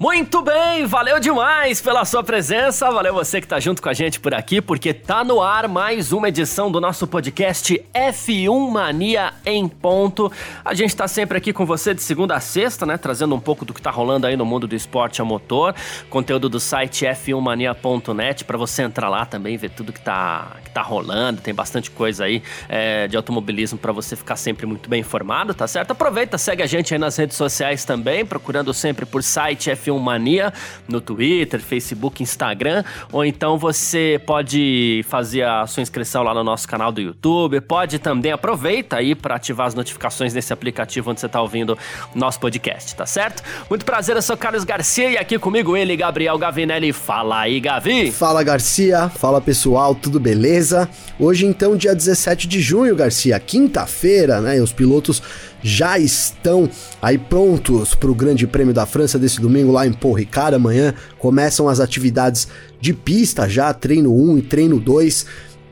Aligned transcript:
Muito 0.00 0.40
bem, 0.40 0.86
valeu 0.86 1.20
demais 1.20 1.82
pela 1.82 2.06
sua 2.06 2.24
presença, 2.24 2.90
valeu 2.90 3.12
você 3.12 3.38
que 3.38 3.46
tá 3.46 3.60
junto 3.60 3.82
com 3.82 3.88
a 3.90 3.92
gente 3.92 4.18
por 4.18 4.32
aqui, 4.32 4.58
porque 4.58 4.94
tá 4.94 5.22
no 5.22 5.42
ar 5.42 5.68
mais 5.68 6.10
uma 6.10 6.30
edição 6.30 6.72
do 6.72 6.80
nosso 6.80 7.06
podcast 7.06 7.78
F1 7.92 8.70
Mania 8.70 9.34
em 9.44 9.68
ponto. 9.68 10.32
A 10.64 10.72
gente 10.72 10.96
tá 10.96 11.06
sempre 11.06 11.36
aqui 11.36 11.52
com 11.52 11.66
você 11.66 11.92
de 11.92 12.02
segunda 12.02 12.34
a 12.34 12.40
sexta, 12.40 12.86
né, 12.86 12.96
trazendo 12.96 13.34
um 13.34 13.38
pouco 13.38 13.62
do 13.66 13.74
que 13.74 13.82
tá 13.82 13.90
rolando 13.90 14.26
aí 14.26 14.38
no 14.38 14.46
mundo 14.46 14.66
do 14.66 14.74
esporte 14.74 15.20
a 15.20 15.24
motor, 15.24 15.74
conteúdo 16.08 16.48
do 16.48 16.58
site 16.58 17.04
f1mania.net 17.04 18.46
para 18.46 18.56
você 18.56 18.84
entrar 18.84 19.10
lá 19.10 19.26
também 19.26 19.58
ver 19.58 19.68
tudo 19.68 19.92
que 19.92 20.00
tá, 20.00 20.56
que 20.64 20.70
tá 20.70 20.80
rolando, 20.80 21.42
tem 21.42 21.52
bastante 21.52 21.90
coisa 21.90 22.24
aí 22.24 22.42
é, 22.70 23.06
de 23.06 23.18
automobilismo 23.18 23.76
para 23.76 23.92
você 23.92 24.16
ficar 24.16 24.36
sempre 24.36 24.64
muito 24.64 24.88
bem 24.88 25.00
informado, 25.00 25.52
tá 25.52 25.68
certo? 25.68 25.90
Aproveita, 25.90 26.38
segue 26.38 26.62
a 26.62 26.66
gente 26.66 26.94
aí 26.94 26.98
nas 26.98 27.18
redes 27.18 27.36
sociais 27.36 27.84
também, 27.84 28.24
procurando 28.24 28.72
sempre 28.72 29.04
por 29.04 29.22
site 29.22 29.68
F1 29.68 29.89
F1 29.90 29.98
Mania 29.98 30.52
no 30.88 31.00
Twitter, 31.00 31.60
Facebook, 31.60 32.22
Instagram, 32.22 32.84
ou 33.12 33.24
então 33.24 33.58
você 33.58 34.20
pode 34.24 35.04
fazer 35.08 35.42
a 35.42 35.66
sua 35.66 35.82
inscrição 35.82 36.22
lá 36.22 36.32
no 36.32 36.44
nosso 36.44 36.66
canal 36.68 36.92
do 36.92 37.00
YouTube, 37.00 37.60
pode 37.60 37.98
também 37.98 38.32
aproveita 38.32 38.96
aí 38.96 39.14
para 39.14 39.36
ativar 39.36 39.66
as 39.66 39.74
notificações 39.74 40.32
nesse 40.32 40.52
aplicativo 40.52 41.10
onde 41.10 41.20
você 41.20 41.26
está 41.26 41.40
ouvindo 41.40 41.76
nosso 42.14 42.38
podcast, 42.40 42.94
tá 42.94 43.06
certo? 43.06 43.42
Muito 43.68 43.84
prazer, 43.84 44.16
eu 44.16 44.22
sou 44.22 44.36
Carlos 44.36 44.64
Garcia 44.64 45.10
e 45.10 45.16
aqui 45.16 45.38
comigo 45.38 45.76
ele, 45.76 45.96
Gabriel 45.96 46.38
Gavinelli. 46.38 46.92
Fala 46.92 47.40
aí, 47.40 47.60
Gavi! 47.60 48.10
Fala, 48.12 48.42
Garcia! 48.42 49.08
Fala, 49.08 49.40
pessoal, 49.40 49.94
tudo 49.94 50.20
beleza? 50.20 50.88
Hoje 51.18 51.46
então, 51.46 51.76
dia 51.76 51.94
17 51.94 52.46
de 52.46 52.60
junho, 52.60 52.94
Garcia, 52.94 53.38
quinta-feira, 53.38 54.40
né? 54.40 54.60
Os 54.60 54.72
pilotos 54.72 55.22
já 55.62 55.98
estão 55.98 56.68
aí 57.00 57.18
prontos 57.18 57.94
para 57.94 58.10
o 58.10 58.14
Grande 58.14 58.46
Prêmio 58.46 58.74
da 58.74 58.86
França 58.86 59.18
desse 59.18 59.40
domingo 59.40 59.72
lá 59.72 59.86
em 59.86 59.92
Paul. 59.92 60.16
Amanhã 60.54 60.94
começam 61.18 61.68
as 61.68 61.80
atividades 61.80 62.48
de 62.80 62.92
pista 62.92 63.48
já, 63.48 63.72
treino 63.72 64.14
1 64.14 64.38
e 64.38 64.42
treino 64.42 64.80
2. 64.80 65.26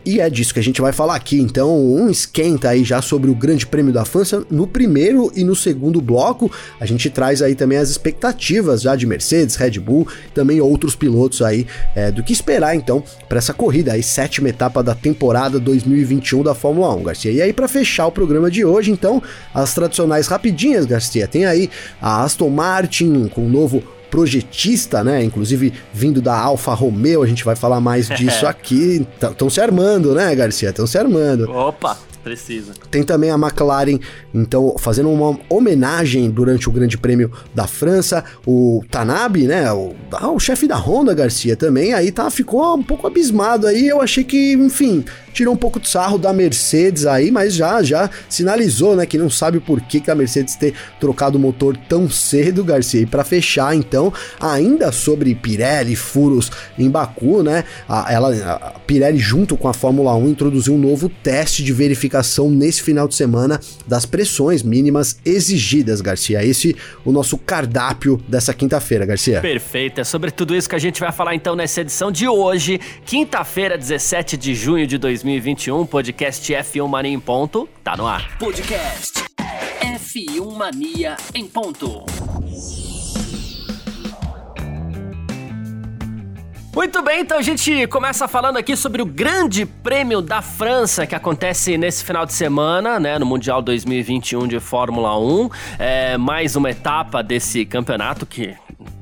E 0.09 0.21
é 0.21 0.31
disso 0.31 0.55
que 0.55 0.59
a 0.59 0.63
gente 0.63 0.81
vai 0.81 0.91
falar 0.91 1.15
aqui. 1.15 1.39
Então, 1.39 1.79
um 1.79 2.09
esquenta 2.09 2.71
aí 2.71 2.83
já 2.83 3.03
sobre 3.03 3.31
o 3.31 3.35
Grande 3.35 3.67
Prêmio 3.67 3.93
da 3.93 4.07
França. 4.07 4.43
No 4.51 4.67
primeiro 4.67 5.31
e 5.37 5.45
no 5.45 5.55
segundo 5.55 6.01
bloco, 6.01 6.51
a 6.81 6.87
gente 6.87 7.11
traz 7.11 7.43
aí 7.43 7.55
também 7.55 7.77
as 7.77 7.91
expectativas 7.91 8.81
já 8.81 8.97
de 8.97 9.07
Mercedes, 9.07 9.57
Red 9.57 9.73
Bull, 9.73 10.09
também 10.33 10.63
outros 10.63 10.97
pilotos 10.97 11.43
aí 11.43 11.67
é, 11.95 12.11
do 12.11 12.23
que 12.23 12.33
esperar 12.33 12.75
então 12.75 13.05
para 13.29 13.37
essa 13.37 13.53
corrida 13.53 13.93
aí, 13.93 14.03
sétima 14.03 14.49
etapa 14.49 14.83
da 14.83 14.95
temporada 14.95 15.61
2021 15.61 16.43
da 16.43 16.55
Fórmula 16.55 16.95
1, 16.95 17.03
Garcia. 17.03 17.31
E 17.31 17.43
aí 17.43 17.53
para 17.53 17.69
fechar 17.69 18.07
o 18.07 18.11
programa 18.11 18.51
de 18.51 18.65
hoje, 18.65 18.91
então, 18.91 19.23
as 19.53 19.75
tradicionais 19.75 20.27
rapidinhas, 20.27 20.87
Garcia. 20.87 21.29
Tem 21.29 21.45
aí 21.45 21.69
a 22.01 22.25
Aston 22.25 22.49
Martin 22.49 23.29
com 23.29 23.45
o 23.45 23.49
novo 23.51 23.83
projetista, 24.11 25.05
né? 25.05 25.23
Inclusive 25.23 25.73
vindo 25.93 26.21
da 26.21 26.39
Alfa 26.39 26.75
Romeo, 26.75 27.23
a 27.23 27.27
gente 27.27 27.45
vai 27.45 27.57
falar 27.57 27.81
mais 27.81 28.09
disso 28.09 28.47
aqui. 28.49 29.07
Estão 29.21 29.49
se 29.51 29.61
armando, 29.61 30.15
né, 30.15 30.35
Garcia? 30.35 30.71
Estão 30.71 30.87
se 30.87 30.99
armando. 30.99 31.51
Opa! 31.51 31.97
Precisa. 32.29 32.75
Tem 32.91 33.03
também 33.03 33.31
a 33.31 33.37
McLaren, 33.37 33.99
então, 34.35 34.77
fazendo 34.79 35.11
uma 35.11 35.39
homenagem 35.49 36.31
durante 36.31 36.69
o 36.69 36.73
Grande 36.73 36.99
Prêmio 36.99 37.33
da 37.55 37.67
França. 37.67 38.23
O 38.47 38.85
Tanabe, 38.91 39.47
né? 39.47 39.73
O, 39.73 39.95
ah, 40.13 40.31
o 40.31 40.39
chefe 40.39 40.67
da 40.67 40.77
Honda, 40.77 41.15
Garcia, 41.15 41.57
também, 41.57 41.95
aí 41.95 42.13
tá, 42.13 42.31
ficou 42.31 42.77
um 42.77 42.83
pouco 42.83 43.07
abismado 43.07 43.67
aí. 43.67 43.89
Eu 43.89 44.03
achei 44.03 44.25
que, 44.25 44.53
enfim, 44.53 45.07
tirou 45.33 45.55
um 45.55 45.57
pouco 45.57 45.81
de 45.81 45.89
sarro 45.89 46.19
da 46.19 46.33
Mercedes 46.33 47.07
aí, 47.07 47.31
mas 47.31 47.55
já 47.55 47.83
já 47.83 48.11
sinalizou, 48.29 48.95
né, 48.95 49.07
que 49.07 49.17
não 49.17 49.31
sabe 49.31 49.59
por 49.59 49.81
que, 49.81 50.01
que 50.01 50.11
a 50.11 50.15
Mercedes 50.15 50.55
ter 50.55 50.75
trocado 51.01 51.39
o 51.39 51.41
motor 51.41 51.79
tão 51.89 52.11
cedo, 52.11 52.63
Garcia. 52.63 53.01
E 53.01 53.07
para 53.07 53.25
fechar, 53.25 53.75
então, 53.75 54.13
ainda 54.39 54.93
sobre 54.93 55.35
Pirelli, 55.35 55.97
furos 55.97 56.51
em 56.79 56.91
Baku, 56.91 57.43
né, 57.43 57.65
a, 57.89 58.13
ela, 58.13 58.35
a 58.35 58.79
Pirelli 58.81 59.19
junto 59.19 59.57
com 59.57 59.67
a 59.67 59.73
Fórmula 59.73 60.15
1 60.15 60.29
introduziu 60.29 60.75
um 60.75 60.79
novo 60.79 61.09
teste 61.09 61.65
de 61.65 61.73
verificação 61.73 62.18
nesse 62.51 62.83
final 62.83 63.09
de 63.09 63.15
semana 63.15 63.61
das 63.87 64.07
pressões 64.07 64.63
mínimas 64.63 65.19
exigidas, 65.25 66.01
Garcia. 66.01 66.45
Esse 66.45 66.77
o 67.05 67.13
nosso 67.13 67.37
cardápio 67.39 68.21
dessa 68.29 68.55
quinta-feira, 68.55 69.05
Garcia. 69.05 69.41
Perfeito, 69.41 70.01
é 70.01 70.05
sobre 70.05 70.31
tudo 70.31 70.55
isso 70.55 70.69
que 70.69 70.77
a 70.77 70.81
gente 70.81 71.01
vai 71.01 71.13
falar 71.13 71.35
então 71.35 71.55
nessa 71.55 71.81
edição 71.81 72.11
de 72.11 72.29
hoje, 72.29 72.81
quinta-feira, 73.05 73.77
17 73.77 74.37
de 74.37 74.55
junho 74.55 74.87
de 74.87 74.99
2020. 74.99 75.39
2021, 75.39 75.87
podcast 75.87 76.53
F1 76.53 76.89
Mania 76.89 77.13
em 77.13 77.21
ponto, 77.21 77.69
tá 77.83 77.97
no 77.97 78.07
ar. 78.07 78.39
Podcast 78.39 79.25
F1 79.81 80.57
Mania 80.57 81.17
em 81.35 81.47
ponto. 81.47 82.05
Muito 86.79 87.03
bem, 87.03 87.23
então 87.23 87.37
a 87.37 87.43
gente 87.43 87.89
começa 87.89 88.29
falando 88.29 88.57
aqui 88.57 88.77
sobre 88.77 89.03
o 89.03 89.05
Grande 89.05 89.67
Prêmio 89.67 90.23
da 90.23 90.41
França 90.41 91.09
que 91.09 91.15
acontece 91.17 91.77
nesse 91.77 92.05
final 92.05 92.25
de 92.25 92.33
semana, 92.33 93.01
né, 93.01 93.19
no 93.19 93.27
Mundial 93.27 93.61
2021 93.61 94.47
de 94.47 94.61
Fórmula 94.61 95.19
1. 95.19 95.51
É 95.77 96.17
mais 96.17 96.55
uma 96.55 96.71
etapa 96.71 97.21
desse 97.21 97.67
campeonato 97.67 98.25
que 98.25 98.55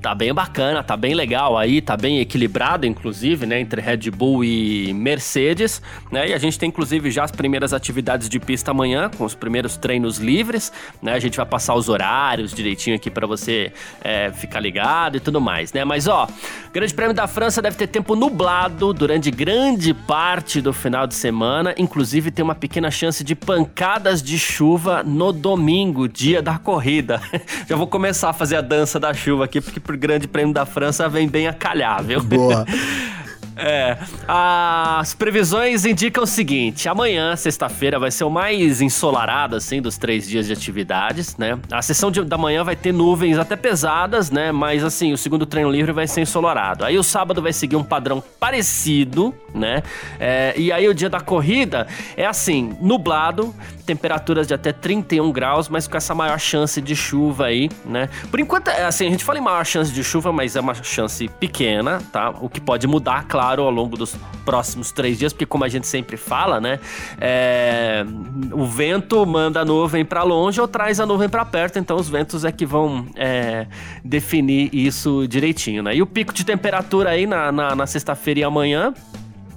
tá 0.07 0.15
bem 0.15 0.33
bacana, 0.33 0.85
tá 0.85 0.97
bem 0.97 1.15
legal 1.15 1.59
aí, 1.59 1.81
tá 1.81 1.97
bem 1.97 2.21
equilibrado, 2.21 2.87
inclusive, 2.87 3.45
né, 3.45 3.59
entre 3.59 3.81
Red 3.81 4.09
Bull 4.13 4.45
e 4.45 4.95
Mercedes, 4.95 5.83
né, 6.13 6.29
e 6.29 6.33
a 6.33 6.39
gente 6.39 6.57
tem, 6.57 6.69
inclusive, 6.69 7.11
já 7.11 7.25
as 7.25 7.33
primeiras 7.33 7.73
atividades 7.73 8.29
de 8.29 8.39
pista 8.39 8.71
amanhã, 8.71 9.11
com 9.11 9.25
os 9.25 9.35
primeiros 9.35 9.77
treinos 9.77 10.19
livres, 10.19 10.73
né, 11.03 11.15
a 11.15 11.19
gente 11.19 11.37
vai 11.37 11.45
passar 11.45 11.75
os 11.75 11.89
horários 11.89 12.55
direitinho 12.55 12.95
aqui 12.95 13.11
para 13.11 13.27
você 13.27 13.73
é, 14.01 14.31
ficar 14.31 14.61
ligado 14.61 15.17
e 15.17 15.21
tudo 15.21 15.41
mais, 15.41 15.73
né, 15.73 15.85
mas 15.85 16.07
ó, 16.07 16.29
Grande 16.73 16.95
Prêmio 16.95 17.15
da 17.15 17.27
França 17.27 17.61
deve 17.61 17.75
ter 17.75 17.87
tempo 17.87 18.15
nublado 18.15 18.93
durante 18.93 19.31
grande 19.31 19.93
parte 19.93 20.61
do 20.61 20.73
final 20.73 21.07
de 21.07 21.15
semana, 21.15 21.75
inclusive 21.79 22.31
tem 22.31 22.45
uma 22.45 22.55
pequena 22.55 22.93
chance 22.93 23.25
de 23.25 23.35
pancadas 23.35 24.23
de 24.23 24.39
chuva 24.39 25.03
no 25.03 25.33
domingo, 25.33 26.07
dia 26.07 26.43
da 26.43 26.59
corrida. 26.59 27.21
já 27.67 27.75
vou 27.75 27.87
começar 27.87 28.29
a 28.29 28.33
fazer 28.33 28.57
a 28.57 28.61
dança 28.61 29.01
da 29.01 29.15
chuva 29.15 29.47
aqui, 29.47 29.59
porque 29.59 29.81
por 29.97 29.99
Grande 29.99 30.29
Prêmio 30.29 30.55
da 30.55 30.67
França 30.67 31.09
vem 31.09 31.27
bem 31.27 31.49
a 31.49 31.53
calhar, 31.53 32.03
viu? 32.05 32.23
Boa. 32.23 32.65
É, 33.59 33.97
as 34.29 35.15
previsões 35.15 35.87
indicam 35.87 36.25
o 36.25 36.27
seguinte: 36.27 36.91
amanhã, 36.91 37.35
sexta-feira, 37.35 37.99
vai 37.99 38.11
ser 38.11 38.25
o 38.25 38.31
mais 38.31 38.83
ensolarado, 38.83 39.57
assim, 39.57 39.81
dos 39.81 39.97
três 39.97 40.29
dias 40.29 40.47
de 40.47 40.53
atividades, 40.53 41.39
né? 41.39 41.59
A 41.71 41.81
sessão 41.81 42.11
de, 42.11 42.23
da 42.23 42.37
manhã 42.37 42.63
vai 42.63 42.77
ter 42.77 42.93
nuvens 42.93 43.39
até 43.39 43.57
pesadas, 43.57 44.31
né? 44.31 44.53
Mas, 44.53 44.85
assim, 44.85 45.11
o 45.11 45.17
segundo 45.17 45.47
treino 45.47 45.71
livre 45.71 45.91
vai 45.91 46.07
ser 46.07 46.21
ensolarado. 46.21 46.85
Aí 46.85 46.99
o 46.99 47.03
sábado 47.03 47.41
vai 47.41 47.51
seguir 47.51 47.77
um 47.77 47.83
padrão 47.83 48.23
parecido, 48.39 49.35
né? 49.55 49.83
É, 50.21 50.53
e 50.55 50.71
aí 50.71 50.87
o 50.87 50.93
dia 50.93 51.09
da 51.09 51.21
corrida 51.21 51.87
é 52.15 52.27
assim: 52.27 52.77
nublado, 52.79 53.55
temperaturas 53.87 54.47
de 54.47 54.53
até 54.53 54.73
31 54.73 55.31
graus, 55.33 55.69
mas 55.69 55.87
com 55.87 55.97
essa 55.97 56.15
maior 56.15 56.39
chance 56.39 56.81
de 56.83 56.97
chuva 56.97 57.47
aí, 57.47 57.71
né? 57.85 58.09
Por 58.31 58.41
enquanto, 58.41 58.69
é, 58.69 58.85
assim, 58.85 59.07
a 59.07 59.11
gente 59.11 59.25
fala 59.25 59.39
em 59.39 59.43
maior 59.43 59.65
chance 59.65 59.93
de 59.93 60.03
chuva, 60.03 60.33
mas 60.33 60.57
é 60.57 60.61
uma 60.61 60.75
chance 60.75 61.29
pequena, 61.29 62.03
tá? 62.13 62.31
O 62.41 62.49
que 62.49 62.61
pode 62.61 62.87
mudar, 62.87 63.27
claro, 63.29 63.63
ao 63.63 63.71
longo 63.71 63.97
dos 63.97 64.17
próximos 64.45 64.91
três 64.91 65.19
dias, 65.19 65.33
porque 65.33 65.47
como 65.47 65.65
a 65.65 65.69
gente 65.69 65.87
sempre 65.87 66.17
fala, 66.17 66.61
né? 66.61 66.81
É, 67.21 68.05
o 68.53 68.67
vento 68.67 69.25
manda 69.25 69.61
a 69.61 69.65
nuvem 69.65 70.05
para 70.05 70.23
longe 70.25 70.61
ou 70.61 70.67
traz 70.67 70.99
a 70.99 71.07
nuvem 71.07 71.29
para 71.29 71.45
perto, 71.45 71.79
então 71.79 71.97
os 71.97 72.09
ventos 72.09 72.45
é 72.45 72.51
que 72.51 72.67
vão 72.67 73.07
é, 73.15 73.67
definir 74.05 74.69
isso 74.75 75.27
direitinho, 75.29 75.83
né? 75.83 75.95
E 75.95 76.03
o 76.03 76.07
pico 76.07 76.35
de 76.35 76.45
temperatura 76.45 77.11
aí 77.11 77.27
na, 77.27 77.53
na, 77.53 77.75
na 77.77 77.87
sexta-feira 77.87 78.41
e 78.41 78.45
amanhã 78.45 78.93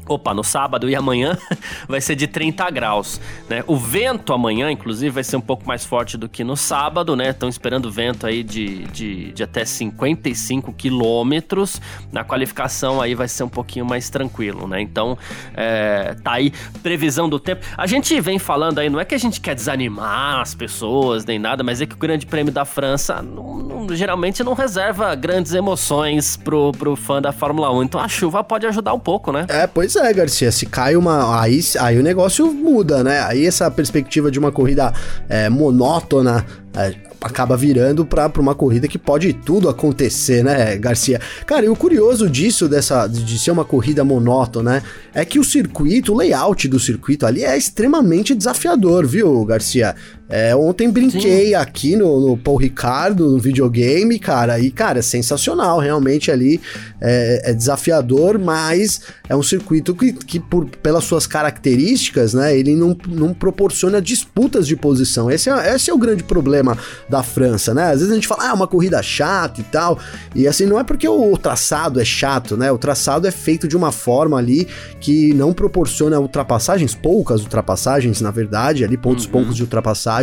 Opa, 0.10 0.34
no 0.34 0.44
sábado 0.44 0.90
e 0.90 0.96
amanhã 0.96 1.38
vai 1.88 2.02
ser 2.02 2.16
de 2.16 2.26
30 2.26 2.68
graus, 2.72 3.22
né? 3.48 3.64
O 3.68 3.78
vento 3.78 4.34
amanhã, 4.34 4.72
inclusive, 4.72 5.12
vai 5.12 5.24
ser 5.24 5.38
um 5.38 5.42
pouco 5.42 5.68
mais 5.68 5.86
forte 5.86 6.18
do 6.18 6.28
que 6.28 6.44
no 6.44 6.58
sábado, 6.58 7.16
né? 7.16 7.30
Estão 7.30 7.48
esperando 7.48 7.92
vento 7.92 8.26
aí 8.26 8.44
de, 8.44 8.86
de, 8.86 9.32
de 9.32 9.44
até 9.44 9.64
55 9.64 10.74
quilômetros. 10.74 11.80
Na 12.12 12.24
qualificação 12.24 13.00
aí 13.00 13.14
vai 13.14 13.28
ser 13.28 13.44
um 13.44 13.50
pouquinho 13.50 13.86
mais 13.86 14.10
tranquilo, 14.10 14.68
né? 14.68 14.82
Então, 14.82 15.16
é, 15.54 16.16
tá 16.24 16.34
aí 16.34 16.52
previsão 16.82 17.30
do 17.30 17.40
tempo. 17.40 17.64
A 17.78 17.86
gente 17.86 18.20
vem 18.20 18.40
falando 18.40 18.80
aí, 18.80 18.90
não 18.90 19.00
é 19.00 19.06
que 19.06 19.14
a 19.14 19.20
gente 19.20 19.40
quer 19.40 19.54
desanimar 19.54 20.42
as 20.42 20.56
pessoas 20.56 21.24
nem 21.24 21.38
nada, 21.38 21.64
mas 21.64 21.82
é 21.82 21.86
que 21.86 21.94
o 21.94 22.00
Grande 22.00 22.26
Prêmio 22.26 22.52
da 22.52 22.66
França 22.66 23.22
não, 23.22 23.58
não, 23.58 23.96
geralmente 23.96 24.44
não 24.44 24.54
reserva 24.54 25.14
grandes 25.14 25.54
emoções 25.54 26.36
pro, 26.36 26.72
pro 26.72 26.96
fã 26.96 27.22
da 27.22 27.32
Fórmula 27.32 27.72
1. 27.72 27.84
Então 27.84 28.02
a 28.02 28.08
chuva 28.08 28.44
pode 28.44 28.66
ajudar 28.66 28.96
um 28.96 29.00
pouco, 29.00 29.32
né? 29.32 29.46
É, 29.48 29.68
pois 29.68 29.96
é 29.96 29.99
é, 30.00 30.14
Garcia, 30.14 30.52
se 30.52 30.66
cai 30.66 30.96
uma. 30.96 31.42
Aí, 31.42 31.60
aí 31.80 31.98
o 32.00 32.04
negócio 32.04 32.52
muda, 32.54 33.04
né? 33.04 33.22
Aí 33.22 33.46
essa 33.46 33.70
perspectiva 33.70 34.32
de 34.32 34.40
uma 34.40 34.52
corrida 34.52 34.94
é, 35.28 35.50
monótona. 35.50 36.46
É, 36.76 37.10
acaba 37.22 37.58
virando 37.58 38.06
para 38.06 38.32
uma 38.40 38.56
corrida 38.56 38.88
que 38.88 38.98
pode 38.98 39.34
tudo 39.34 39.68
acontecer, 39.68 40.44
né, 40.44 40.78
Garcia? 40.78 41.20
Cara, 41.46 41.66
e 41.66 41.70
o 41.70 41.76
curioso 41.76 42.30
disso, 42.30 42.68
dessa, 42.68 43.08
de 43.08 43.38
ser 43.38 43.52
uma 43.52 43.66
corrida 43.66 44.04
monótona, 44.04 44.76
né, 44.76 44.84
é 45.14 45.26
que 45.26 45.40
o 45.40 45.44
circuito, 45.44 46.14
o 46.14 46.18
layout 46.18 46.68
do 46.68 46.80
circuito 46.80 47.26
ali 47.26 47.44
é 47.44 47.58
extremamente 47.58 48.34
desafiador, 48.34 49.06
viu, 49.06 49.44
Garcia? 49.44 49.96
É, 50.30 50.56
ontem 50.56 50.92
brinquei 50.92 51.48
Sim. 51.48 51.54
aqui 51.56 51.96
no, 51.96 52.30
no 52.30 52.38
Paul 52.38 52.58
Ricardo, 52.58 53.32
no 53.32 53.40
videogame, 53.40 54.20
cara, 54.20 54.60
e, 54.60 54.70
cara, 54.70 55.00
é 55.00 55.02
sensacional, 55.02 55.80
realmente 55.80 56.30
ali 56.30 56.62
é, 57.02 57.50
é 57.50 57.54
desafiador, 57.54 58.38
mas 58.38 59.02
é 59.28 59.36
um 59.36 59.42
circuito 59.42 59.96
que, 59.96 60.14
que 60.14 60.40
por, 60.40 60.66
pelas 60.68 61.04
suas 61.06 61.26
características, 61.26 62.36
né, 62.36 62.56
ele 62.56 62.76
não, 62.76 62.96
não 63.08 63.34
proporciona 63.34 64.00
disputas 64.00 64.68
de 64.68 64.76
posição. 64.76 65.32
Esse 65.32 65.50
é, 65.50 65.74
esse 65.74 65.90
é 65.90 65.94
o 65.94 65.98
grande 65.98 66.24
problema 66.24 66.78
da 67.10 67.24
França, 67.24 67.74
né? 67.74 67.86
Às 67.86 68.00
vezes 68.00 68.12
a 68.12 68.16
gente 68.16 68.28
fala, 68.28 68.44
ah, 68.44 68.50
é 68.50 68.54
uma 68.54 68.68
corrida 68.68 69.02
chata 69.02 69.62
e 69.62 69.64
tal, 69.64 69.98
e 70.36 70.48
assim, 70.48 70.68
não 70.68 70.80
é 70.80 70.84
porque 70.84 71.08
o 71.08 71.36
traçado 71.38 72.00
é 72.00 72.06
chato, 72.06 72.56
né? 72.56 72.72
O 72.72 72.78
traçado 72.78 73.26
é 73.26 73.32
feito 73.32 73.68
de 73.68 73.76
uma 73.76 73.92
forma 73.92 74.38
ali 74.38 74.68
que 75.00 75.34
não 75.34 75.54
proporciona 75.54 76.20
ultrapassagens, 76.20 76.94
poucas 76.94 77.42
ultrapassagens, 77.42 78.22
na 78.22 78.30
verdade, 78.30 78.84
ali 78.84 78.96
pontos 78.96 79.26
uhum. 79.26 79.32
poucos 79.32 79.56
de 79.56 79.64
ultrapassagem. 79.64 80.19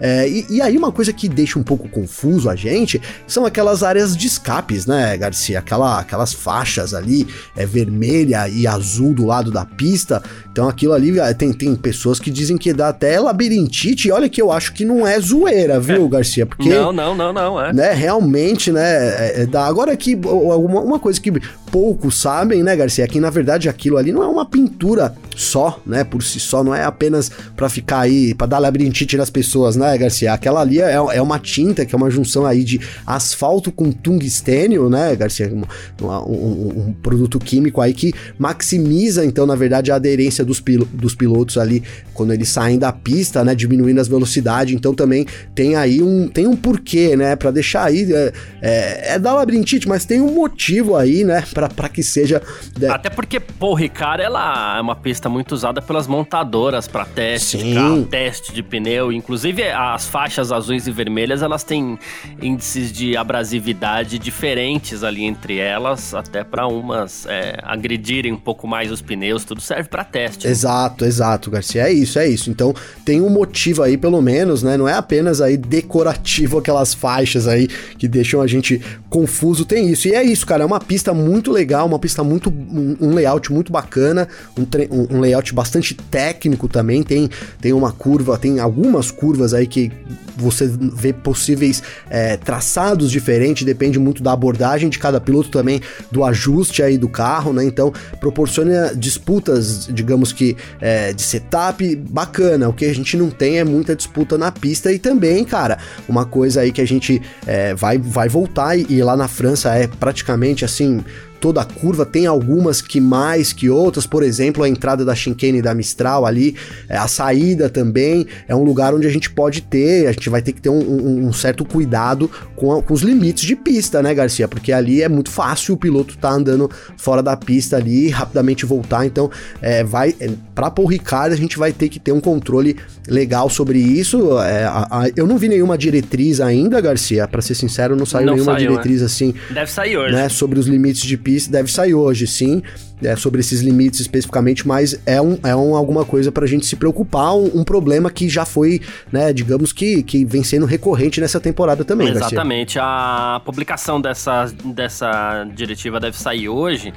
É, 0.00 0.28
e, 0.28 0.46
e, 0.50 0.62
aí 0.62 0.76
uma 0.76 0.92
coisa 0.92 1.12
que 1.12 1.28
deixa 1.28 1.58
um 1.58 1.62
pouco 1.62 1.88
confuso 1.88 2.48
a 2.48 2.56
gente 2.56 3.00
são 3.26 3.44
aquelas 3.44 3.82
áreas 3.82 4.16
de 4.16 4.26
escapes, 4.26 4.86
né, 4.86 5.16
Garcia? 5.16 5.58
Aquela, 5.58 6.00
aquelas 6.00 6.32
faixas 6.32 6.94
ali, 6.94 7.26
é 7.56 7.64
vermelha 7.64 8.48
e 8.48 8.66
azul 8.66 9.14
do 9.14 9.26
lado 9.26 9.50
da 9.50 9.64
pista. 9.64 10.22
Então 10.50 10.68
aquilo 10.68 10.92
ali 10.92 11.18
é, 11.18 11.32
tem, 11.32 11.52
tem 11.52 11.74
pessoas 11.74 12.18
que 12.18 12.30
dizem 12.30 12.56
que 12.56 12.72
dá 12.72 12.88
até 12.88 13.18
labirintite. 13.18 14.08
E 14.08 14.12
olha 14.12 14.28
que 14.28 14.40
eu 14.40 14.50
acho 14.50 14.72
que 14.72 14.84
não 14.84 15.06
é 15.06 15.18
zoeira, 15.20 15.78
viu, 15.80 16.08
Garcia? 16.08 16.46
Porque. 16.46 16.68
Não, 16.68 16.92
não, 16.92 17.14
não, 17.14 17.32
não, 17.32 17.60
é. 17.60 17.72
Né, 17.72 17.92
realmente, 17.92 18.72
né? 18.72 18.80
É, 18.82 19.42
é, 19.42 19.46
dá. 19.46 19.66
Agora 19.66 19.96
que 19.96 20.14
uma, 20.14 20.80
uma 20.80 20.98
coisa 20.98 21.20
que 21.20 21.32
poucos 21.70 22.20
sabem, 22.20 22.62
né, 22.62 22.76
Garcia, 22.76 23.04
é 23.04 23.08
que 23.08 23.20
na 23.20 23.30
verdade 23.30 23.68
aquilo 23.68 23.96
ali 23.96 24.12
não 24.12 24.22
é 24.22 24.26
uma 24.26 24.44
pintura 24.44 25.14
só, 25.40 25.80
né, 25.86 26.04
por 26.04 26.22
si 26.22 26.38
só, 26.38 26.62
não 26.62 26.74
é 26.74 26.84
apenas 26.84 27.30
para 27.56 27.68
ficar 27.68 28.00
aí, 28.00 28.34
para 28.34 28.46
dar 28.46 28.58
labirintite 28.58 29.16
nas 29.16 29.30
pessoas, 29.30 29.76
né, 29.76 29.96
Garcia? 29.96 30.32
Aquela 30.32 30.60
ali 30.60 30.80
é, 30.80 30.92
é 30.92 31.22
uma 31.22 31.38
tinta, 31.38 31.86
que 31.86 31.94
é 31.94 31.98
uma 31.98 32.10
junção 32.10 32.46
aí 32.46 32.62
de 32.62 32.80
asfalto 33.06 33.72
com 33.72 33.90
tungstênio, 33.90 34.90
né, 34.90 35.16
Garcia? 35.16 35.50
Um, 35.50 35.64
um, 36.02 36.88
um 36.88 36.92
produto 36.92 37.38
químico 37.38 37.80
aí 37.80 37.94
que 37.94 38.12
maximiza, 38.38 39.24
então, 39.24 39.46
na 39.46 39.54
verdade, 39.54 39.90
a 39.90 39.94
aderência 39.94 40.44
dos, 40.44 40.60
pil 40.60 40.86
dos 40.92 41.14
pilotos 41.14 41.56
ali 41.56 41.82
quando 42.20 42.34
eles 42.34 42.50
saem 42.50 42.78
da 42.78 42.92
pista, 42.92 43.42
né, 43.42 43.54
diminuindo 43.54 43.98
as 43.98 44.06
velocidades. 44.06 44.74
Então 44.74 44.92
também 44.92 45.26
tem 45.54 45.74
aí 45.74 46.02
um, 46.02 46.28
tem 46.28 46.46
um 46.46 46.54
porquê, 46.54 47.16
né, 47.16 47.34
para 47.34 47.50
deixar 47.50 47.84
aí, 47.84 48.12
é, 48.12 48.32
é, 48.60 49.14
é 49.14 49.18
dar 49.18 49.32
labirintite, 49.32 49.88
mas 49.88 50.04
tem 50.04 50.20
um 50.20 50.34
motivo 50.34 50.96
aí, 50.96 51.24
né, 51.24 51.42
para 51.54 51.88
que 51.88 52.02
seja. 52.02 52.42
Né? 52.78 52.88
Até 52.90 53.08
porque, 53.08 53.40
pô, 53.40 53.72
Ricardo, 53.72 54.20
ela 54.20 54.76
é 54.76 54.80
uma 54.82 54.94
pista 54.94 55.29
muito 55.30 55.52
usada 55.52 55.80
pelas 55.80 56.06
montadoras 56.06 56.86
para 56.86 57.04
teste 57.04 57.58
Sim. 57.58 57.68
de 57.68 57.74
carro, 57.74 58.04
teste 58.04 58.52
de 58.52 58.62
pneu. 58.62 59.12
Inclusive, 59.12 59.62
as 59.70 60.06
faixas 60.06 60.52
azuis 60.52 60.86
e 60.86 60.90
vermelhas, 60.90 61.42
elas 61.42 61.64
têm 61.64 61.98
índices 62.42 62.92
de 62.92 63.16
abrasividade 63.16 64.18
diferentes 64.18 65.02
ali 65.02 65.24
entre 65.24 65.58
elas, 65.58 66.14
até 66.14 66.42
para 66.44 66.66
umas 66.66 67.26
é, 67.26 67.58
agredirem 67.62 68.32
um 68.32 68.38
pouco 68.38 68.66
mais 68.66 68.90
os 68.90 69.00
pneus, 69.00 69.44
tudo 69.44 69.60
serve 69.60 69.88
para 69.88 70.04
teste. 70.04 70.46
Né? 70.46 70.50
Exato, 70.50 71.04
exato, 71.04 71.50
Garcia. 71.50 71.82
É 71.82 71.92
isso, 71.92 72.18
é 72.18 72.28
isso. 72.28 72.50
Então, 72.50 72.74
tem 73.04 73.20
um 73.20 73.30
motivo 73.30 73.82
aí, 73.82 73.96
pelo 73.96 74.20
menos, 74.20 74.62
né? 74.62 74.76
Não 74.76 74.88
é 74.88 74.94
apenas 74.94 75.40
aí 75.40 75.56
decorativo 75.56 76.58
aquelas 76.58 76.92
faixas 76.92 77.46
aí 77.46 77.68
que 77.98 78.08
deixam 78.08 78.40
a 78.40 78.46
gente 78.46 78.80
confuso, 79.08 79.64
tem 79.64 79.90
isso. 79.90 80.08
E 80.08 80.14
é 80.14 80.22
isso, 80.22 80.46
cara, 80.46 80.62
é 80.62 80.66
uma 80.66 80.80
pista 80.80 81.14
muito 81.14 81.50
legal, 81.52 81.86
uma 81.86 81.98
pista 81.98 82.24
muito. 82.24 82.50
um, 82.50 82.96
um 83.00 83.14
layout 83.14 83.52
muito 83.52 83.72
bacana, 83.72 84.28
um, 84.56 85.16
um, 85.16 85.19
layout 85.20 85.54
bastante 85.54 85.94
técnico 85.94 86.68
também. 86.68 87.02
Tem, 87.02 87.28
tem 87.60 87.72
uma 87.72 87.92
curva, 87.92 88.38
tem 88.38 88.60
algumas 88.60 89.10
curvas 89.10 89.54
aí 89.54 89.66
que 89.66 89.90
você 90.36 90.66
vê 90.66 91.12
possíveis 91.12 91.82
é, 92.08 92.36
traçados 92.36 93.10
diferentes, 93.10 93.64
depende 93.64 93.98
muito 93.98 94.22
da 94.22 94.32
abordagem 94.32 94.88
de 94.88 94.98
cada 94.98 95.20
piloto 95.20 95.50
também, 95.50 95.80
do 96.10 96.24
ajuste 96.24 96.82
aí 96.82 96.96
do 96.96 97.08
carro, 97.08 97.52
né? 97.52 97.64
Então 97.64 97.92
proporciona 98.18 98.94
disputas, 98.94 99.86
digamos 99.86 100.32
que 100.32 100.56
é, 100.80 101.12
de 101.12 101.22
setup 101.22 101.94
bacana. 101.96 102.68
O 102.68 102.72
que 102.72 102.86
a 102.86 102.94
gente 102.94 103.16
não 103.16 103.30
tem 103.30 103.58
é 103.58 103.64
muita 103.64 103.94
disputa 103.94 104.38
na 104.38 104.50
pista 104.50 104.92
e 104.92 104.98
também, 104.98 105.44
cara, 105.44 105.78
uma 106.08 106.24
coisa 106.24 106.62
aí 106.62 106.72
que 106.72 106.80
a 106.80 106.86
gente 106.86 107.20
é, 107.46 107.74
vai, 107.74 107.98
vai 107.98 108.28
voltar 108.28 108.76
e, 108.76 108.86
e 108.88 109.02
lá 109.02 109.16
na 109.16 109.28
França 109.28 109.74
é 109.74 109.86
praticamente 109.86 110.64
assim 110.64 111.04
toda 111.40 111.62
a 111.62 111.64
curva, 111.64 112.04
tem 112.04 112.26
algumas 112.26 112.82
que 112.82 113.00
mais 113.00 113.52
que 113.52 113.70
outras, 113.70 114.06
por 114.06 114.22
exemplo, 114.22 114.62
a 114.62 114.68
entrada 114.68 115.04
da 115.04 115.14
chicane 115.14 115.62
da 115.62 115.74
Mistral 115.74 116.26
ali, 116.26 116.54
é, 116.88 116.96
a 116.96 117.08
saída 117.08 117.70
também, 117.70 118.26
é 118.46 118.54
um 118.54 118.62
lugar 118.62 118.94
onde 118.94 119.06
a 119.06 119.10
gente 119.10 119.30
pode 119.30 119.62
ter, 119.62 120.06
a 120.06 120.12
gente 120.12 120.28
vai 120.28 120.42
ter 120.42 120.52
que 120.52 120.60
ter 120.60 120.68
um, 120.68 120.78
um, 120.78 121.28
um 121.28 121.32
certo 121.32 121.64
cuidado 121.64 122.30
com, 122.54 122.72
a, 122.72 122.82
com, 122.82 122.92
os 122.92 123.00
limites 123.00 123.44
de 123.44 123.56
pista, 123.56 124.02
né, 124.02 124.14
Garcia? 124.14 124.46
Porque 124.46 124.70
ali 124.70 125.02
é 125.02 125.08
muito 125.08 125.30
fácil 125.30 125.74
o 125.74 125.76
piloto 125.76 126.18
tá 126.18 126.30
andando 126.30 126.70
fora 126.96 127.22
da 127.22 127.36
pista 127.36 127.76
ali 127.76 128.06
e 128.06 128.10
rapidamente 128.10 128.66
voltar, 128.66 129.06
então 129.06 129.30
é, 129.62 129.82
vai, 129.82 130.14
é, 130.20 130.30
para 130.54 130.70
Paul 130.70 130.86
Ricard 130.86 131.32
a 131.32 131.38
gente 131.38 131.58
vai 131.58 131.72
ter 131.72 131.88
que 131.88 131.98
ter 131.98 132.12
um 132.12 132.20
controle 132.20 132.76
legal 133.08 133.48
sobre 133.48 133.78
isso, 133.78 134.38
é, 134.40 134.64
a, 134.64 134.86
a, 134.90 135.10
eu 135.16 135.26
não 135.26 135.38
vi 135.38 135.48
nenhuma 135.48 135.78
diretriz 135.78 136.40
ainda, 136.40 136.80
Garcia, 136.80 137.26
para 137.26 137.40
ser 137.40 137.54
sincero, 137.54 137.96
não 137.96 138.04
saiu 138.04 138.26
não 138.26 138.34
nenhuma 138.34 138.52
saiu, 138.52 138.70
diretriz 138.70 139.00
é. 139.00 139.04
assim. 139.06 139.34
Deve 139.50 139.70
sair 139.70 139.96
hoje. 139.96 140.14
Né, 140.14 140.28
sobre 140.28 140.58
os 140.58 140.66
limites 140.66 141.02
de 141.02 141.16
pista 141.16 141.29
deve 141.50 141.70
sair 141.70 141.94
hoje, 141.94 142.26
sim, 142.26 142.62
é, 143.02 143.16
sobre 143.16 143.40
esses 143.40 143.60
limites 143.60 144.00
especificamente, 144.00 144.66
mas 144.66 145.00
é, 145.06 145.20
um, 145.20 145.38
é 145.42 145.54
um, 145.54 145.74
alguma 145.74 146.04
coisa 146.04 146.30
para 146.30 146.44
a 146.44 146.48
gente 146.48 146.66
se 146.66 146.76
preocupar, 146.76 147.34
um, 147.34 147.60
um, 147.60 147.64
problema 147.64 148.10
que 148.10 148.28
já 148.28 148.44
foi, 148.44 148.80
né, 149.10 149.32
digamos 149.32 149.72
que, 149.72 150.02
que 150.02 150.24
vem 150.24 150.42
sendo 150.42 150.66
recorrente 150.66 151.20
nessa 151.20 151.40
temporada 151.40 151.84
também, 151.84 152.08
Exatamente, 152.08 152.76
Garcia. 152.76 153.36
a 153.36 153.40
publicação 153.40 154.00
dessa, 154.00 154.52
dessa 154.64 155.44
diretiva 155.54 155.98
deve 155.98 156.18
sair 156.18 156.48
hoje, 156.48 156.92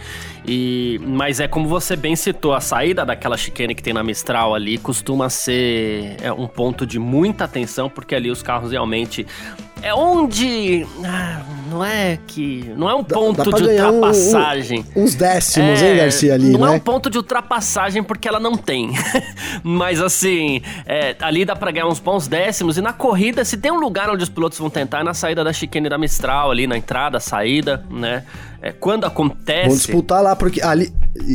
e, 0.45 0.99
mas 1.05 1.39
é 1.39 1.47
como 1.47 1.67
você 1.67 1.95
bem 1.95 2.15
citou, 2.15 2.53
a 2.53 2.61
saída 2.61 3.05
daquela 3.05 3.37
chicane 3.37 3.73
que 3.73 3.83
tem 3.83 3.93
na 3.93 4.03
Mistral 4.03 4.53
ali 4.53 4.77
costuma 4.77 5.29
ser 5.29 6.17
é, 6.21 6.31
um 6.31 6.47
ponto 6.47 6.85
de 6.85 6.99
muita 6.99 7.45
atenção, 7.45 7.89
porque 7.89 8.13
ali 8.13 8.29
os 8.29 8.43
carros 8.43 8.71
realmente 8.71 9.25
é 9.81 9.93
onde. 9.93 10.87
Ah, 11.03 11.41
não 11.73 11.83
é 11.83 12.19
que. 12.27 12.71
Não 12.77 12.89
é 12.89 12.93
um 12.93 13.03
ponto 13.03 13.37
dá, 13.37 13.57
dá 13.57 13.57
de 13.57 13.63
ultrapassagem. 13.63 14.85
Um, 14.95 15.01
um, 15.01 15.03
uns 15.03 15.15
décimos, 15.15 15.81
é, 15.81 15.89
hein, 15.91 15.97
Garcia, 15.97 16.33
ali, 16.35 16.51
não 16.51 16.59
né? 16.59 16.67
é 16.67 16.69
um 16.69 16.79
ponto 16.79 17.09
de 17.09 17.17
ultrapassagem 17.17 18.03
porque 18.03 18.27
ela 18.27 18.39
não 18.39 18.55
tem. 18.55 18.91
Mas 19.63 19.99
assim, 19.99 20.61
é, 20.85 21.15
ali 21.19 21.43
dá 21.43 21.55
pra 21.55 21.71
ganhar 21.71 21.87
uns 21.87 21.99
bons 21.99 22.27
décimos. 22.27 22.77
E 22.77 22.81
na 22.81 22.93
corrida, 22.93 23.43
se 23.43 23.57
tem 23.57 23.71
um 23.71 23.79
lugar 23.79 24.09
onde 24.09 24.23
os 24.23 24.29
pilotos 24.29 24.59
vão 24.59 24.69
tentar, 24.69 24.99
é 24.99 25.03
na 25.03 25.13
saída 25.13 25.43
da 25.43 25.51
chicane 25.51 25.89
da 25.89 25.97
Mistral, 25.97 26.51
ali 26.51 26.67
na 26.67 26.77
entrada, 26.77 27.19
saída, 27.19 27.83
né? 27.89 28.23
É, 28.63 28.71
quando 28.71 29.03
acontece. 29.03 29.63
Vamos 29.67 29.79
disputar 29.79 30.23
lá, 30.23 30.37
porque 30.37 30.61
ali. 30.61 30.89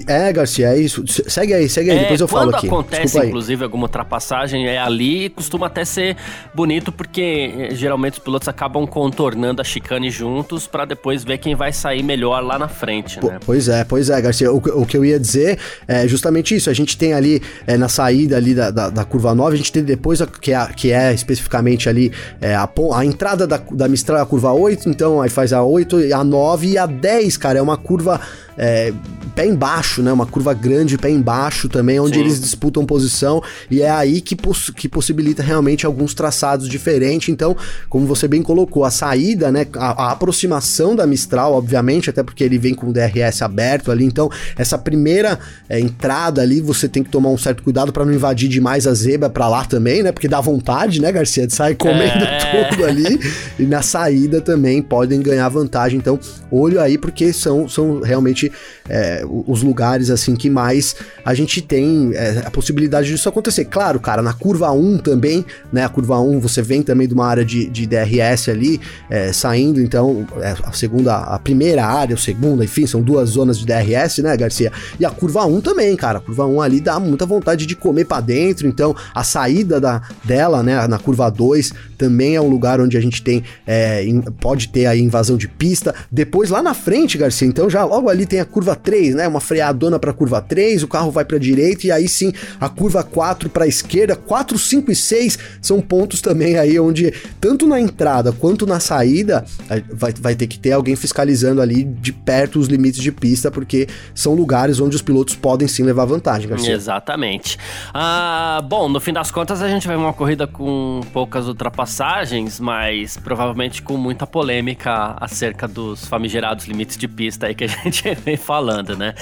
É, 0.09 0.33
Garcia, 0.33 0.75
é 0.75 0.79
isso. 0.79 1.05
Segue 1.07 1.53
aí, 1.53 1.69
segue 1.69 1.91
aí, 1.91 1.99
é, 1.99 2.01
depois 2.01 2.21
eu 2.23 2.27
falo 2.27 2.57
aqui. 2.57 2.67
Quando 2.67 2.81
acontece, 2.81 3.19
inclusive, 3.19 3.63
alguma 3.63 3.85
ultrapassagem, 3.85 4.67
é 4.67 4.79
ali, 4.79 5.29
costuma 5.29 5.67
até 5.67 5.85
ser 5.85 6.17
bonito, 6.55 6.91
porque 6.91 7.53
eh, 7.57 7.75
geralmente 7.75 8.15
os 8.15 8.19
pilotos 8.19 8.49
acabam 8.49 8.87
contornando 8.87 9.61
a 9.61 9.65
chicane 9.65 10.11
juntos 10.11 10.67
para 10.67 10.87
depois 10.87 11.23
ver 11.23 11.39
quem 11.39 11.55
vai 11.55 11.71
sair 11.73 12.03
melhor 12.03 12.43
lá 12.43 12.59
na 12.59 12.67
frente, 12.67 13.23
né? 13.25 13.39
Pois 13.45 13.69
é, 13.69 13.85
pois 13.85 14.09
é, 14.09 14.21
Garcia. 14.21 14.51
O, 14.51 14.57
o, 14.57 14.87
que 14.87 14.97
eu 14.97 15.05
ia 15.05 15.21
dizer 15.21 15.59
é 15.87 16.09
justamente 16.09 16.57
isso. 16.57 16.71
A 16.71 16.75
gente 16.75 16.97
tem 16.97 17.13
ali 17.13 17.43
é, 17.67 17.77
na 17.77 17.89
saída 17.89 18.39
ali 18.39 18.55
da, 18.55 18.71
da, 18.71 18.89
da, 18.89 19.05
curva 19.05 19.35
9, 19.35 19.55
a 19.55 19.59
gente 19.59 19.71
tem 19.71 19.85
depois, 19.85 20.23
a, 20.23 20.27
que, 20.27 20.53
é, 20.53 20.67
que 20.75 20.91
é 20.91 21.13
especificamente 21.13 21.91
ali 21.91 22.11
é, 22.41 22.55
a, 22.55 22.69
a 22.95 23.05
entrada 23.05 23.47
da, 23.47 23.61
da 23.71 23.87
Mistral, 23.87 24.23
a 24.23 24.27
curva 24.27 24.51
8, 24.51 24.89
então 24.89 25.21
aí 25.21 25.29
faz 25.29 25.53
a 25.53 25.63
8, 25.63 26.15
a 26.15 26.25
9 26.25 26.67
e 26.67 26.79
a 26.79 26.87
10 26.87 27.18
10, 27.19 27.37
cara, 27.37 27.59
é 27.59 27.63
uma 27.63 27.77
curva 27.77 28.21
é, 28.59 28.93
pé 29.37 29.47
embaixo, 29.47 30.03
né? 30.03 30.13
Uma 30.13 30.27
curva 30.27 30.53
grande, 30.53 30.99
pé 30.99 31.09
embaixo 31.09 31.69
também, 31.69 32.01
onde 32.01 32.15
Sim. 32.15 32.21
eles 32.21 32.41
disputam 32.41 32.85
posição 32.85 33.41
e 33.71 33.83
é 33.83 33.91
aí 33.91 34.21
que, 34.21 34.35
poss 34.35 34.71
que 34.71 34.89
possibilita 34.89 35.45
realmente 35.45 35.87
alguns 35.87 36.13
traçados 36.13 36.69
diferentes. 36.69 37.29
Então, 37.29 37.57
como 37.89 38.05
você 38.05 38.27
bem 38.27 38.43
colocou, 38.43 38.85
a 38.85 38.91
saída, 38.91 39.53
né? 39.53 39.65
A, 39.77 40.07
a, 40.07 40.13
aproximação 40.13 40.97
da 40.97 41.07
Mistral, 41.07 41.55
obviamente, 41.55 42.11
até 42.11 42.23
porque 42.23 42.43
ele 42.43 42.59
vem 42.59 42.75
com 42.75 42.89
o 42.89 42.93
DRS 42.93 43.43
aberto 43.43 43.93
ali, 43.93 44.05
então 44.05 44.29
essa 44.57 44.77
primeira 44.77 45.39
é, 45.69 45.79
entrada 45.79 46.43
ali 46.43 46.61
você 46.61 46.89
tem 46.89 47.05
que 47.05 47.11
tomar 47.11 47.29
um 47.29 47.39
certo 47.39 47.63
cuidado 47.63 47.93
para 47.93 48.05
não 48.05 48.13
invadir 48.13 48.49
demais 48.49 48.87
a 48.87 48.95
zebra 48.95 49.31
para 49.31 49.49
lá 49.49 49.65
também, 49.65 50.03
né? 50.03 50.11
Porque 50.11 50.27
dá 50.27 50.41
vontade, 50.41 51.01
né, 51.01 51.13
Garcia, 51.13 51.47
de 51.47 51.55
sair 51.55 51.77
comendo 51.77 52.25
é. 52.25 52.69
tudo 52.75 52.85
ali. 52.85 53.21
E 53.57 53.63
na 53.63 53.83
saída 53.83 54.41
também 54.41 54.83
podem 54.83 55.21
ganhar 55.21 55.49
vantagem. 55.49 55.99
Então, 55.99 56.19
olho 56.51 56.81
aí, 56.81 56.99
porque 56.99 57.33
são, 57.33 57.69
são 57.69 58.01
realmente 58.01 58.48
é, 58.89 59.25
os 59.47 59.63
lugares 59.63 60.11
assim 60.11 60.35
que 60.35 60.49
mais 60.49 60.97
a 61.25 61.35
gente 61.35 61.61
tem 61.61 62.13
é, 62.15 62.43
a 62.45 62.51
possibilidade 62.51 63.09
disso 63.09 63.29
acontecer. 63.29 63.65
Claro, 63.67 64.01
cara, 64.01 64.23
na 64.23 64.33
curva 64.33 64.71
1 64.71 64.99
também, 64.99 65.45
né? 65.73 65.85
A 65.85 65.89
curva 65.89 66.21
1 66.21 66.41
você 66.41 66.63
vem 66.63 66.83
também 66.83 67.07
de 67.07 67.15
uma 67.15 67.27
área 67.27 67.45
de, 67.45 67.69
de 67.69 67.87
DRS 67.87 68.49
ali, 68.49 68.81
é, 69.11 69.33
saindo, 69.33 69.81
então, 69.81 70.27
é, 70.41 70.55
a 70.63 70.73
segunda, 70.73 71.17
a 71.17 71.39
primeira 71.39 71.85
área, 71.85 72.15
a 72.15 72.19
segunda, 72.19 72.65
enfim, 72.65 72.87
são 72.87 73.03
duas 73.03 73.31
zonas 73.31 73.59
de 73.59 73.67
DRS, 73.67 74.19
né, 74.19 74.37
Garcia? 74.37 74.73
E 74.99 75.05
a 75.05 75.11
curva 75.11 75.45
1 75.45 75.61
também, 75.61 75.95
cara. 75.97 76.19
A 76.19 76.21
curva 76.21 76.47
1 76.47 76.61
ali 76.61 76.81
dá 76.81 76.99
muita 76.99 77.27
vontade 77.27 77.67
de 77.67 77.77
comer 77.77 78.05
para 78.05 78.21
dentro, 78.21 78.67
então 78.67 78.95
a 79.15 79.25
saída 79.25 79.81
da, 79.81 80.03
dela, 80.25 80.63
né, 80.63 80.87
na 80.87 80.99
curva 80.99 81.31
2, 81.31 81.73
também 81.97 82.37
é 82.37 82.41
um 82.41 82.49
lugar 82.49 82.81
onde 82.81 82.97
a 82.97 83.01
gente 83.01 83.23
tem, 83.23 83.43
é, 83.67 84.05
pode 84.41 84.69
ter 84.69 84.87
aí 84.87 85.01
invasão 85.01 85.37
de 85.37 85.49
pista. 85.49 85.95
Depois 86.11 86.51
lá 86.51 86.63
na 86.63 86.75
frente, 86.75 87.19
Garcia, 87.19 87.47
então 87.47 87.69
já 87.69 87.85
logo 87.85 88.09
ali 88.09 88.25
tem 88.25 88.38
a 88.41 88.45
curva 88.45 88.75
3, 88.75 89.15
né, 89.15 89.29
uma 89.29 89.41
freadona 89.41 89.99
para 89.99 90.13
curva 90.13 90.41
3, 90.41 90.83
o 90.83 90.89
carro 90.89 91.11
vai 91.11 91.25
para 91.25 91.39
direita 91.39 91.87
e 91.87 91.93
aí 91.93 92.09
sim 92.09 92.33
a 92.61 92.69
curva 92.69 93.03
4 93.03 93.49
para 93.49 93.67
esquerda, 93.67 94.17
4, 94.17 94.59
5 94.59 94.91
e 94.91 94.97
6 94.97 95.39
são 95.61 95.81
pontos 95.81 96.21
também 96.21 96.59
aí 96.59 96.79
onde 96.79 97.13
tanto 97.41 97.67
na 97.67 97.81
entrada 97.81 98.33
quanto 98.33 98.67
na 98.67 98.81
saída 98.81 99.45
vai, 99.93 100.13
vai 100.13 100.35
ter 100.35 100.47
que 100.47 100.59
ter 100.59 100.73
alguém 100.73 100.97
fiscalizando 100.97 101.61
ali 101.61 101.85
de 101.85 102.13
perto 102.13 102.59
os 102.59 102.69
limites 102.69 103.01
de 103.01 103.13
pista, 103.13 103.51
porque 103.51 103.87
são 104.15 104.35
lugares 104.35 104.81
onde 104.81 104.97
os 104.97 105.03
pilotos 105.03 105.35
podem 105.35 105.69
sim 105.69 105.83
levar 105.83 106.05
vantagem, 106.05 106.49
Garcia. 106.49 106.73
Exatamente. 106.73 107.59
Ah, 107.93 108.63
bom, 108.69 108.89
no 108.89 109.01
fim 109.01 109.13
das 109.13 109.31
contas 109.31 109.63
a 109.63 109.69
gente 109.69 109.87
vai 109.87 109.97
uma 109.97 110.13
corrida 110.13 110.47
com 110.47 111.01
poucas 111.13 111.47
ultrapassagens, 111.47 112.61
mas 112.61 113.17
provavelmente 113.17 113.83
com 113.83 113.97
muita 113.97 114.27
polêmica 114.27 115.17
acerca 115.21 115.67
dos 115.67 116.07
famigerados 116.07 116.67
limites 116.67 116.97
de 116.97 117.09
pista 117.09 117.47
aí 117.47 117.55
que 117.55 117.65
a 117.65 117.67
gente 117.85 118.09
vem 118.29 118.37
falando, 118.37 118.97
né? 118.97 119.15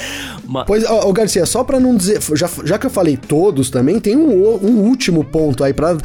Pois, 0.67 0.85
ô, 0.85 1.13
Garcia, 1.13 1.47
só 1.47 1.63
para 1.63 1.79
não 1.79 1.97
dizer, 1.97 2.21
já, 2.35 2.49
já 2.65 2.79
que 2.79 2.87
eu 2.87 2.91
falei 2.91 3.17
todos 3.17 3.71
também, 3.71 4.01
tem 4.01 4.17
um, 4.17 4.31
um 4.65 4.81
último 4.83 5.23
ponto 5.25 5.63
aí 5.63 5.73
para 5.73 5.97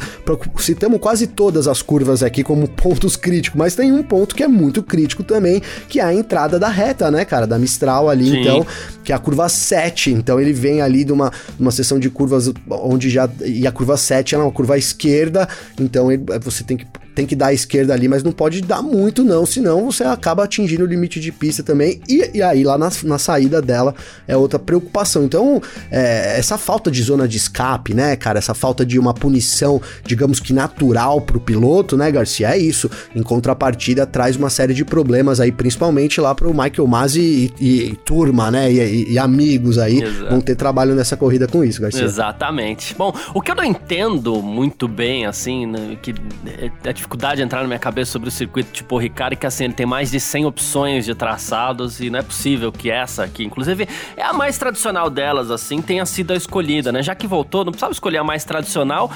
citamos 0.58 1.00
quase 1.00 1.26
todas 1.26 1.66
as 1.66 1.82
curvas 1.82 2.22
aqui 2.22 2.42
como 2.42 2.68
pontos 2.70 3.16
críticos, 3.16 3.58
mas 3.58 3.74
tem 3.74 3.92
um 3.92 4.02
ponto 4.02 4.34
que 4.34 4.42
é 4.42 4.48
muito 4.48 4.82
crítico 4.82 5.24
também, 5.24 5.60
que 5.88 5.98
é 5.98 6.04
a 6.04 6.14
entrada 6.14 6.58
da 6.58 6.68
reta, 6.68 7.10
né, 7.10 7.24
cara, 7.24 7.46
da 7.46 7.58
Mistral 7.58 8.08
ali, 8.08 8.30
Sim. 8.30 8.40
então, 8.40 8.66
que 9.04 9.12
é 9.12 9.14
a 9.14 9.18
curva 9.18 9.48
7, 9.48 10.12
então 10.12 10.40
ele 10.40 10.52
vem 10.52 10.80
ali 10.80 11.04
de 11.04 11.12
uma, 11.12 11.32
uma 11.58 11.70
seção 11.70 11.98
de 11.98 12.08
curvas 12.08 12.52
onde 12.68 13.10
já, 13.10 13.28
e 13.44 13.66
a 13.66 13.72
curva 13.72 13.96
7 13.96 14.34
é 14.34 14.38
uma 14.38 14.52
curva 14.52 14.74
à 14.74 14.78
esquerda, 14.78 15.48
então 15.80 16.10
ele, 16.10 16.22
você 16.40 16.62
tem 16.62 16.76
que 16.76 16.86
tem 17.14 17.26
que 17.26 17.36
dar 17.36 17.48
à 17.48 17.52
esquerda 17.52 17.92
ali, 17.92 18.08
mas 18.08 18.22
não 18.22 18.32
pode 18.32 18.60
dar 18.62 18.82
muito 18.82 19.22
não, 19.24 19.44
senão 19.44 19.90
você 19.90 20.04
acaba 20.04 20.44
atingindo 20.44 20.84
o 20.84 20.86
limite 20.86 21.20
de 21.20 21.30
pista 21.30 21.62
também, 21.62 22.00
e, 22.08 22.30
e 22.34 22.42
aí 22.42 22.64
lá 22.64 22.78
na, 22.78 22.90
na, 23.04 23.18
saída 23.18 23.60
dela 23.60 23.94
é 24.26 24.36
outra 24.36 24.58
preocupação. 24.58 25.24
Então, 25.24 25.60
é, 25.90 26.38
essa 26.38 26.56
falta 26.58 26.90
de 26.90 27.02
zona 27.02 27.28
de 27.28 27.36
escape, 27.36 27.94
né, 27.94 28.16
cara, 28.16 28.38
essa 28.38 28.54
falta 28.54 28.84
de 28.84 28.98
uma 28.98 29.12
punição, 29.14 29.80
digamos 30.04 30.40
que 30.40 30.52
natural 30.52 31.20
pro 31.20 31.40
piloto, 31.40 31.96
né, 31.96 32.10
Garcia, 32.10 32.50
é 32.50 32.58
isso. 32.58 32.90
Em 33.14 33.22
contrapartida, 33.22 34.06
traz 34.06 34.36
uma 34.36 34.50
série 34.50 34.74
de 34.74 34.84
problemas 34.84 35.40
aí, 35.40 35.52
principalmente 35.52 36.20
lá 36.20 36.34
pro 36.34 36.52
Michael 36.52 36.86
Masi 36.86 37.20
e, 37.20 37.52
e, 37.60 37.82
e 37.90 37.96
turma, 37.96 38.50
né, 38.50 38.72
e, 38.72 39.12
e 39.12 39.18
amigos 39.18 39.78
aí, 39.78 40.02
Exato. 40.02 40.30
vão 40.30 40.40
ter 40.40 40.56
trabalho 40.56 40.94
nessa 40.94 41.16
corrida 41.16 41.46
com 41.46 41.62
isso, 41.62 41.80
Garcia. 41.80 42.04
Exatamente. 42.04 42.94
Bom, 42.94 43.14
o 43.34 43.40
que 43.40 43.50
eu 43.50 43.54
não 43.54 43.64
entendo 43.64 44.42
muito 44.42 44.88
bem, 44.88 45.26
assim, 45.26 45.66
né, 45.66 45.96
que 46.00 46.14
é, 46.46 46.70
é 46.84 46.92
dificuldade 47.02 47.36
de 47.36 47.42
entrar 47.42 47.62
na 47.62 47.66
minha 47.66 47.78
cabeça 47.78 48.12
sobre 48.12 48.28
o 48.28 48.32
circuito 48.32 48.70
tipo 48.70 48.96
Ricard, 48.96 49.36
que 49.36 49.46
assim, 49.46 49.64
ele 49.64 49.72
tem 49.72 49.84
mais 49.84 50.10
de 50.10 50.20
100 50.20 50.46
opções 50.46 51.04
de 51.04 51.14
traçados 51.14 52.00
e 52.00 52.08
não 52.08 52.20
é 52.20 52.22
possível 52.22 52.70
que 52.70 52.90
essa 52.90 53.24
aqui, 53.24 53.44
inclusive, 53.44 53.88
é 54.16 54.22
a 54.22 54.32
mais 54.32 54.56
tradicional 54.56 55.10
delas, 55.10 55.50
assim, 55.50 55.82
tenha 55.82 56.06
sido 56.06 56.32
a 56.32 56.36
escolhida, 56.36 56.92
né? 56.92 57.02
Já 57.02 57.14
que 57.14 57.26
voltou, 57.26 57.64
não 57.64 57.72
precisava 57.72 57.92
escolher 57.92 58.18
a 58.18 58.24
mais 58.24 58.44
tradicional, 58.44 59.10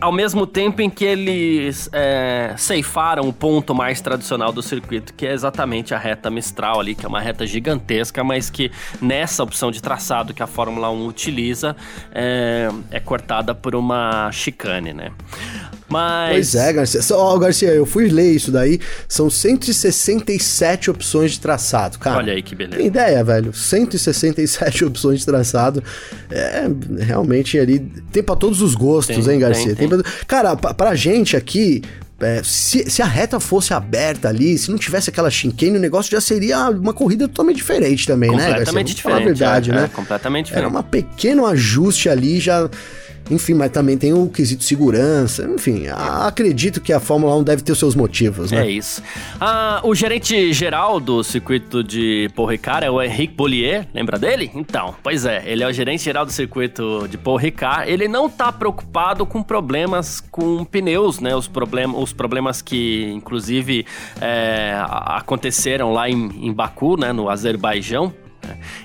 ao 0.00 0.12
mesmo 0.12 0.46
tempo 0.46 0.80
em 0.80 0.88
que 0.88 1.04
eles 1.04 1.88
é, 1.92 2.54
ceifaram 2.56 3.28
o 3.28 3.32
ponto 3.32 3.74
mais 3.74 4.00
tradicional 4.00 4.52
do 4.52 4.62
circuito, 4.62 5.12
que 5.12 5.26
é 5.26 5.32
exatamente 5.32 5.92
a 5.92 5.98
reta 5.98 6.30
Mistral 6.30 6.80
ali, 6.80 6.94
que 6.94 7.04
é 7.04 7.08
uma 7.08 7.20
reta 7.20 7.46
gigantesca, 7.46 8.22
mas 8.22 8.48
que 8.48 8.70
nessa 9.02 9.42
opção 9.42 9.70
de 9.70 9.82
traçado 9.82 10.32
que 10.32 10.42
a 10.42 10.46
Fórmula 10.46 10.90
1 10.90 11.06
utiliza 11.06 11.76
é, 12.12 12.68
é 12.90 13.00
cortada 13.00 13.54
por 13.54 13.74
uma 13.74 14.30
chicane, 14.30 14.92
né? 14.92 15.10
Mas... 15.90 16.30
Pois 16.30 16.54
é, 16.54 16.72
Garcia. 16.72 17.00
Ó, 17.12 17.34
oh, 17.34 17.38
Garcia, 17.38 17.68
eu 17.70 17.84
fui 17.84 18.08
ler 18.08 18.32
isso 18.32 18.52
daí. 18.52 18.80
São 19.08 19.28
167 19.28 20.90
opções 20.90 21.32
de 21.32 21.40
traçado, 21.40 21.98
cara. 21.98 22.18
Olha 22.18 22.32
aí 22.32 22.42
que 22.42 22.54
beleza. 22.54 22.76
Tem 22.76 22.86
ideia, 22.86 23.24
velho? 23.24 23.52
167 23.52 24.84
opções 24.86 25.20
de 25.20 25.26
traçado. 25.26 25.82
É, 26.30 26.68
realmente 27.00 27.58
ali. 27.58 27.80
Tem 28.12 28.22
pra 28.22 28.36
todos 28.36 28.62
os 28.62 28.74
gostos, 28.74 29.24
tem, 29.24 29.34
hein, 29.34 29.40
Garcia? 29.40 29.74
Tem, 29.74 29.88
tem. 29.88 29.88
Tem 29.88 30.02
pra... 30.02 30.12
Cara, 30.26 30.56
pra, 30.56 30.72
pra 30.72 30.94
gente 30.94 31.36
aqui, 31.36 31.82
é, 32.20 32.42
se, 32.44 32.88
se, 32.90 33.02
a 33.02 33.06
reta 33.06 33.40
fosse 33.40 33.72
aberta 33.72 34.28
ali, 34.28 34.56
se 34.58 34.70
não 34.70 34.78
tivesse 34.78 35.08
aquela 35.08 35.30
chicane, 35.30 35.76
o 35.76 35.80
negócio 35.80 36.10
já 36.12 36.20
seria 36.20 36.68
uma 36.68 36.92
corrida 36.92 37.26
totalmente 37.26 37.56
diferente 37.56 38.06
também, 38.06 38.30
né? 38.30 38.48
Completamente 38.48 38.94
diferente. 38.94 39.02
Falar 39.02 39.16
a 39.16 39.24
verdade, 39.24 39.70
é, 39.70 39.74
né? 39.74 39.84
É, 39.84 39.88
completamente 39.88 40.46
diferente. 40.46 40.70
Era 40.70 40.78
um 40.78 40.82
pequeno 40.82 41.46
ajuste 41.46 42.08
ali, 42.08 42.38
já 42.38 42.68
enfim, 43.30 43.54
mas 43.54 43.70
também 43.70 43.96
tem 43.96 44.12
o 44.12 44.28
quesito 44.28 44.64
segurança. 44.64 45.44
Enfim, 45.44 45.86
acredito 45.88 46.80
que 46.80 46.92
a 46.92 47.00
Fórmula 47.00 47.36
1 47.36 47.44
deve 47.44 47.62
ter 47.62 47.74
seus 47.76 47.94
motivos, 47.94 48.50
né? 48.50 48.66
É 48.66 48.70
isso. 48.70 49.02
Ah, 49.40 49.80
o 49.84 49.94
gerente 49.94 50.52
geral 50.52 50.98
do 50.98 51.22
circuito 51.22 51.82
de 51.82 52.28
Paul 52.34 52.48
Ricard 52.48 52.84
é 52.84 52.90
o 52.90 53.00
Henrique 53.00 53.34
Bollier, 53.34 53.86
lembra 53.94 54.18
dele? 54.18 54.50
Então, 54.54 54.94
pois 55.02 55.24
é, 55.24 55.42
ele 55.46 55.62
é 55.62 55.66
o 55.66 55.72
gerente 55.72 56.02
geral 56.02 56.26
do 56.26 56.32
circuito 56.32 57.06
de 57.08 57.16
Paul 57.16 57.36
Ricard. 57.36 57.90
Ele 57.90 58.08
não 58.08 58.28
tá 58.28 58.50
preocupado 58.50 59.24
com 59.24 59.42
problemas 59.42 60.20
com 60.20 60.64
pneus, 60.64 61.20
né? 61.20 61.34
Os, 61.34 61.46
problem 61.46 61.86
os 61.94 62.12
problemas 62.12 62.60
que, 62.60 63.10
inclusive, 63.14 63.86
é, 64.20 64.74
aconteceram 64.86 65.92
lá 65.92 66.08
em, 66.08 66.46
em 66.46 66.52
Baku, 66.52 66.96
né? 66.96 67.12
No 67.12 67.28
Azerbaijão. 67.28 68.12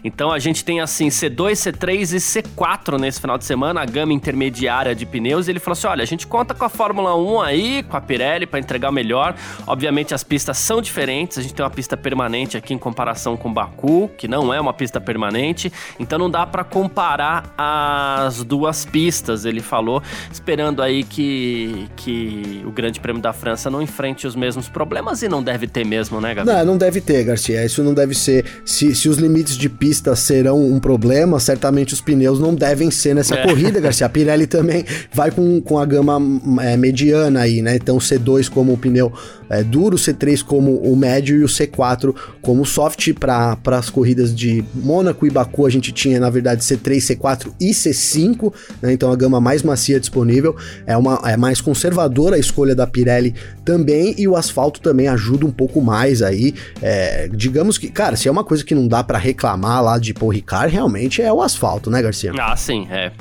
Então 0.03 0.31
a 0.31 0.39
gente 0.39 0.63
tem 0.63 0.81
assim 0.81 1.07
C2, 1.07 1.53
C3 1.53 2.13
e 2.13 2.17
C4 2.17 2.99
nesse 2.99 3.19
final 3.19 3.37
de 3.37 3.45
semana, 3.45 3.81
a 3.81 3.85
gama 3.85 4.13
intermediária 4.13 4.93
de 4.95 5.05
pneus. 5.05 5.47
E 5.47 5.51
ele 5.51 5.59
falou 5.59 5.73
assim: 5.73 5.87
olha, 5.87 6.03
a 6.03 6.07
gente 6.07 6.27
conta 6.27 6.53
com 6.53 6.65
a 6.65 6.69
Fórmula 6.69 7.15
1 7.15 7.41
aí, 7.41 7.83
com 7.83 7.97
a 7.97 8.01
Pirelli 8.01 8.45
para 8.45 8.59
entregar 8.59 8.89
o 8.89 8.93
melhor. 8.93 9.35
Obviamente 9.67 10.13
as 10.13 10.23
pistas 10.23 10.57
são 10.57 10.81
diferentes, 10.81 11.37
a 11.37 11.41
gente 11.41 11.53
tem 11.53 11.63
uma 11.63 11.71
pista 11.71 11.97
permanente 11.97 12.57
aqui 12.57 12.73
em 12.73 12.77
comparação 12.77 13.37
com 13.37 13.51
Baku, 13.51 14.09
que 14.17 14.27
não 14.27 14.53
é 14.53 14.59
uma 14.59 14.73
pista 14.73 14.99
permanente, 14.99 15.71
então 15.99 16.17
não 16.17 16.29
dá 16.29 16.45
para 16.45 16.63
comparar 16.63 17.53
as 17.57 18.43
duas 18.43 18.85
pistas, 18.85 19.45
ele 19.45 19.61
falou, 19.61 20.01
esperando 20.31 20.81
aí 20.81 21.03
que, 21.03 21.87
que 21.95 22.63
o 22.65 22.71
Grande 22.71 22.99
Prêmio 22.99 23.21
da 23.21 23.33
França 23.33 23.69
não 23.69 23.81
enfrente 23.81 24.27
os 24.27 24.35
mesmos 24.35 24.69
problemas 24.69 25.21
e 25.21 25.29
não 25.29 25.41
deve 25.41 25.67
ter 25.67 25.85
mesmo, 25.85 26.19
né, 26.19 26.33
Gabriel? 26.33 26.59
Não, 26.59 26.65
não 26.65 26.77
deve 26.77 27.01
ter, 27.01 27.23
Garcia. 27.23 27.65
Isso 27.65 27.83
não 27.83 27.93
deve 27.93 28.13
ser. 28.13 28.45
Se, 28.65 28.93
se 28.95 29.07
os 29.09 29.17
limites 29.17 29.54
limites 29.55 29.57
de 29.57 29.69
pista 29.69 30.15
serão 30.15 30.63
um 30.63 30.79
problema, 30.79 31.39
certamente 31.39 31.93
os 31.93 32.01
pneus 32.01 32.39
não 32.39 32.53
devem 32.53 32.91
ser 32.91 33.15
nessa 33.15 33.35
é. 33.35 33.43
corrida, 33.43 33.79
Garcia. 33.79 34.05
A 34.05 34.09
Pirelli 34.09 34.45
também 34.45 34.85
vai 35.13 35.31
com, 35.31 35.61
com 35.61 35.79
a 35.79 35.85
gama 35.85 36.19
é, 36.61 36.77
mediana 36.77 37.41
aí, 37.41 37.61
né? 37.61 37.75
Então 37.75 37.97
C2 37.97 38.49
como 38.49 38.73
o 38.73 38.77
pneu 38.77 39.11
é, 39.49 39.63
duro, 39.63 39.97
C3 39.97 40.43
como 40.43 40.77
o 40.77 40.95
médio 40.95 41.37
e 41.37 41.43
o 41.43 41.47
C4 41.47 42.15
como 42.41 42.61
o 42.61 42.65
soft 42.65 43.13
para 43.13 43.57
as 43.65 43.89
corridas 43.89 44.35
de 44.35 44.63
Mônaco 44.73 45.25
e 45.25 45.29
Baku 45.29 45.65
a 45.65 45.69
gente 45.69 45.91
tinha 45.91 46.19
na 46.19 46.29
verdade 46.29 46.61
C3, 46.61 46.97
C4 46.97 47.53
e 47.59 47.71
C5, 47.71 48.53
né? 48.81 48.93
então 48.93 49.11
a 49.11 49.15
gama 49.15 49.39
mais 49.39 49.63
macia 49.63 49.99
disponível 49.99 50.55
é 50.85 50.97
uma 50.97 51.21
é 51.25 51.37
mais 51.37 51.61
conservadora 51.61 52.35
a 52.35 52.39
escolha 52.39 52.75
da 52.75 52.87
Pirelli 52.87 53.35
também 53.63 54.15
e 54.17 54.27
o 54.27 54.35
asfalto 54.35 54.79
também 54.81 55.07
ajuda 55.07 55.45
um 55.45 55.51
pouco 55.51 55.81
mais 55.81 56.21
aí, 56.21 56.53
é, 56.81 57.27
digamos 57.31 57.77
que 57.77 57.89
cara 57.89 58.15
se 58.15 58.27
é 58.27 58.31
uma 58.31 58.43
coisa 58.43 58.63
que 58.63 58.75
não 58.75 58.87
dá 58.87 59.03
para 59.03 59.17
reclamar 59.17 59.83
lá 59.83 59.97
de 59.97 60.13
Paul 60.13 60.31
Ricard 60.31 60.71
realmente 60.71 61.21
é 61.21 61.31
o 61.31 61.41
asfalto, 61.41 61.89
né 61.89 62.01
Garcia? 62.01 62.31
Ah 62.37 62.55
sim, 62.55 62.87
é. 62.89 63.11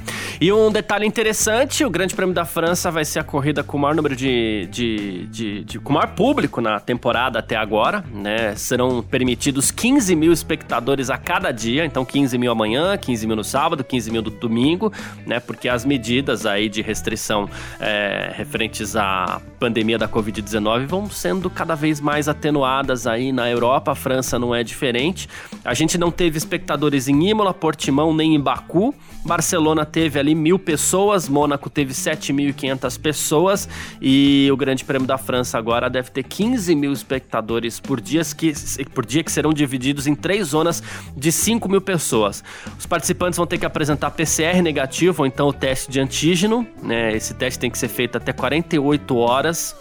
E 0.41 0.53
um 0.53 0.71
detalhe 0.71 1.07
interessante, 1.07 1.85
o 1.85 1.91
Grande 1.91 2.15
Prêmio 2.15 2.35
da 2.35 2.45
França 2.45 2.91
vai 2.91 3.05
ser 3.05 3.21
a 3.21 3.25
corrida 3.25 3.63
com 3.63 3.77
o 3.77 3.81
maior 3.81 3.95
número 3.95 4.17
de, 4.17 4.69
de, 4.71 5.27
de, 5.27 5.65
de 5.65 5.79
com 5.79 5.91
o 5.91 5.95
maior 5.95 6.14
público 6.15 6.61
na 6.61 6.81
temporada 6.81 7.39
até 7.39 7.57
agora, 7.57 8.05
né? 8.13 8.55
Serão 8.55 9.03
permitidos 9.03 9.71
15 9.71 10.15
mil 10.15 10.33
espectadores 10.33 11.11
a 11.11 11.19
cada 11.19 11.51
dia, 11.51 11.85
então 11.85 12.05
15 12.05 12.39
mil 12.39 12.51
amanhã, 12.51 12.97
15 12.97 13.27
mil 13.27 13.37
no 13.37 13.45
sábado, 13.45 13.83
15 13.83 14.11
mil 14.11 14.23
no 14.23 14.31
domingo, 14.31 14.93
né? 15.27 15.41
Porque 15.41 15.69
as 15.69 15.85
medidas 15.85 16.47
aí 16.47 16.69
de 16.69 16.83
restrição 16.83 17.49
é, 17.81 18.33
referentes 18.35 18.97
a 18.97 19.41
pandemia 19.59 19.99
da 19.99 20.09
Covid-19 20.09 20.87
vão 20.87 21.11
sendo 21.11 21.51
cada 21.51 21.75
vez 21.75 22.01
mais 22.01 22.29
atenuadas 22.29 23.07
aí 23.07 23.33
na 23.33 23.51
Europa. 23.51 23.93
A 23.93 23.95
França 23.95 24.39
não 24.39 24.55
é 24.55 24.63
diferente. 24.63 25.29
A 25.65 25.75
gente 25.75 25.99
não 25.99 26.11
teve 26.11 26.39
espectadores 26.39 27.09
em 27.09 27.29
Imola, 27.29 27.53
Portimão 27.53 28.15
nem 28.15 28.35
em 28.35 28.41
Baku. 28.41 28.95
Barcelona 29.25 29.87
teve 29.87 30.19
ali 30.19 30.35
mil 30.35 30.59
pessoas, 30.59 31.29
Mônaco 31.29 31.71
teve 31.71 31.95
7.500 31.95 33.01
pessoas 33.01 33.69
e 34.01 34.49
o 34.53 34.57
Grande 34.57 34.85
Prêmio 34.85 35.09
da 35.09 35.17
França 35.17 35.57
agora 35.57 35.89
deve 35.89 36.04
ter 36.11 36.23
15 36.23 36.75
mil 36.75 36.93
espectadores 36.93 37.81
por 37.81 38.01
dia, 38.01 38.23
que, 38.37 38.53
por 38.95 39.05
dia 39.05 39.23
que 39.23 39.31
serão 39.31 39.53
divididos 39.53 40.07
em 40.07 40.15
três 40.15 40.49
zonas 40.49 40.83
de 41.17 41.31
5 41.31 41.69
mil 41.69 41.81
pessoas. 41.81 42.43
Os 42.79 42.87
participantes 42.87 43.37
vão 43.37 43.47
ter 43.47 43.59
que 43.59 43.67
apresentar 43.67 44.11
PCR 44.11 44.63
negativo 44.63 45.23
ou 45.23 45.27
então 45.27 45.49
o 45.49 45.53
teste 45.53 45.91
de 45.91 46.01
antígeno. 46.01 46.67
Né? 46.83 47.15
Esse 47.15 47.35
teste 47.35 47.59
tem 47.59 47.71
que 47.71 47.79
ser 47.79 47.89
feito 47.89 48.17
até 48.17 48.33
48 48.33 49.17
horas 49.17 49.77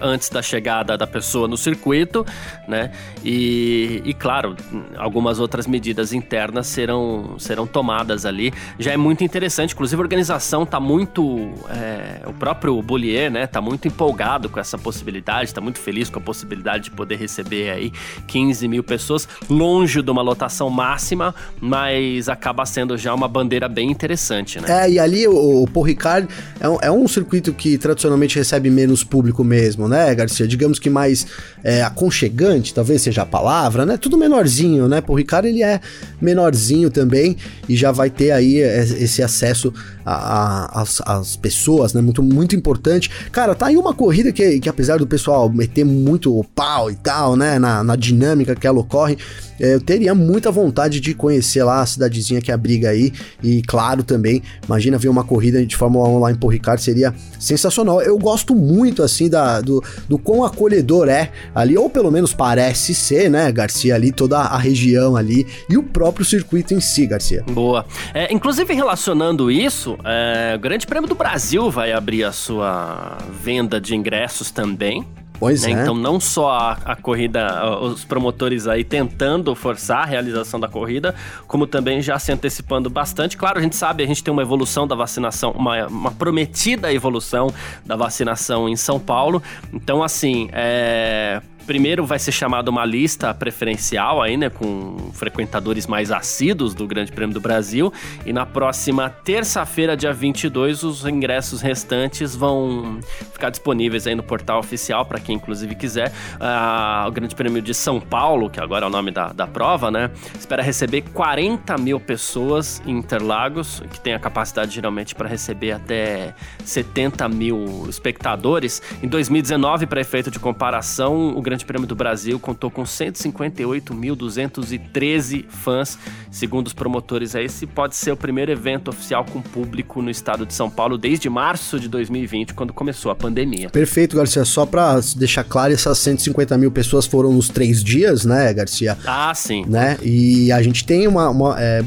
antes 0.00 0.28
da 0.28 0.42
chegada 0.42 0.96
da 0.96 1.06
pessoa 1.06 1.48
no 1.48 1.56
circuito, 1.56 2.26
né? 2.66 2.90
E, 3.24 4.02
e, 4.04 4.14
claro, 4.14 4.56
algumas 4.96 5.38
outras 5.38 5.66
medidas 5.66 6.12
internas 6.12 6.66
serão, 6.66 7.36
serão 7.38 7.66
tomadas 7.66 8.26
ali. 8.26 8.52
Já 8.78 8.92
é 8.92 8.96
muito 8.96 9.24
interessante, 9.24 9.74
inclusive 9.74 10.00
a 10.00 10.04
organização 10.04 10.64
está 10.64 10.80
muito. 10.80 11.52
É, 11.70 12.22
o 12.26 12.32
próprio 12.32 12.80
Bollier, 12.82 13.30
né? 13.30 13.46
Tá 13.46 13.60
muito 13.60 13.88
empolgado 13.88 14.48
com 14.48 14.60
essa 14.60 14.76
possibilidade, 14.76 15.44
está 15.44 15.60
muito 15.60 15.78
feliz 15.78 16.10
com 16.10 16.18
a 16.18 16.22
possibilidade 16.22 16.84
de 16.84 16.90
poder 16.90 17.16
receber 17.16 17.70
aí 17.70 17.92
15 18.26 18.68
mil 18.68 18.82
pessoas, 18.82 19.28
longe 19.48 20.02
de 20.02 20.10
uma 20.10 20.22
lotação 20.22 20.68
máxima, 20.68 21.34
mas 21.60 22.28
acaba 22.28 22.66
sendo 22.66 22.96
já 22.98 23.14
uma 23.14 23.28
bandeira 23.28 23.68
bem 23.68 23.90
interessante, 23.90 24.60
né? 24.60 24.84
É, 24.84 24.90
e 24.90 24.98
ali 24.98 25.26
o, 25.28 25.62
o 25.62 25.68
Paul 25.68 25.86
Ricard 25.86 26.28
é 26.60 26.72
é 26.82 26.90
um 26.90 27.06
circuito 27.06 27.52
que 27.52 27.76
tradicionalmente 27.78 28.36
recebe 28.36 28.61
recebe 28.62 28.70
menos 28.70 29.02
público 29.02 29.42
mesmo, 29.42 29.88
né, 29.88 30.14
Garcia? 30.14 30.46
Digamos 30.46 30.78
que 30.78 30.88
mais 30.88 31.26
é, 31.64 31.82
aconchegante, 31.82 32.72
talvez 32.72 33.02
seja 33.02 33.22
a 33.22 33.26
palavra, 33.26 33.84
né? 33.84 33.96
Tudo 33.96 34.16
menorzinho, 34.16 34.88
né? 34.88 35.00
Por 35.00 35.14
Ricardo 35.14 35.46
ele 35.46 35.62
é 35.62 35.80
menorzinho 36.20 36.90
também 36.90 37.36
e 37.68 37.76
já 37.76 37.90
vai 37.90 38.10
ter 38.10 38.30
aí 38.30 38.56
esse 38.56 39.22
acesso 39.22 39.72
às 40.04 41.36
pessoas, 41.36 41.94
né? 41.94 42.00
Muito, 42.00 42.22
muito 42.22 42.56
importante. 42.56 43.10
Cara, 43.30 43.54
tá 43.54 43.66
aí 43.66 43.76
uma 43.76 43.94
corrida 43.94 44.32
que, 44.32 44.60
que 44.60 44.68
apesar 44.68 44.98
do 44.98 45.06
pessoal 45.06 45.48
meter 45.48 45.84
muito 45.84 46.44
pau 46.54 46.90
e 46.90 46.96
tal, 46.96 47.36
né? 47.36 47.58
Na, 47.58 47.82
na 47.82 47.96
dinâmica 47.96 48.54
que 48.54 48.66
ela 48.66 48.80
ocorre, 48.80 49.16
é, 49.60 49.74
eu 49.74 49.80
teria 49.80 50.14
muita 50.14 50.50
vontade 50.50 51.00
de 51.00 51.14
conhecer 51.14 51.62
lá 51.62 51.82
a 51.82 51.86
cidadezinha 51.86 52.40
que 52.40 52.50
abriga 52.50 52.90
aí. 52.90 53.12
E 53.42 53.62
claro 53.62 54.02
também, 54.02 54.42
imagina 54.64 54.98
ver 54.98 55.08
uma 55.08 55.22
corrida 55.22 55.64
de 55.64 55.76
Fórmula 55.76 56.08
1 56.08 56.18
lá 56.18 56.32
em 56.32 56.34
Paul 56.34 56.52
seria 56.78 57.14
sensacional. 57.38 58.02
Eu 58.02 58.18
gosto 58.18 58.54
muito 58.54 59.02
assim 59.02 59.28
da, 59.28 59.60
do, 59.60 59.82
do 60.08 60.18
quão 60.18 60.44
acolhedor 60.44 61.08
é 61.08 61.30
ali, 61.54 61.78
ou 61.78 61.88
pelo 61.88 62.10
menos 62.10 62.34
parece 62.34 62.94
ser, 62.94 63.30
né, 63.30 63.50
Garcia, 63.52 63.94
ali, 63.94 64.10
toda 64.12 64.38
a 64.38 64.58
região 64.58 65.16
ali 65.16 65.46
e 65.68 65.76
o 65.76 65.82
próprio 65.82 66.24
circuito 66.24 66.74
em 66.74 66.80
si, 66.80 67.06
Garcia. 67.06 67.44
Boa. 67.50 67.84
É, 68.12 68.32
inclusive, 68.32 68.74
relacionando 68.74 69.50
isso, 69.50 69.91
é, 70.04 70.54
o 70.56 70.58
Grande 70.58 70.86
Prêmio 70.86 71.08
do 71.08 71.14
Brasil 71.14 71.70
vai 71.70 71.92
abrir 71.92 72.24
a 72.24 72.32
sua 72.32 73.18
venda 73.30 73.80
de 73.80 73.94
ingressos 73.94 74.50
também. 74.50 75.06
Pois 75.42 75.62
né? 75.62 75.72
é. 75.72 75.82
Então, 75.82 75.92
não 75.92 76.20
só 76.20 76.52
a, 76.52 76.72
a, 76.84 76.94
corrida, 76.94 77.68
os 77.80 78.04
promotores 78.04 78.68
aí 78.68 78.84
tentando 78.84 79.52
forçar 79.56 80.04
a 80.04 80.04
realização 80.04 80.60
da 80.60 80.68
corrida, 80.68 81.16
como 81.48 81.66
também 81.66 82.00
já 82.00 82.16
se 82.16 82.30
antecipando 82.30 82.88
bastante. 82.88 83.36
Claro, 83.36 83.58
a 83.58 83.62
gente 83.62 83.74
sabe, 83.74 84.04
a 84.04 84.06
gente 84.06 84.22
tem 84.22 84.30
uma 84.30 84.42
evolução 84.42 84.86
da 84.86 84.94
vacinação, 84.94 85.50
uma, 85.50 85.84
uma 85.88 86.12
prometida 86.12 86.92
evolução 86.92 87.52
da 87.84 87.96
vacinação 87.96 88.68
em 88.68 88.76
São 88.76 89.00
Paulo. 89.00 89.42
Então, 89.72 90.00
assim, 90.00 90.48
é, 90.52 91.42
Primeiro 91.66 92.04
vai 92.04 92.18
ser 92.18 92.32
chamada 92.32 92.70
uma 92.70 92.84
lista 92.84 93.32
preferencial 93.32 94.20
aí, 94.20 94.36
né, 94.36 94.50
com 94.50 95.10
frequentadores 95.12 95.86
mais 95.86 96.10
assíduos 96.10 96.74
do 96.74 96.86
Grande 96.86 97.12
Prêmio 97.12 97.32
do 97.32 97.40
Brasil, 97.40 97.92
e 98.26 98.32
na 98.32 98.44
próxima 98.44 99.08
terça-feira, 99.08 99.96
dia 99.96 100.12
22, 100.12 100.82
os 100.82 101.04
ingressos 101.06 101.60
restantes 101.60 102.34
vão 102.34 102.98
ficar 103.32 103.50
disponíveis 103.50 104.06
aí 104.06 104.14
no 104.14 104.22
portal 104.22 104.58
oficial 104.58 105.04
para 105.04 105.20
quem 105.20 105.36
inclusive 105.36 105.74
quiser. 105.74 106.12
Ah, 106.40 107.04
o 107.08 107.12
Grande 107.12 107.34
Prêmio 107.34 107.62
de 107.62 107.74
São 107.74 108.00
Paulo, 108.00 108.50
que 108.50 108.60
agora 108.60 108.86
é 108.86 108.88
o 108.88 108.90
nome 108.90 109.10
da, 109.10 109.32
da 109.32 109.46
prova, 109.46 109.90
né, 109.90 110.10
espera 110.38 110.62
receber 110.62 111.02
40 111.12 111.78
mil 111.78 112.00
pessoas 112.00 112.82
em 112.86 112.98
Interlagos, 112.98 113.82
que 113.90 114.00
tem 114.00 114.14
a 114.14 114.18
capacidade 114.18 114.74
geralmente 114.74 115.14
para 115.14 115.28
receber 115.28 115.72
até 115.72 116.34
70 116.64 117.28
mil 117.28 117.86
espectadores. 117.88 118.82
Em 119.02 119.08
2019, 119.08 119.86
para 119.86 120.00
efeito 120.00 120.30
de 120.30 120.38
comparação, 120.38 121.36
o 121.36 121.42
Grande 121.42 121.51
Prêmio 121.60 121.86
do 121.86 121.94
Brasil 121.94 122.40
contou 122.40 122.70
com 122.70 122.82
158.213 122.82 125.44
fãs. 125.48 125.98
Segundo 126.30 126.68
os 126.68 126.72
promotores, 126.72 127.34
esse 127.34 127.66
pode 127.66 127.96
ser 127.96 128.12
o 128.12 128.16
primeiro 128.16 128.50
evento 128.50 128.88
oficial 128.88 129.24
com 129.24 129.42
público 129.42 130.00
no 130.00 130.10
estado 130.10 130.46
de 130.46 130.54
São 130.54 130.70
Paulo 130.70 130.96
desde 130.96 131.28
março 131.28 131.78
de 131.78 131.86
2020, 131.88 132.54
quando 132.54 132.72
começou 132.72 133.10
a 133.10 133.14
pandemia. 133.14 133.68
Perfeito, 133.70 134.16
Garcia. 134.16 134.44
Só 134.44 134.64
para 134.64 135.00
deixar 135.16 135.44
claro, 135.44 135.72
essas 135.72 135.98
150 135.98 136.56
mil 136.56 136.70
pessoas 136.70 137.06
foram 137.06 137.32
nos 137.32 137.48
três 137.48 137.82
dias, 137.84 138.24
né, 138.24 138.54
Garcia? 138.54 138.96
Ah, 139.06 139.34
sim. 139.34 139.64
Né? 139.66 139.98
E 140.02 140.52
a 140.52 140.62
gente 140.62 140.84
tem 140.84 141.06
uma, 141.06 141.30
uma 141.30 141.56
é, 141.58 141.82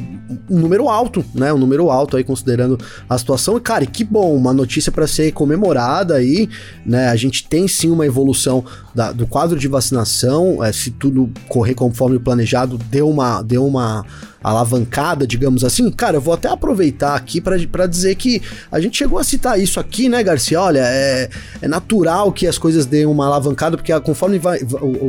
um 0.50 0.60
número 0.60 0.90
alto, 0.90 1.24
né? 1.34 1.54
Um 1.54 1.58
número 1.58 1.90
alto 1.90 2.18
aí, 2.18 2.24
considerando 2.24 2.78
a 3.10 3.18
situação. 3.18 3.58
E, 3.58 3.62
cara, 3.62 3.86
que 3.86 4.04
bom, 4.04 4.36
uma 4.36 4.54
notícia 4.54 4.92
para 4.92 5.08
ser 5.08 5.32
comemorada 5.32 6.16
aí, 6.16 6.50
né? 6.86 7.10
A 7.10 7.16
gente 7.16 7.48
tem 7.48 7.68
sim 7.68 7.90
uma 7.90 8.06
evolução 8.06 8.64
da, 8.94 9.12
do 9.12 9.28
quadro 9.28 9.55
de 9.60 9.68
vacinação, 9.68 10.64
é, 10.64 10.72
se 10.72 10.92
tudo 10.92 11.30
correr 11.48 11.74
conforme 11.74 12.20
planejado, 12.20 12.78
deu 12.78 13.10
uma, 13.10 13.42
deu 13.42 13.66
uma 13.66 14.06
alavancada, 14.46 15.26
digamos 15.26 15.64
assim. 15.64 15.90
Cara, 15.90 16.18
eu 16.18 16.22
vou 16.22 16.34
até 16.34 16.48
aproveitar 16.48 17.16
aqui 17.16 17.42
para 17.42 17.88
dizer 17.88 18.14
que 18.16 18.42
a 18.72 18.80
gente 18.80 18.96
chegou 18.96 19.18
a 19.18 19.24
citar 19.24 19.60
isso 19.60 19.80
aqui, 19.80 20.08
né, 20.08 20.24
Garcia? 20.24 20.62
Olha, 20.62 20.84
é, 20.84 21.30
é 21.62 21.68
natural 21.68 22.32
que 22.32 22.46
as 22.46 22.58
coisas 22.58 22.86
deem 22.86 23.08
uma 23.08 23.26
alavancada, 23.26 23.76
porque 23.76 23.98
conforme 24.02 24.38
vai, 24.38 24.60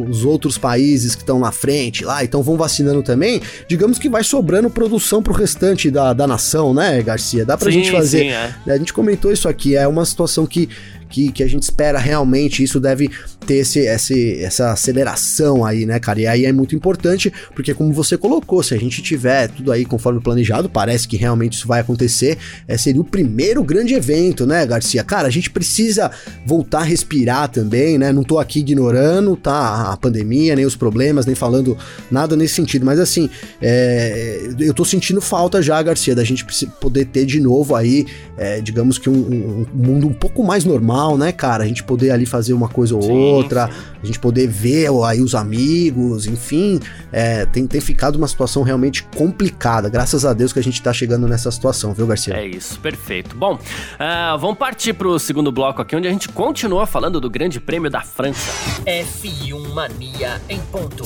os 0.09 0.25
outros 0.25 0.57
países 0.57 1.15
que 1.15 1.21
estão 1.21 1.39
na 1.39 1.53
frente 1.53 2.03
lá, 2.03 2.25
então 2.25 2.43
vão 2.43 2.57
vacinando 2.57 3.03
também, 3.03 3.43
digamos 3.69 3.99
que 3.99 4.09
vai 4.09 4.25
sobrando 4.25 4.71
produção 4.71 5.23
pro 5.23 5.35
restante 5.35 5.91
da, 5.91 6.15
da 6.15 6.27
nação, 6.27 6.73
né, 6.73 7.03
Garcia? 7.03 7.45
Dá 7.45 7.59
pra 7.59 7.71
sim, 7.71 7.83
gente 7.83 7.93
fazer. 7.93 8.21
Sim, 8.21 8.29
é. 8.29 8.55
A 8.67 8.79
gente 8.79 8.93
comentou 8.93 9.31
isso 9.31 9.49
aqui, 9.49 9.77
é 9.77 9.87
uma 9.87 10.07
situação 10.07 10.47
que 10.47 10.69
que, 11.09 11.31
que 11.31 11.43
a 11.43 11.49
gente 11.49 11.63
espera 11.63 11.99
realmente, 11.99 12.63
isso 12.63 12.81
deve 12.81 13.11
ter 13.47 13.57
esse, 13.57 13.81
esse, 13.81 14.41
essa 14.43 14.73
aceleração 14.73 15.65
aí, 15.65 15.87
né, 15.87 15.99
cara? 16.01 16.21
E 16.21 16.27
aí 16.27 16.45
é 16.45 16.53
muito 16.53 16.75
importante, 16.75 17.33
porque 17.55 17.73
como 17.73 17.93
você 17.93 18.17
colocou, 18.17 18.63
se 18.63 18.75
a 18.75 18.79
gente 18.79 19.03
tiver 19.03 19.49
tudo 19.49 19.71
aí 19.73 19.85
conforme 19.85 20.21
planejado, 20.21 20.69
parece 20.69 21.07
que 21.07 21.17
realmente 21.17 21.55
isso 21.55 21.69
vai 21.69 21.81
acontecer, 21.81 22.39
é, 22.67 22.77
seria 22.77 23.01
o 23.01 23.05
primeiro 23.05 23.63
grande 23.63 23.95
evento, 23.95 24.47
né, 24.47 24.67
Garcia? 24.67 25.05
Cara, 25.05 25.29
a 25.29 25.31
gente 25.31 25.51
precisa 25.51 26.11
voltar 26.45 26.81
a 26.81 26.85
respirar 26.85 27.49
também, 27.49 27.99
né? 27.99 28.13
Não 28.13 28.25
tô 28.25 28.39
aqui 28.39 28.61
ignorando, 28.61 29.37
tá, 29.37 29.93
a 29.93 29.97
pandemia, 29.97 30.57
nem 30.57 30.65
os 30.65 30.77
problemas, 30.77 31.27
nem 31.27 31.35
falando 31.35 31.77
nada 32.11 32.35
nesse 32.37 32.55
sentido, 32.55 32.85
mas 32.85 32.99
assim, 32.99 33.31
é, 33.63 34.51
eu 34.59 34.75
tô 34.75 34.85
sentindo 34.85 35.21
falta 35.21 35.63
já, 35.63 35.81
Garcia, 35.83 36.15
da 36.15 36.25
gente 36.25 36.45
poder 36.81 37.07
ter 37.07 37.25
de 37.25 37.41
novo 37.41 37.75
aí, 37.75 38.07
é, 38.37 38.61
digamos 38.61 38.99
que 38.99 39.09
um, 39.09 39.15
um, 39.15 39.67
um 39.75 39.87
mundo 39.87 40.07
um 40.09 40.13
pouco 40.13 40.43
mais 40.43 40.65
normal 40.65 40.96
normal, 40.97 41.19
né, 41.19 41.33
cara? 41.33 41.65
A 41.65 41.67
gente 41.67 41.85
poder 41.85 42.11
ali 42.11 42.25
fazer 42.25 42.55
uma 42.55 42.69
coisa 42.69 42.95
ou 42.95 43.03
sim, 43.03 43.13
outra, 43.13 43.67
sim. 43.67 43.73
a 44.03 44.07
gente 44.07 44.19
poder 44.19 44.49
ver 44.49 44.89
aí 45.05 45.21
os 45.21 45.35
amigos, 45.35 46.27
enfim, 46.27 46.81
é, 47.13 47.45
tem, 47.47 47.67
tem 47.67 47.81
ficado 47.81 48.17
uma 48.17 48.27
situação 48.27 48.63
realmente 48.63 49.03
complicada. 49.03 49.89
Graças 49.89 50.25
a 50.25 50.33
Deus 50.33 50.53
que 50.53 50.59
a 50.59 50.63
gente 50.63 50.81
tá 50.83 50.93
chegando 50.93 51.29
nessa 51.29 51.51
situação, 51.51 51.93
viu, 51.93 52.07
Garcia? 52.07 52.35
É 52.35 52.47
isso, 52.47 52.81
perfeito. 52.81 53.37
Bom, 53.37 53.55
uh, 53.55 54.39
vamos 54.39 54.57
partir 54.57 54.95
pro 54.95 55.19
segundo 55.19 55.53
bloco 55.53 55.83
aqui, 55.83 55.95
onde 55.95 56.09
a 56.09 56.11
gente 56.11 56.29
continua 56.29 56.87
falando 56.87 57.21
do 57.21 57.29
Grande 57.29 57.61
Prêmio 57.61 57.91
da 57.91 58.01
França. 58.01 58.51
F1 58.87 59.75
Mania 59.75 60.41
em 60.49 60.61
ponto. 60.61 61.05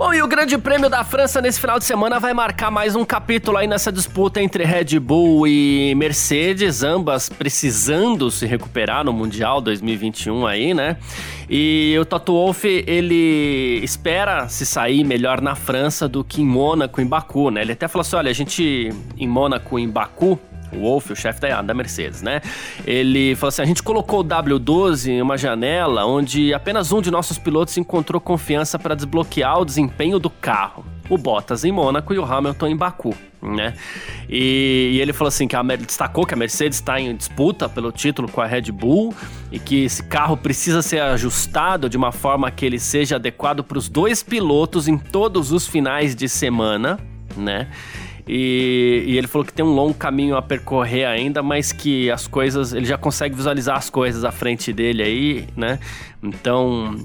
Bom, 0.00 0.14
e 0.14 0.22
o 0.22 0.26
Grande 0.26 0.56
Prêmio 0.56 0.88
da 0.88 1.04
França 1.04 1.42
nesse 1.42 1.60
final 1.60 1.78
de 1.78 1.84
semana 1.84 2.18
vai 2.18 2.32
marcar 2.32 2.70
mais 2.70 2.96
um 2.96 3.04
capítulo 3.04 3.58
aí 3.58 3.66
nessa 3.66 3.92
disputa 3.92 4.40
entre 4.40 4.64
Red 4.64 4.98
Bull 4.98 5.46
e 5.46 5.94
Mercedes, 5.94 6.82
ambas 6.82 7.28
precisando 7.28 8.30
se 8.30 8.46
recuperar 8.46 9.04
no 9.04 9.12
Mundial 9.12 9.60
2021 9.60 10.46
aí, 10.46 10.72
né? 10.72 10.96
E 11.50 11.98
o 12.00 12.06
Toto 12.06 12.32
Wolff, 12.32 12.66
ele 12.86 13.78
espera 13.82 14.48
se 14.48 14.64
sair 14.64 15.04
melhor 15.04 15.42
na 15.42 15.54
França 15.54 16.08
do 16.08 16.24
que 16.24 16.40
em 16.40 16.46
Mônaco, 16.46 16.98
em 16.98 17.06
Baku, 17.06 17.50
né? 17.50 17.60
Ele 17.60 17.72
até 17.72 17.86
falou 17.86 18.00
assim, 18.00 18.16
olha, 18.16 18.30
a 18.30 18.34
gente 18.34 18.88
em 19.18 19.28
Mônaco, 19.28 19.78
em 19.78 19.86
Baku, 19.86 20.40
o 20.72 20.80
Wolf, 20.80 21.10
o 21.10 21.16
chefe 21.16 21.40
da, 21.40 21.62
da 21.62 21.74
Mercedes, 21.74 22.22
né? 22.22 22.40
Ele 22.86 23.34
falou 23.36 23.48
assim: 23.48 23.62
a 23.62 23.66
gente 23.66 23.82
colocou 23.82 24.20
o 24.20 24.24
W12 24.24 25.08
em 25.08 25.22
uma 25.22 25.36
janela 25.36 26.04
onde 26.04 26.52
apenas 26.54 26.92
um 26.92 27.00
de 27.00 27.10
nossos 27.10 27.38
pilotos 27.38 27.76
encontrou 27.76 28.20
confiança 28.20 28.78
para 28.78 28.94
desbloquear 28.94 29.60
o 29.60 29.64
desempenho 29.64 30.18
do 30.18 30.30
carro. 30.30 30.84
o 31.08 31.18
Bottas 31.18 31.64
em 31.64 31.72
Mônaco 31.72 32.14
e 32.14 32.18
o 32.18 32.24
Hamilton 32.24 32.66
em 32.68 32.76
Baku 32.76 33.14
né? 33.42 33.74
E, 34.28 34.92
e, 34.94 35.00
ele 35.00 35.12
falou 35.12 35.28
assim 35.28 35.48
que 35.48 35.56
a, 35.56 35.62
destacou 35.62 36.26
que 36.26 36.34
a 36.34 36.36
Mercedes 36.36 36.78
está 36.78 37.00
em 37.00 37.14
disputa 37.14 37.68
pelo 37.68 37.90
título 37.90 38.28
com 38.30 38.40
a 38.40 38.46
Red 38.46 38.70
Bull 38.72 39.14
e 39.50 39.58
que 39.58 39.84
esse 39.84 40.02
carro 40.02 40.36
precisa 40.36 40.82
ser 40.82 41.00
ajustado 41.00 41.88
de 41.88 41.96
uma 41.96 42.12
forma 42.12 42.50
que 42.50 42.64
ele 42.64 42.78
seja 42.78 43.16
adequado 43.16 43.64
para 43.64 43.78
os 43.78 43.88
dois 43.88 44.22
pilotos 44.22 44.88
em 44.88 44.98
todos 44.98 45.52
os 45.52 45.66
finais 45.66 46.14
de 46.14 46.28
semana, 46.28 46.98
né? 47.36 47.68
E, 48.32 49.02
e, 49.08 49.18
ele 49.18 49.26
falou 49.26 49.44
que 49.44 49.52
tem 49.52 49.64
um 49.64 49.74
longo 49.74 49.92
caminho 49.92 50.36
a 50.36 50.42
percorrer 50.42 51.04
ainda, 51.04 51.42
mas 51.42 51.72
que 51.72 52.08
as 52.12 52.28
coisas. 52.28 52.72
Ele 52.72 52.86
já 52.86 52.96
consegue 52.96 53.34
visualizar 53.34 53.76
as 53.76 53.90
coisas 53.90 54.24
à 54.24 54.30
frente 54.30 54.72
dele 54.72 55.02
aí, 55.02 55.48
né? 55.56 55.80
Então, 56.22 56.96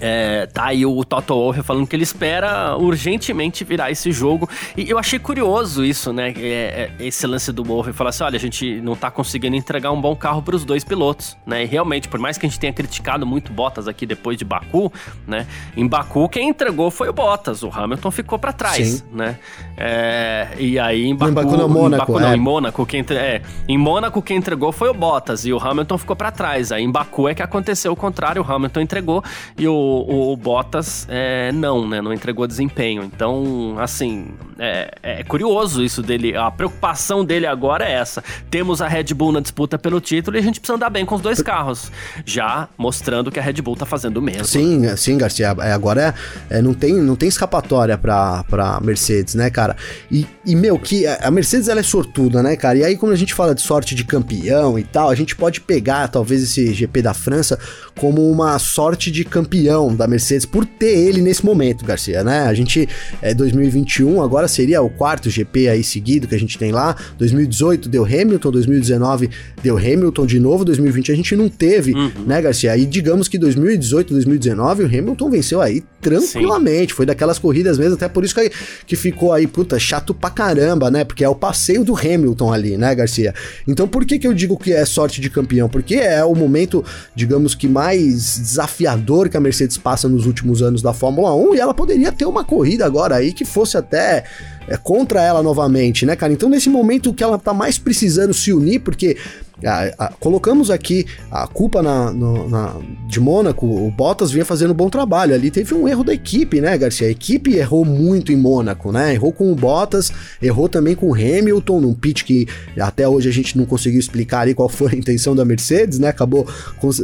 é, 0.00 0.46
tá 0.46 0.66
aí 0.66 0.86
o 0.86 1.04
Toto 1.04 1.34
Wolff 1.34 1.62
falando 1.62 1.86
que 1.86 1.96
ele 1.96 2.02
espera 2.02 2.76
urgentemente 2.76 3.64
virar 3.64 3.90
esse 3.90 4.12
jogo. 4.12 4.48
E 4.76 4.88
eu 4.88 4.98
achei 4.98 5.18
curioso 5.18 5.84
isso, 5.84 6.12
né? 6.12 6.32
É, 6.36 6.90
é, 6.98 7.06
esse 7.06 7.26
lance 7.26 7.52
do 7.52 7.64
Wolff 7.64 7.92
falar 7.92 8.10
assim: 8.10 8.24
olha, 8.24 8.36
a 8.36 8.40
gente 8.40 8.80
não 8.80 8.94
tá 8.94 9.10
conseguindo 9.10 9.56
entregar 9.56 9.90
um 9.90 10.00
bom 10.00 10.14
carro 10.14 10.42
para 10.42 10.54
os 10.54 10.64
dois 10.64 10.84
pilotos, 10.84 11.36
né? 11.46 11.64
E 11.64 11.66
realmente, 11.66 12.08
por 12.08 12.20
mais 12.20 12.38
que 12.38 12.46
a 12.46 12.48
gente 12.48 12.58
tenha 12.58 12.72
criticado 12.72 13.26
muito 13.26 13.52
Bottas 13.52 13.88
aqui 13.88 14.06
depois 14.06 14.36
de 14.36 14.44
Baku, 14.44 14.92
né? 15.26 15.46
Em 15.76 15.86
Baku, 15.86 16.28
quem 16.28 16.48
entregou 16.48 16.90
foi 16.90 17.08
o 17.08 17.12
Bottas, 17.12 17.62
o 17.62 17.70
Hamilton 17.72 18.10
ficou 18.10 18.38
para 18.38 18.52
trás, 18.52 18.88
Sim. 18.88 19.02
né? 19.12 19.38
É, 19.76 20.48
e 20.58 20.78
aí 20.78 21.06
em 21.06 21.16
Baku. 21.16 21.30
Em 21.30 21.34
Baku, 21.34 21.56
não, 21.56 21.68
Mônaco, 21.68 21.94
em 21.94 21.98
Baku, 21.98 22.20
não, 22.20 22.30
é. 22.30 22.36
em 22.36 22.40
Mônaco, 22.40 22.86
quem, 22.86 23.04
é, 23.10 23.42
em 23.66 23.78
Mônaco, 23.78 24.22
quem 24.22 24.36
entregou 24.36 24.70
foi 24.72 24.88
o 24.88 24.94
Bottas 24.94 25.44
e 25.44 25.52
o 25.52 25.58
Hamilton 25.58 25.98
ficou 25.98 26.16
para 26.16 26.30
trás. 26.30 26.70
Aí 26.72 26.82
em 26.82 26.90
Baku 26.90 27.28
é 27.28 27.34
que 27.34 27.42
aconteceu 27.42 27.92
o 27.92 27.96
contrário, 27.96 28.42
o 28.42 28.52
Hamilton 28.52 28.80
entregou 28.80 29.24
e 29.56 29.66
o 29.66 29.87
o, 29.88 30.32
o 30.32 30.36
Bottas 30.36 31.06
é, 31.08 31.52
não, 31.52 31.86
né? 31.86 32.00
Não 32.00 32.12
entregou 32.12 32.46
desempenho. 32.46 33.02
Então, 33.02 33.76
assim, 33.78 34.28
é, 34.58 34.90
é, 35.02 35.24
curioso 35.24 35.82
isso 35.82 36.02
dele. 36.02 36.36
A 36.36 36.50
preocupação 36.50 37.24
dele 37.24 37.46
agora 37.46 37.88
é 37.88 37.92
essa. 37.92 38.22
Temos 38.50 38.82
a 38.82 38.88
Red 38.88 39.14
Bull 39.14 39.32
na 39.32 39.40
disputa 39.40 39.78
pelo 39.78 40.00
título 40.00 40.36
e 40.36 40.40
a 40.40 40.42
gente 40.42 40.60
precisa 40.60 40.76
andar 40.76 40.90
bem 40.90 41.06
com 41.06 41.14
os 41.14 41.20
dois 41.20 41.40
carros. 41.40 41.90
Já 42.24 42.68
mostrando 42.76 43.30
que 43.30 43.38
a 43.38 43.42
Red 43.42 43.62
Bull 43.62 43.76
tá 43.76 43.86
fazendo 43.86 44.18
o 44.18 44.22
mesmo. 44.22 44.44
Sim, 44.44 44.96
sim, 44.96 45.16
Garcia. 45.16 45.54
É, 45.60 45.72
agora 45.72 46.14
é, 46.50 46.58
é, 46.58 46.62
não, 46.62 46.74
tem, 46.74 46.94
não 46.94 47.14
tem 47.14 47.28
escapatória 47.28 47.96
pra, 47.96 48.44
pra 48.44 48.80
Mercedes, 48.80 49.34
né, 49.34 49.48
cara? 49.50 49.76
E, 50.10 50.26
e, 50.44 50.56
meu, 50.56 50.78
que 50.78 51.06
a 51.06 51.30
Mercedes 51.30 51.68
ela 51.68 51.80
é 51.80 51.84
sortuda, 51.84 52.42
né, 52.42 52.56
cara? 52.56 52.78
E 52.78 52.84
aí, 52.84 52.96
quando 52.96 53.12
a 53.12 53.16
gente 53.16 53.34
fala 53.34 53.54
de 53.54 53.62
sorte 53.62 53.94
de 53.94 54.04
campeão 54.04 54.78
e 54.78 54.82
tal, 54.82 55.08
a 55.08 55.14
gente 55.14 55.36
pode 55.36 55.60
pegar 55.60 56.08
talvez 56.08 56.42
esse 56.42 56.72
GP 56.74 57.02
da 57.02 57.14
França 57.14 57.58
como 57.98 58.28
uma 58.30 58.58
sorte 58.58 59.10
de 59.10 59.24
campeão 59.24 59.77
da 59.86 60.06
Mercedes 60.06 60.44
por 60.44 60.66
ter 60.66 60.98
ele 60.98 61.20
nesse 61.20 61.44
momento, 61.44 61.84
Garcia, 61.84 62.24
né? 62.24 62.40
A 62.42 62.54
gente 62.54 62.88
é 63.22 63.32
2021, 63.32 64.20
agora 64.22 64.48
seria 64.48 64.82
o 64.82 64.90
quarto 64.90 65.30
GP 65.30 65.68
aí 65.68 65.84
seguido 65.84 66.26
que 66.26 66.34
a 66.34 66.38
gente 66.38 66.58
tem 66.58 66.72
lá. 66.72 66.96
2018 67.18 67.88
deu 67.88 68.04
Hamilton, 68.04 68.50
2019 68.50 69.30
deu 69.62 69.76
Hamilton 69.76 70.26
de 70.26 70.40
novo, 70.40 70.64
2020 70.64 71.12
a 71.12 71.14
gente 71.14 71.36
não 71.36 71.48
teve, 71.48 71.92
uhum. 71.92 72.10
né, 72.26 72.40
Garcia? 72.42 72.76
E 72.76 72.84
digamos 72.84 73.28
que 73.28 73.38
2018, 73.38 74.12
2019 74.14 74.84
o 74.84 74.86
Hamilton 74.86 75.30
venceu 75.30 75.60
aí 75.60 75.82
tranquilamente. 76.00 76.92
Sim. 76.92 76.96
Foi 76.96 77.06
daquelas 77.06 77.38
corridas 77.38 77.78
mesmo, 77.78 77.94
até 77.94 78.08
por 78.08 78.24
isso 78.24 78.34
que, 78.34 78.50
que 78.86 78.96
ficou 78.96 79.32
aí, 79.32 79.46
puta, 79.46 79.78
chato 79.78 80.12
pra 80.12 80.30
caramba, 80.30 80.90
né? 80.90 81.04
Porque 81.04 81.24
é 81.24 81.28
o 81.28 81.34
passeio 81.34 81.84
do 81.84 81.96
Hamilton 81.96 82.52
ali, 82.52 82.76
né, 82.76 82.94
Garcia? 82.94 83.34
Então 83.66 83.86
por 83.86 84.04
que 84.04 84.18
que 84.18 84.26
eu 84.26 84.34
digo 84.34 84.56
que 84.56 84.72
é 84.72 84.84
sorte 84.84 85.20
de 85.20 85.30
campeão? 85.30 85.68
Porque 85.68 85.96
é 85.96 86.24
o 86.24 86.34
momento, 86.34 86.84
digamos 87.14 87.54
que 87.54 87.68
mais 87.68 88.38
desafiador 88.38 89.28
que 89.28 89.36
a 89.36 89.40
Mercedes 89.40 89.67
passa 89.76 90.08
nos 90.08 90.24
últimos 90.24 90.62
anos 90.62 90.80
da 90.80 90.92
Fórmula 90.92 91.34
1 91.34 91.56
e 91.56 91.60
ela 91.60 91.74
poderia 91.74 92.12
ter 92.12 92.24
uma 92.24 92.44
corrida 92.44 92.86
agora 92.86 93.16
aí 93.16 93.32
que 93.32 93.44
fosse 93.44 93.76
até 93.76 94.24
é, 94.68 94.76
contra 94.76 95.20
ela 95.20 95.42
novamente, 95.42 96.06
né, 96.06 96.14
cara? 96.14 96.32
Então, 96.32 96.48
nesse 96.48 96.70
momento 96.70 97.12
que 97.12 97.24
ela 97.24 97.38
tá 97.38 97.52
mais 97.52 97.78
precisando 97.78 98.32
se 98.32 98.52
unir, 98.52 98.80
porque 98.80 99.16
a, 99.64 100.06
a, 100.06 100.12
colocamos 100.12 100.70
aqui 100.70 101.06
a 101.30 101.46
culpa 101.46 101.82
na, 101.82 102.12
no, 102.12 102.48
na, 102.48 102.76
de 103.06 103.18
Mônaco, 103.20 103.66
o 103.66 103.90
Bottas 103.90 104.30
vinha 104.30 104.44
fazendo 104.44 104.70
um 104.70 104.74
bom 104.74 104.88
trabalho. 104.88 105.34
Ali 105.34 105.50
teve 105.50 105.74
um 105.74 105.88
erro 105.88 106.04
da 106.04 106.14
equipe, 106.14 106.60
né, 106.60 106.76
Garcia? 106.78 107.08
A 107.08 107.10
equipe 107.10 107.54
errou 107.54 107.84
muito 107.84 108.32
em 108.32 108.36
Mônaco, 108.36 108.92
né? 108.92 109.14
Errou 109.14 109.32
com 109.32 109.50
o 109.50 109.54
Bottas, 109.54 110.12
errou 110.40 110.68
também 110.68 110.94
com 110.94 111.10
o 111.10 111.14
Hamilton, 111.14 111.80
num 111.80 111.94
pit 111.94 112.24
que 112.24 112.46
até 112.78 113.08
hoje 113.08 113.28
a 113.28 113.32
gente 113.32 113.56
não 113.56 113.64
conseguiu 113.64 113.98
explicar 113.98 114.40
ali 114.40 114.54
qual 114.54 114.68
foi 114.68 114.92
a 114.92 114.96
intenção 114.96 115.34
da 115.34 115.44
Mercedes, 115.44 115.98
né? 115.98 116.08
Acabou 116.08 116.46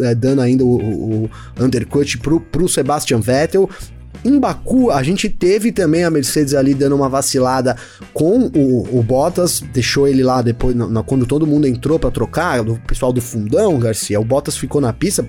é, 0.03 0.15
dando 0.15 0.41
ainda 0.41 0.65
o, 0.65 0.77
o, 0.77 1.25
o 1.25 1.31
undercut 1.65 2.19
pro, 2.19 2.41
pro 2.41 2.69
Sebastian 2.69 3.21
Vettel. 3.21 3.69
Em 4.25 4.41
Baku, 4.41 4.91
a 4.91 5.03
gente 5.03 5.29
teve 5.29 5.71
também 5.71 6.03
a 6.03 6.11
Mercedes 6.11 6.55
ali 6.55 6.73
dando 6.73 6.97
uma 6.97 7.11
vacilada 7.11 7.77
com 8.15 8.51
o, 8.55 8.99
o 8.99 9.03
Bottas, 9.03 9.63
deixou 9.73 10.09
ele 10.09 10.23
lá 10.23 10.41
depois, 10.41 10.75
na, 10.75 11.03
quando 11.03 11.27
todo 11.27 11.47
mundo 11.47 11.67
entrou 11.67 11.99
para 11.99 12.11
trocar, 12.11 12.61
o 12.61 12.79
pessoal 12.87 13.13
do 13.13 13.21
fundão, 13.21 13.79
Garcia, 13.79 14.19
o 14.19 14.25
Bottas 14.25 14.57
ficou 14.57 14.81
na 14.81 14.95
pista, 14.95 15.29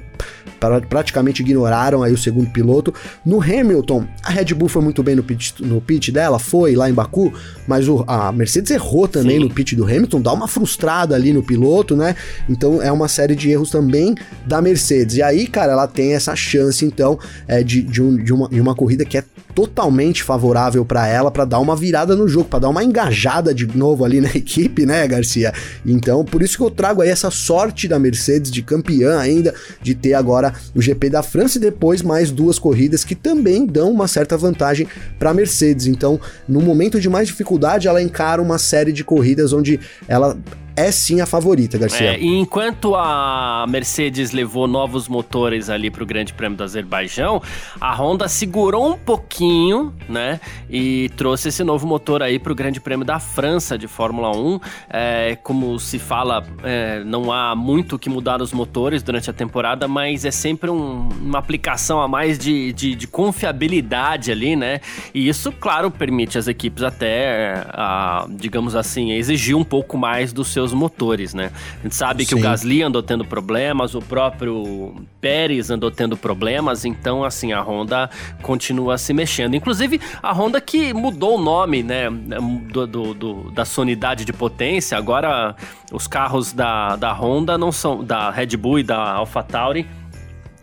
pra, 0.61 0.79
praticamente 0.79 1.41
ignoraram 1.41 2.03
aí 2.03 2.13
o 2.13 2.17
segundo 2.17 2.49
piloto. 2.51 2.93
No 3.25 3.41
Hamilton, 3.41 4.07
a 4.23 4.31
Red 4.31 4.53
Bull 4.53 4.69
foi 4.69 4.81
muito 4.81 5.03
bem 5.03 5.13
no 5.13 5.23
pit, 5.23 5.61
no 5.61 5.81
pit 5.81 6.09
dela, 6.09 6.39
foi 6.39 6.73
lá 6.73 6.89
em 6.89 6.93
Baku, 6.93 7.33
mas 7.67 7.89
o, 7.89 8.03
a 8.07 8.31
Mercedes 8.31 8.71
errou 8.71 9.09
também 9.09 9.37
Sim. 9.37 9.43
no 9.43 9.49
pit 9.49 9.75
do 9.75 9.83
Hamilton, 9.83 10.21
dá 10.21 10.31
uma 10.31 10.47
frustrada 10.47 11.15
ali 11.15 11.33
no 11.33 11.43
piloto, 11.43 11.97
né? 11.97 12.15
Então 12.49 12.81
é 12.81 12.91
uma 12.91 13.09
série 13.09 13.35
de 13.35 13.51
erros 13.51 13.69
também 13.69 14.15
da 14.45 14.61
Mercedes. 14.61 15.17
E 15.17 15.21
aí, 15.21 15.47
cara, 15.47 15.73
ela 15.73 15.87
tem 15.87 16.13
essa 16.13 16.33
chance, 16.33 16.85
então, 16.85 17.19
é, 17.45 17.61
de, 17.61 17.81
de, 17.81 18.01
um, 18.01 18.15
de, 18.15 18.33
uma, 18.33 18.47
de 18.47 18.61
uma 18.61 18.73
corrida 18.73 18.84
que 19.05 19.17
é 19.17 19.23
totalmente 19.55 20.21
favorável 20.21 20.83
para 20.83 21.07
ela 21.07 21.31
para 21.31 21.45
dar 21.45 21.59
uma 21.59 21.75
virada 21.75 22.15
no 22.15 22.27
jogo, 22.27 22.49
para 22.49 22.59
dar 22.59 22.69
uma 22.69 22.83
engajada 22.83 23.53
de 23.53 23.65
novo 23.75 24.03
ali 24.03 24.19
na 24.19 24.29
equipe, 24.35 24.85
né, 24.85 25.07
Garcia? 25.07 25.53
Então, 25.85 26.25
por 26.25 26.41
isso 26.41 26.57
que 26.57 26.63
eu 26.63 26.69
trago 26.69 27.01
aí 27.01 27.09
essa 27.09 27.31
sorte 27.31 27.87
da 27.87 27.97
Mercedes 27.97 28.51
de 28.51 28.61
campeã 28.61 29.17
ainda, 29.17 29.53
de 29.81 29.95
ter 29.95 30.13
agora 30.13 30.53
o 30.75 30.81
GP 30.81 31.09
da 31.09 31.23
França 31.23 31.57
e 31.57 31.61
depois 31.61 32.01
mais 32.01 32.31
duas 32.31 32.59
corridas 32.59 33.03
que 33.03 33.15
também 33.15 33.65
dão 33.65 33.89
uma 33.89 34.07
certa 34.07 34.37
vantagem 34.37 34.87
para 35.17 35.33
Mercedes. 35.33 35.87
Então, 35.87 36.19
no 36.47 36.61
momento 36.61 36.99
de 36.99 37.09
mais 37.09 37.27
dificuldade, 37.27 37.87
ela 37.87 38.01
encara 38.01 38.41
uma 38.41 38.57
série 38.57 38.91
de 38.91 39.03
corridas 39.03 39.53
onde 39.53 39.79
ela 40.07 40.37
é 40.75 40.91
sim 40.91 41.21
a 41.21 41.25
favorita, 41.25 41.77
Garcia. 41.77 42.15
É, 42.15 42.19
e 42.19 42.37
enquanto 42.37 42.95
a 42.95 43.65
Mercedes 43.69 44.31
levou 44.31 44.67
novos 44.67 45.07
motores 45.07 45.69
ali 45.69 45.89
para 45.89 46.03
o 46.03 46.05
Grande 46.05 46.33
Prêmio 46.33 46.57
do 46.57 46.63
Azerbaijão, 46.63 47.41
a 47.79 47.93
Honda 47.95 48.27
segurou 48.27 48.91
um 48.91 48.97
pouquinho, 48.97 49.93
né? 50.09 50.39
E 50.69 51.09
trouxe 51.15 51.49
esse 51.49 51.63
novo 51.63 51.87
motor 51.87 52.21
aí 52.21 52.37
para 52.37 52.51
o 52.51 52.55
Grande 52.55 52.81
Prêmio 52.81 53.05
da 53.05 53.19
França 53.19 53.77
de 53.77 53.87
Fórmula 53.87 54.35
1. 54.35 54.59
É, 54.89 55.37
como 55.41 55.79
se 55.79 55.97
fala, 55.97 56.45
é, 56.63 57.03
não 57.03 57.31
há 57.31 57.55
muito 57.55 57.97
que 57.97 58.09
mudar 58.09 58.41
os 58.41 58.51
motores 58.51 59.01
durante 59.01 59.29
a 59.29 59.33
temporada, 59.33 59.87
mas 59.87 60.25
é 60.25 60.31
sempre 60.31 60.69
um, 60.69 61.07
uma 61.21 61.39
aplicação 61.39 62.01
a 62.01 62.07
mais 62.07 62.37
de, 62.37 62.73
de, 62.73 62.95
de, 62.95 63.07
confiabilidade 63.07 64.31
ali, 64.31 64.55
né? 64.55 64.81
E 65.13 65.27
isso, 65.27 65.51
claro, 65.51 65.89
permite 65.89 66.37
às 66.37 66.47
equipes 66.47 66.83
até, 66.83 67.63
a, 67.69 68.27
digamos 68.29 68.75
assim, 68.75 69.11
exigir 69.11 69.55
um 69.55 69.63
pouco 69.63 69.97
mais 69.97 70.33
dos 70.33 70.49
seus 70.49 70.64
seus 70.65 70.73
motores, 70.73 71.33
né? 71.33 71.51
A 71.79 71.83
gente 71.83 71.95
sabe 71.95 72.23
Sim. 72.23 72.29
que 72.29 72.35
o 72.35 72.41
Gasly 72.41 72.81
andou 72.81 73.03
tendo 73.03 73.23
problemas, 73.23 73.93
o 73.93 74.01
próprio 74.01 74.95
Pérez 75.21 75.69
andou 75.69 75.91
tendo 75.91 76.17
problemas, 76.17 76.85
então 76.85 77.23
assim, 77.23 77.53
a 77.53 77.61
Honda 77.61 78.09
continua 78.41 78.97
se 78.97 79.13
mexendo. 79.13 79.55
Inclusive, 79.55 80.01
a 80.21 80.33
Honda 80.33 80.59
que 80.59 80.93
mudou 80.93 81.37
o 81.37 81.41
nome, 81.41 81.83
né, 81.83 82.09
do, 82.09 82.87
do, 82.87 83.13
do 83.13 83.51
da 83.51 83.63
sua 83.63 83.83
unidade 83.83 84.25
de 84.25 84.33
potência, 84.33 84.97
agora 84.97 85.55
os 85.91 86.07
carros 86.07 86.51
da, 86.51 86.95
da 86.95 87.13
Honda 87.13 87.57
não 87.57 87.71
são, 87.71 88.03
da 88.03 88.31
Red 88.31 88.57
Bull 88.57 88.79
e 88.79 88.83
da 88.83 88.97
AlphaTauri, 88.97 89.87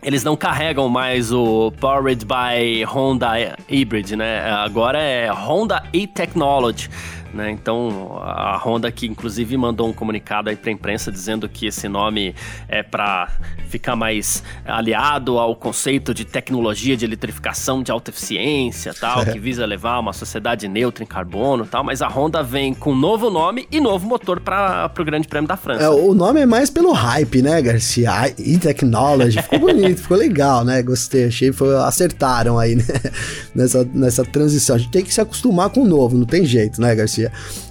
eles 0.01 0.23
não 0.23 0.35
carregam 0.35 0.89
mais 0.89 1.31
o 1.31 1.71
Powered 1.79 2.25
by 2.25 2.83
Honda 2.83 3.29
Hybrid, 3.69 4.17
né? 4.17 4.51
Agora 4.51 4.99
é 4.99 5.31
Honda 5.31 5.81
e-Technology. 5.93 6.89
Né? 7.33 7.51
Então 7.51 8.19
a 8.21 8.57
Honda 8.63 8.91
que 8.91 9.07
inclusive 9.07 9.57
mandou 9.57 9.87
um 9.89 9.93
comunicado 9.93 10.49
aí 10.49 10.55
para 10.55 10.69
a 10.69 10.73
imprensa 10.73 11.11
dizendo 11.11 11.49
que 11.49 11.65
esse 11.65 11.89
nome 11.89 12.35
é 12.67 12.83
para 12.83 13.29
ficar 13.67 13.95
mais 13.95 14.43
aliado 14.65 15.39
ao 15.39 15.55
conceito 15.55 16.13
de 16.13 16.25
tecnologia 16.25 16.95
de 16.95 17.05
eletrificação 17.05 17.81
de 17.81 17.91
alta 17.91 18.11
eficiência, 18.11 18.93
tal, 18.93 19.23
é. 19.23 19.25
que 19.25 19.39
visa 19.39 19.65
levar 19.65 19.99
uma 19.99 20.13
sociedade 20.13 20.67
neutra 20.67 21.03
em 21.03 21.07
carbono, 21.07 21.65
tal. 21.65 21.83
Mas 21.83 22.01
a 22.01 22.07
Honda 22.07 22.43
vem 22.43 22.73
com 22.73 22.93
novo 22.93 23.29
nome 23.29 23.67
e 23.71 23.79
novo 23.79 24.07
motor 24.07 24.39
para 24.39 24.91
o 24.97 25.03
Grande 25.03 25.27
Prêmio 25.27 25.47
da 25.47 25.57
França. 25.57 25.83
É, 25.83 25.89
o 25.89 26.13
nome 26.13 26.41
é 26.41 26.45
mais 26.45 26.69
pelo 26.69 26.91
hype, 26.91 27.41
né, 27.41 27.61
Garcia? 27.61 28.11
E-Technology 28.37 29.41
ficou 29.41 29.57
bonito, 29.73 30.01
ficou 30.01 30.17
legal, 30.17 30.63
né? 30.63 30.81
Gostei, 30.83 31.25
achei, 31.25 31.51
foi, 31.51 31.75
acertaram 31.77 32.59
aí 32.59 32.75
né? 32.75 32.83
nessa, 33.55 33.87
nessa 33.91 34.23
transição. 34.23 34.75
A 34.75 34.79
gente 34.79 34.91
tem 34.91 35.03
que 35.03 35.13
se 35.13 35.21
acostumar 35.21 35.69
com 35.69 35.81
o 35.81 35.87
novo, 35.87 36.17
não 36.17 36.25
tem 36.25 36.45
jeito, 36.45 36.79
né, 36.79 36.93
Garcia? 36.93 37.22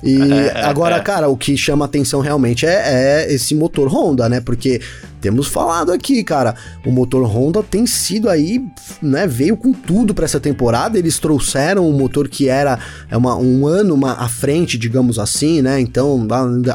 E 0.03 0.21
é, 0.21 0.47
é, 0.47 0.65
agora, 0.65 0.97
é. 0.97 1.01
cara, 1.01 1.29
o 1.29 1.37
que 1.37 1.57
chama 1.57 1.85
atenção 1.85 2.21
realmente 2.21 2.67
é, 2.67 2.83
é, 3.27 3.33
esse 3.33 3.55
motor 3.55 3.89
Honda, 3.89 4.29
né? 4.29 4.41
Porque 4.41 4.81
temos 5.23 5.47
falado 5.47 5.93
aqui, 5.93 6.25
cara, 6.25 6.57
o 6.85 6.91
motor 6.91 7.25
Honda 7.25 7.63
tem 7.63 7.87
sido 7.87 8.29
aí, 8.29 8.61
né, 9.01 9.25
veio 9.25 9.57
com 9.57 9.73
tudo 9.73 10.13
para 10.13 10.25
essa 10.25 10.41
temporada, 10.41 10.99
eles 10.99 11.21
trouxeram 11.21 11.89
um 11.89 11.97
motor 11.97 12.29
que 12.29 12.49
era 12.49 12.77
é 13.09 13.17
uma, 13.17 13.37
um 13.37 13.65
ano 13.65 13.95
uma, 13.95 14.15
à 14.15 14.29
frente, 14.29 14.77
digamos 14.77 15.21
assim, 15.21 15.63
né, 15.63 15.79
então 15.79 16.27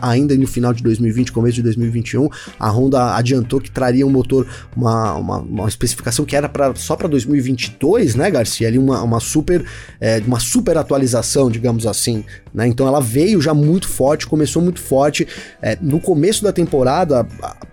ainda 0.01 0.33
no 0.37 0.47
final 0.47 0.73
de 0.73 0.81
2020, 0.81 1.33
começo 1.33 1.55
de 1.55 1.63
2021, 1.63 2.29
a 2.57 2.69
Honda 2.69 3.15
adiantou 3.15 3.59
que 3.59 3.69
traria 3.69 4.07
um 4.07 4.09
motor, 4.09 4.47
uma, 4.73 5.15
uma, 5.15 5.37
uma 5.39 5.67
especificação 5.67 6.23
que 6.23 6.35
era 6.35 6.47
pra, 6.47 6.73
só 6.73 6.95
para 6.95 7.09
2022, 7.09 8.15
né, 8.15 8.31
Garcia, 8.31 8.69
ali 8.69 8.77
uma, 8.77 9.03
uma 9.03 9.19
super, 9.19 9.65
é, 9.99 10.23
uma 10.25 10.39
super 10.39 10.77
atualização, 10.77 11.51
digamos 11.51 11.85
assim, 11.85 12.23
né, 12.53 12.65
então 12.65 12.87
ela 12.87 13.01
veio 13.01 13.41
já 13.41 13.53
muito 13.53 13.89
forte, 13.89 14.25
começou 14.25 14.61
muito 14.61 14.79
forte, 14.79 15.27
é, 15.61 15.77
no 15.81 15.99
começo 15.99 16.41
da 16.41 16.53
temporada, 16.53 17.27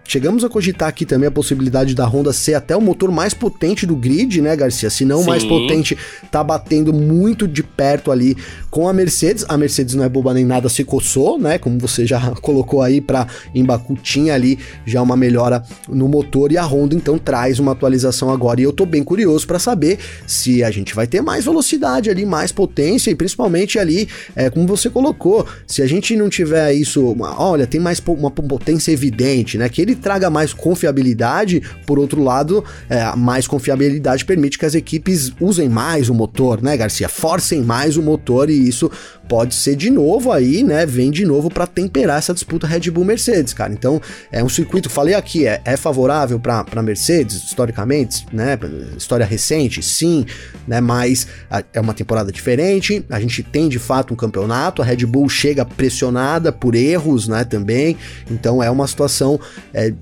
chegamos 0.04 0.42
a 0.42 0.48
cogitar 0.64 0.88
aqui 0.88 1.04
também 1.04 1.28
a 1.28 1.30
possibilidade 1.30 1.94
da 1.94 2.06
Honda 2.06 2.32
ser 2.32 2.54
até 2.54 2.74
o 2.74 2.80
motor 2.80 3.10
mais 3.10 3.34
potente 3.34 3.84
do 3.84 3.94
grid, 3.94 4.40
né, 4.40 4.56
Garcia? 4.56 4.88
Se 4.88 5.04
não 5.04 5.20
o 5.20 5.26
mais 5.26 5.44
potente, 5.44 5.96
tá 6.30 6.42
batendo 6.42 6.90
muito 6.90 7.46
de 7.46 7.62
perto 7.62 8.10
ali 8.10 8.34
com 8.70 8.88
a 8.88 8.92
Mercedes. 8.92 9.44
A 9.46 9.58
Mercedes 9.58 9.94
não 9.94 10.02
é 10.02 10.08
boba 10.08 10.32
nem 10.32 10.44
nada, 10.44 10.70
se 10.70 10.82
coçou, 10.82 11.38
né? 11.38 11.58
Como 11.58 11.78
você 11.78 12.06
já 12.06 12.30
colocou 12.40 12.80
aí 12.80 13.00
para 13.00 13.26
em 13.54 13.62
Baku, 13.62 13.94
tinha 13.96 14.32
ali 14.32 14.58
já 14.86 15.02
uma 15.02 15.16
melhora 15.16 15.62
no 15.86 16.08
motor 16.08 16.50
e 16.50 16.56
a 16.56 16.64
Honda 16.64 16.94
então 16.94 17.18
traz 17.18 17.58
uma 17.58 17.72
atualização 17.72 18.30
agora. 18.30 18.60
E 18.60 18.64
eu 18.64 18.72
tô 18.72 18.86
bem 18.86 19.04
curioso 19.04 19.46
para 19.46 19.58
saber 19.58 19.98
se 20.26 20.64
a 20.64 20.70
gente 20.70 20.94
vai 20.94 21.06
ter 21.06 21.20
mais 21.20 21.44
velocidade 21.44 22.08
ali, 22.08 22.24
mais 22.24 22.52
potência 22.52 23.10
e 23.10 23.14
principalmente 23.14 23.78
ali, 23.78 24.08
é, 24.34 24.48
como 24.48 24.66
você 24.66 24.88
colocou, 24.88 25.46
se 25.66 25.82
a 25.82 25.86
gente 25.86 26.16
não 26.16 26.30
tiver 26.30 26.72
isso, 26.72 27.14
olha, 27.20 27.66
tem 27.66 27.80
mais 27.80 28.02
uma 28.06 28.30
potência 28.30 28.92
evidente, 28.92 29.58
né? 29.58 29.68
Que 29.68 29.82
ele 29.82 29.94
traga 29.94 30.30
mais 30.30 30.53
confiabilidade, 30.54 31.62
por 31.86 31.98
outro 31.98 32.22
lado, 32.22 32.64
é, 32.88 33.14
mais 33.16 33.46
confiabilidade 33.46 34.24
permite 34.24 34.58
que 34.58 34.66
as 34.66 34.74
equipes 34.74 35.32
usem 35.40 35.68
mais 35.68 36.08
o 36.08 36.14
motor, 36.14 36.62
né, 36.62 36.76
Garcia? 36.76 37.08
Forcem 37.08 37.62
mais 37.62 37.96
o 37.96 38.02
motor 38.02 38.48
e 38.50 38.68
isso 38.68 38.90
pode 39.28 39.54
ser 39.54 39.76
de 39.76 39.90
novo 39.90 40.30
aí, 40.30 40.62
né? 40.62 40.84
Vem 40.86 41.10
de 41.10 41.24
novo 41.24 41.50
para 41.50 41.66
temperar 41.66 42.18
essa 42.18 42.34
disputa 42.34 42.66
Red 42.66 42.90
Bull 42.90 43.04
Mercedes, 43.04 43.52
cara. 43.52 43.72
Então 43.72 44.00
é 44.30 44.42
um 44.42 44.48
circuito, 44.48 44.90
falei 44.90 45.14
aqui, 45.14 45.46
é, 45.46 45.60
é 45.64 45.76
favorável 45.76 46.38
para 46.38 46.82
Mercedes 46.82 47.42
historicamente, 47.44 48.26
né? 48.32 48.58
História 48.96 49.24
recente, 49.24 49.82
sim, 49.82 50.24
né? 50.66 50.80
Mas 50.80 51.26
a, 51.50 51.62
é 51.72 51.80
uma 51.80 51.94
temporada 51.94 52.30
diferente. 52.30 53.04
A 53.10 53.20
gente 53.20 53.42
tem 53.42 53.68
de 53.68 53.78
fato 53.78 54.12
um 54.12 54.16
campeonato. 54.16 54.82
A 54.82 54.84
Red 54.84 55.06
Bull 55.06 55.28
chega 55.28 55.64
pressionada 55.64 56.52
por 56.52 56.74
erros, 56.74 57.28
né? 57.28 57.44
Também. 57.44 57.96
Então 58.30 58.62
é 58.62 58.70
uma 58.70 58.86
situação 58.86 59.40
é, 59.72 59.92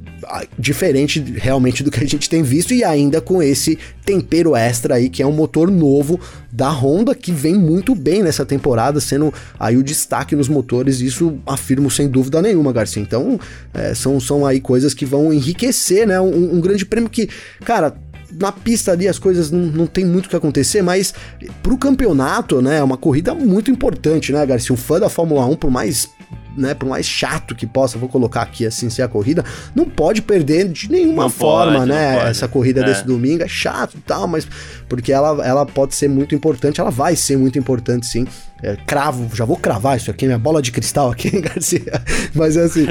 diferente 0.59 1.21
realmente 1.21 1.83
do 1.83 1.91
que 1.91 2.03
a 2.03 2.07
gente 2.07 2.29
tem 2.29 2.43
visto 2.43 2.75
e 2.75 2.85
ainda 2.85 3.21
com 3.21 3.43
esse 3.43 3.79
tempero 4.05 4.55
extra 4.57 4.97
aí 4.97 5.09
que 5.09 5.23
é 5.23 5.27
um 5.27 5.33
motor 5.33 5.71
novo 5.71 6.19
da 6.53 6.69
Honda 6.71 7.15
que 7.15 7.33
vem 7.33 7.55
muito 7.55 7.95
bem 7.95 8.23
nessa 8.23 8.45
temporada, 8.45 9.01
sendo 9.01 9.33
aí 9.59 9.77
o 9.77 9.83
destaque 9.83 10.37
nos 10.37 10.49
motores, 10.49 11.01
isso 11.01 11.39
afirmo 11.47 11.91
sem 11.91 12.07
dúvida 12.07 12.43
nenhuma, 12.43 12.73
Garcia. 12.73 13.03
Então, 13.03 13.41
é, 13.73 13.95
são, 13.95 14.21
são 14.21 14.45
aí 14.45 14.61
coisas 14.61 14.93
que 14.93 15.07
vão 15.07 15.33
enriquecer, 15.33 16.07
né? 16.07 16.21
Um, 16.21 16.57
um 16.57 16.61
grande 16.61 16.85
prêmio 16.85 17.09
que, 17.09 17.29
cara, 17.65 17.97
na 18.39 18.53
pista 18.53 18.93
ali 18.93 19.09
as 19.09 19.19
coisas 19.19 19.51
não, 19.51 19.61
não 19.61 19.87
tem 19.87 20.05
muito 20.05 20.27
o 20.27 20.29
que 20.29 20.37
acontecer, 20.37 20.83
mas 20.83 21.15
pro 21.63 21.79
campeonato, 21.79 22.61
né, 22.61 22.79
é 22.79 22.83
uma 22.83 22.97
corrida 22.97 23.35
muito 23.35 23.71
importante, 23.71 24.33
né, 24.33 24.45
Garcia? 24.45 24.75
Um 24.75 24.77
fã 24.77 25.01
da 25.01 25.09
Fórmula 25.09 25.47
1, 25.47 25.57
por 25.57 25.71
mais 25.71 26.11
né, 26.57 26.75
por 26.75 26.89
mais 26.89 27.07
chato 27.07 27.55
que 27.55 27.67
possa, 27.67 27.99
vou 27.99 28.09
colocar 28.09 28.43
aqui 28.43 28.67
assim, 28.67 28.91
ser 28.91 29.03
a 29.03 29.09
corrida, 29.09 29.45
não 29.75 29.85
pode 29.85 30.23
perder 30.23 30.69
de 30.69 30.91
nenhuma 30.91 31.25
não 31.25 31.31
forma, 31.31 31.79
pode, 31.79 31.91
né, 31.91 32.29
essa 32.29 32.49
corrida 32.49 32.81
é. 32.81 32.85
desse 32.85 33.05
domingo, 33.05 33.43
é 33.43 33.49
chato 33.49 33.97
e 33.97 34.01
tal, 34.01 34.27
mas 34.27 34.47
porque 34.89 35.13
ela, 35.13 35.47
ela 35.47 35.67
pode 35.67 35.95
ser 35.95 36.09
muito 36.09 36.35
importante, 36.35 36.81
ela 36.81 36.91
vai 36.91 37.17
ser 37.17 37.37
muito 37.37 37.59
importante 37.59 38.07
sim, 38.07 38.27
é, 38.63 38.77
cravo, 38.87 39.29
já 39.35 39.45
vou 39.45 39.57
cravar 39.57 39.97
isso 39.97 40.11
aqui, 40.11 40.25
minha 40.25 40.39
bola 40.39 40.63
de 40.63 40.71
cristal 40.71 41.11
aqui, 41.11 41.31
Garcia. 41.43 42.03
Mas 42.35 42.57
assim, 42.57 42.87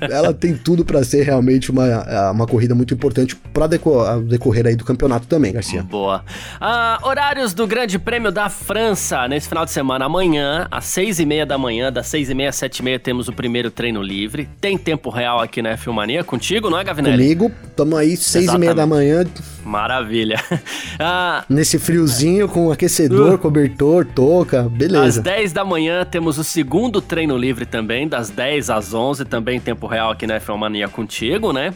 ela 0.00 0.32
tem 0.32 0.54
tudo 0.54 0.84
para 0.84 1.02
ser 1.02 1.22
realmente 1.22 1.70
uma, 1.70 1.86
é, 1.86 2.30
uma 2.30 2.46
corrida 2.46 2.74
muito 2.74 2.94
importante 2.94 3.34
para 3.34 3.66
decorrer 3.66 4.66
aí 4.66 4.76
do 4.76 4.84
campeonato 4.84 5.26
também, 5.26 5.52
Garcia. 5.52 5.82
Boa. 5.82 6.24
Ah, 6.60 6.98
horários 7.02 7.52
do 7.52 7.66
Grande 7.66 7.98
Prêmio 7.98 8.30
da 8.30 8.48
França 8.48 9.26
nesse 9.26 9.48
final 9.48 9.64
de 9.64 9.72
semana. 9.72 10.04
Amanhã, 10.04 10.68
às 10.70 10.84
seis 10.84 11.18
e 11.18 11.26
meia 11.26 11.44
da 11.44 11.58
manhã, 11.58 11.92
das 11.92 12.06
seis 12.06 12.30
e 12.30 12.34
meia 12.34 12.50
às 12.50 12.56
sete 12.56 12.78
e 12.78 12.82
meia, 12.82 12.98
temos 12.98 13.28
o 13.28 13.32
primeiro 13.32 13.70
treino 13.70 14.02
livre. 14.02 14.48
Tem 14.60 14.78
tempo 14.78 15.10
real 15.10 15.40
aqui 15.40 15.60
na 15.60 15.76
Filmania 15.76 16.22
contigo, 16.22 16.70
não 16.70 16.78
é, 16.78 16.84
Gavinelli? 16.84 17.16
Comigo, 17.16 17.52
estamos 17.68 17.98
aí 17.98 18.16
seis 18.16 18.44
Exatamente. 18.44 18.54
e 18.54 18.58
meia 18.60 18.74
da 18.74 18.86
manhã. 18.86 19.24
Maravilha. 19.64 20.40
Ah, 21.02 21.44
Nesse 21.48 21.78
friozinho 21.78 22.46
com 22.46 22.70
aquecedor, 22.70 23.34
uh, 23.34 23.38
cobertor, 23.38 24.04
touca, 24.04 24.64
beleza. 24.64 24.99
Às 25.00 25.18
10 25.18 25.52
da 25.52 25.64
manhã 25.64 26.04
temos 26.04 26.38
o 26.38 26.44
segundo 26.44 27.00
treino 27.00 27.36
livre 27.36 27.64
também, 27.64 28.06
das 28.06 28.28
10 28.30 28.70
às 28.70 28.92
11, 28.92 29.24
também 29.24 29.56
em 29.56 29.60
tempo 29.60 29.86
real 29.86 30.10
aqui 30.10 30.26
na 30.26 30.38
F1 30.38 30.56
Mania 30.56 30.88
contigo, 30.88 31.52
né? 31.52 31.72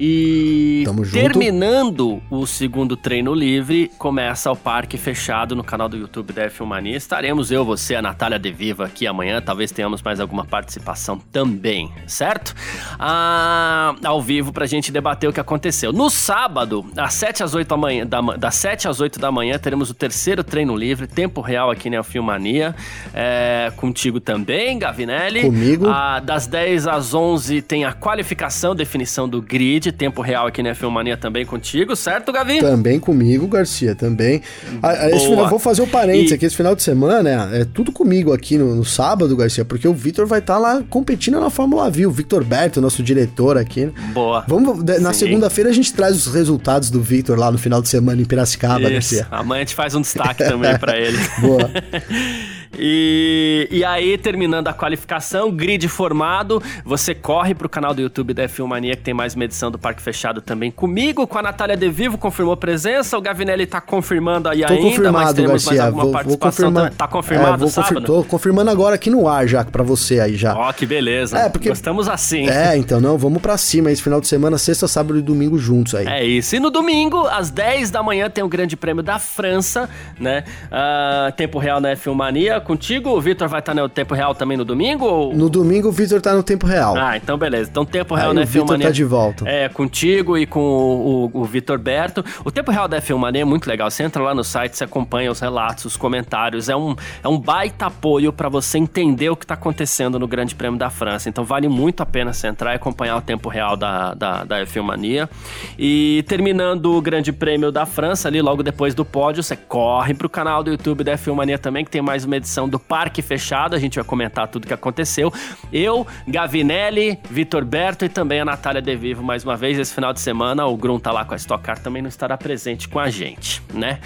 E 0.00 0.84
terminando 1.12 2.22
o 2.30 2.46
segundo 2.46 2.96
treino 2.96 3.34
livre, 3.34 3.90
começa 3.98 4.50
o 4.52 4.54
parque 4.54 4.96
fechado 4.96 5.56
no 5.56 5.64
canal 5.64 5.88
do 5.88 5.96
YouTube 5.96 6.32
da 6.32 6.48
F1 6.48 6.64
Mania. 6.64 6.96
Estaremos 6.96 7.50
eu, 7.50 7.64
você, 7.64 7.96
a 7.96 8.02
Natália 8.02 8.38
De 8.38 8.52
Viva 8.52 8.84
aqui 8.84 9.08
amanhã. 9.08 9.42
Talvez 9.42 9.72
tenhamos 9.72 10.00
mais 10.00 10.20
alguma 10.20 10.44
participação 10.44 11.18
também, 11.32 11.90
certo? 12.06 12.54
Ah, 12.96 13.96
ao 14.04 14.22
vivo 14.22 14.52
pra 14.52 14.66
gente 14.66 14.92
debater 14.92 15.28
o 15.28 15.32
que 15.32 15.40
aconteceu. 15.40 15.92
No 15.92 16.08
sábado, 16.10 16.86
das 16.94 17.14
7 17.14 17.42
às 17.42 17.54
8 17.54 17.68
da 17.68 17.76
manhã, 17.76 18.06
da, 18.06 18.20
das 18.20 18.54
7 18.54 18.86
às 18.86 19.00
8 19.00 19.18
da 19.18 19.32
manhã, 19.32 19.58
teremos 19.58 19.90
o 19.90 19.94
terceiro 19.94 20.44
treino 20.44 20.76
livre, 20.76 21.08
tempo 21.08 21.40
real 21.40 21.72
aqui 21.72 21.90
na 21.90 21.98
F1 22.04 22.22
Mania. 22.22 22.76
É, 23.12 23.72
contigo 23.74 24.20
também, 24.20 24.78
Gavinelli. 24.78 25.42
Comigo. 25.42 25.88
Ah, 25.88 26.20
das 26.20 26.46
10 26.46 26.86
às 26.86 27.14
11 27.14 27.62
tem 27.62 27.84
a 27.84 27.92
qualificação, 27.92 28.76
definição 28.76 29.28
do 29.28 29.42
grid 29.42 29.87
de 29.90 29.92
tempo 29.96 30.20
real 30.20 30.46
aqui 30.46 30.62
na 30.62 30.74
Filmania 30.74 31.16
também 31.16 31.44
contigo, 31.44 31.96
certo, 31.96 32.30
Gavi? 32.32 32.60
Também 32.60 33.00
comigo, 33.00 33.46
Garcia, 33.46 33.94
também. 33.94 34.42
Ah, 34.82 35.08
esse 35.10 35.28
final, 35.28 35.48
vou 35.48 35.58
fazer 35.58 35.80
o 35.80 35.84
um 35.84 35.88
parênteses 35.88 36.30
e... 36.30 36.34
aqui, 36.34 36.46
esse 36.46 36.56
final 36.56 36.74
de 36.74 36.82
semana 36.82 37.50
é, 37.52 37.60
é 37.62 37.64
tudo 37.64 37.90
comigo 37.90 38.32
aqui 38.32 38.58
no, 38.58 38.74
no 38.74 38.84
sábado, 38.84 39.34
Garcia, 39.36 39.64
porque 39.64 39.88
o 39.88 39.94
Vitor 39.94 40.26
vai 40.26 40.40
estar 40.40 40.54
tá 40.54 40.60
lá 40.60 40.82
competindo 40.88 41.40
na 41.40 41.50
Fórmula 41.50 41.90
V, 41.90 42.06
o 42.06 42.10
Victor 42.10 42.44
Berto, 42.44 42.80
nosso 42.80 43.02
diretor 43.02 43.56
aqui. 43.56 43.90
Boa. 44.12 44.44
Vamos, 44.46 44.82
na 45.00 45.12
segunda-feira 45.12 45.70
a 45.70 45.72
gente 45.72 45.92
traz 45.92 46.26
os 46.26 46.34
resultados 46.34 46.90
do 46.90 47.00
Victor 47.00 47.38
lá 47.38 47.50
no 47.50 47.58
final 47.58 47.80
de 47.80 47.88
semana 47.88 48.20
em 48.20 48.24
Piracicaba, 48.24 48.82
Isso. 48.82 48.90
Garcia. 48.90 49.26
Amanhã 49.30 49.60
a 49.60 49.64
gente 49.64 49.74
faz 49.74 49.94
um 49.94 50.00
destaque 50.00 50.44
também 50.48 50.76
para 50.78 50.98
ele. 50.98 51.18
Boa. 51.40 51.70
E, 52.78 53.68
e 53.70 53.84
aí, 53.84 54.16
terminando 54.16 54.68
a 54.68 54.72
qualificação, 54.72 55.50
grid 55.50 55.86
formado, 55.88 56.62
você 56.84 57.14
corre 57.14 57.54
pro 57.54 57.68
canal 57.68 57.92
do 57.92 58.00
YouTube 58.00 58.32
da 58.32 58.44
F1 58.44 58.66
Mania, 58.66 58.96
que 58.96 59.02
tem 59.02 59.12
mais 59.12 59.34
uma 59.34 59.44
edição 59.44 59.70
do 59.70 59.78
Parque 59.78 60.00
Fechado 60.00 60.40
também 60.40 60.70
comigo, 60.70 61.26
com 61.26 61.38
a 61.38 61.42
Natália 61.42 61.76
De 61.76 61.88
Vivo, 61.88 62.16
confirmou 62.16 62.56
presença, 62.56 63.18
o 63.18 63.20
Gavinelli 63.20 63.66
tá 63.66 63.80
confirmando 63.80 64.48
aí 64.48 64.60
tô 64.60 64.72
ainda, 64.72 64.82
confirmado, 64.82 65.12
mas 65.12 65.32
temos 65.34 65.50
Garcia, 65.50 65.70
mais 65.70 65.80
alguma 65.80 66.04
vou, 66.04 66.12
participação. 66.12 66.70
Vou 66.70 66.72
confirmar, 66.72 66.94
tá 66.94 67.08
confirmado 67.08 67.64
é, 67.64 67.68
sábado? 67.68 67.94
Confir, 67.94 68.06
tô 68.06 68.24
confirmando 68.24 68.70
agora 68.70 68.94
aqui 68.94 69.10
no 69.10 69.26
ar 69.26 69.46
já, 69.48 69.64
pra 69.64 69.82
você 69.82 70.20
aí 70.20 70.36
já. 70.36 70.54
Ó, 70.56 70.68
oh, 70.68 70.72
que 70.72 70.86
beleza. 70.86 71.36
É, 71.36 71.48
porque... 71.48 71.70
Estamos 71.70 72.08
assim. 72.08 72.48
É, 72.48 72.76
então, 72.76 73.00
não, 73.00 73.18
vamos 73.18 73.42
pra 73.42 73.56
cima 73.58 73.90
esse 73.90 74.02
final 74.02 74.20
de 74.20 74.28
semana, 74.28 74.56
sexta, 74.58 74.86
sábado 74.86 75.18
e 75.18 75.22
domingo 75.22 75.58
juntos 75.58 75.94
aí. 75.94 76.06
É 76.06 76.24
isso. 76.24 76.54
E 76.54 76.60
no 76.60 76.70
domingo, 76.70 77.26
às 77.26 77.50
10 77.50 77.90
da 77.90 78.02
manhã, 78.02 78.30
tem 78.30 78.44
o 78.44 78.48
Grande 78.48 78.76
Prêmio 78.76 79.02
da 79.02 79.18
França, 79.18 79.88
né? 80.18 80.44
Uh, 80.66 81.32
tempo 81.32 81.58
real 81.58 81.80
na 81.80 81.92
F1 81.94 82.14
Mania. 82.14 82.60
Contigo, 82.68 83.18
Vitor 83.18 83.38
Vitor 83.38 83.48
vai 83.48 83.60
estar 83.60 83.74
no 83.74 83.88
tempo 83.88 84.14
real 84.14 84.34
também 84.34 84.56
no 84.56 84.64
domingo? 84.64 85.04
Ou... 85.04 85.34
No 85.34 85.48
domingo 85.48 85.88
o 85.88 85.92
Vitor 85.92 86.20
tá 86.20 86.34
no 86.34 86.42
tempo 86.42 86.66
real. 86.66 86.96
Ah, 86.96 87.16
então 87.16 87.38
beleza. 87.38 87.70
Então 87.70 87.84
tempo 87.84 88.14
real 88.14 88.34
da 88.34 88.42
F1 88.42 88.68
Mania. 88.68 88.86
tá 88.86 88.92
de 88.92 89.04
volta. 89.04 89.48
É, 89.48 89.68
contigo 89.68 90.36
e 90.36 90.44
com 90.44 90.60
o, 90.60 91.30
o, 91.32 91.40
o 91.42 91.44
Vitor 91.44 91.78
Berto. 91.78 92.24
O 92.44 92.50
tempo 92.50 92.70
real 92.70 92.88
da 92.88 93.00
F1 93.00 93.16
Mania 93.16 93.42
é 93.42 93.44
muito 93.44 93.66
legal. 93.68 93.90
Você 93.90 94.02
entra 94.02 94.22
lá 94.22 94.34
no 94.34 94.42
site, 94.42 94.76
você 94.76 94.84
acompanha 94.84 95.30
os 95.30 95.38
relatos, 95.38 95.84
os 95.84 95.96
comentários. 95.96 96.68
É 96.68 96.76
um, 96.76 96.96
é 97.22 97.28
um 97.28 97.38
baita 97.38 97.86
apoio 97.86 98.32
para 98.32 98.48
você 98.48 98.78
entender 98.78 99.30
o 99.30 99.36
que 99.36 99.46
tá 99.46 99.54
acontecendo 99.54 100.18
no 100.18 100.26
Grande 100.26 100.54
Prêmio 100.54 100.78
da 100.78 100.90
França. 100.90 101.28
Então 101.28 101.44
vale 101.44 101.68
muito 101.68 102.02
a 102.02 102.06
pena 102.06 102.32
você 102.32 102.48
entrar 102.48 102.72
e 102.72 102.76
acompanhar 102.76 103.16
o 103.16 103.20
tempo 103.20 103.48
real 103.48 103.76
da, 103.76 104.14
da, 104.14 104.44
da 104.44 104.66
F1 104.66 104.82
Mania. 104.82 105.30
E 105.78 106.24
terminando 106.26 106.96
o 106.96 107.00
Grande 107.00 107.32
Prêmio 107.32 107.70
da 107.70 107.86
França, 107.86 108.26
ali 108.26 108.42
logo 108.42 108.62
depois 108.62 108.94
do 108.94 109.04
pódio, 109.04 109.42
você 109.42 109.56
corre 109.56 110.12
pro 110.12 110.28
canal 110.28 110.64
do 110.64 110.70
YouTube 110.70 111.04
da 111.04 111.16
F1 111.16 111.34
Mania 111.34 111.58
também, 111.58 111.84
que 111.84 111.90
tem 111.90 112.02
mais 112.02 112.24
uma 112.24 112.36
edição 112.58 112.68
do 112.68 112.78
Parque 112.78 113.22
fechado, 113.22 113.76
a 113.76 113.78
gente 113.78 113.96
vai 113.96 114.04
comentar 114.04 114.48
tudo 114.48 114.66
que 114.66 114.74
aconteceu. 114.74 115.32
Eu, 115.72 116.06
Gavinelli, 116.26 117.18
Vitor 117.30 117.64
Berto 117.64 118.04
e 118.04 118.08
também 118.08 118.40
a 118.40 118.44
Natália 118.44 118.82
De 118.82 118.96
Vivo 118.96 119.22
mais 119.22 119.44
uma 119.44 119.56
vez 119.56 119.78
esse 119.78 119.94
final 119.94 120.12
de 120.12 120.20
semana. 120.20 120.66
O 120.66 120.76
Grum 120.76 120.98
tá 120.98 121.12
lá 121.12 121.24
com 121.24 121.34
a 121.34 121.36
Stock 121.36 121.62
Car 121.62 121.78
também 121.78 122.02
não 122.02 122.08
estará 122.08 122.36
presente 122.36 122.88
com 122.88 122.98
a 122.98 123.08
gente, 123.08 123.62
né? 123.72 124.00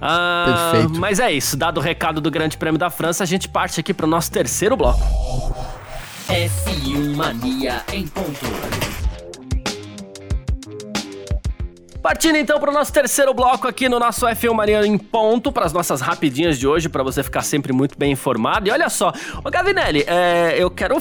Ah, 0.00 0.70
Perfeito. 0.72 1.00
Mas 1.00 1.18
é 1.18 1.32
isso, 1.32 1.56
dado 1.56 1.78
o 1.78 1.80
recado 1.80 2.20
do 2.20 2.30
Grande 2.30 2.56
Prêmio 2.56 2.78
da 2.78 2.90
França, 2.90 3.24
a 3.24 3.26
gente 3.26 3.48
parte 3.48 3.80
aqui 3.80 3.92
para 3.92 4.06
o 4.06 4.08
nosso 4.08 4.30
terceiro 4.30 4.76
bloco. 4.76 5.00
F1 6.28 7.16
Mania 7.16 7.82
em 7.92 8.06
ponto. 8.06 8.75
Partindo 12.06 12.36
então 12.36 12.60
para 12.60 12.70
o 12.70 12.72
nosso 12.72 12.92
terceiro 12.92 13.34
bloco 13.34 13.66
aqui 13.66 13.88
no 13.88 13.98
nosso 13.98 14.24
F1 14.26 14.54
Mania 14.54 14.86
em 14.86 14.96
ponto, 14.96 15.50
para 15.50 15.66
as 15.66 15.72
nossas 15.72 16.00
rapidinhas 16.00 16.56
de 16.56 16.64
hoje, 16.64 16.88
para 16.88 17.02
você 17.02 17.20
ficar 17.20 17.42
sempre 17.42 17.72
muito 17.72 17.98
bem 17.98 18.12
informado. 18.12 18.68
E 18.68 18.70
olha 18.70 18.88
só, 18.88 19.12
ô 19.44 19.50
Gavinelli, 19.50 20.04
é, 20.06 20.54
eu 20.56 20.70
quero 20.70 20.98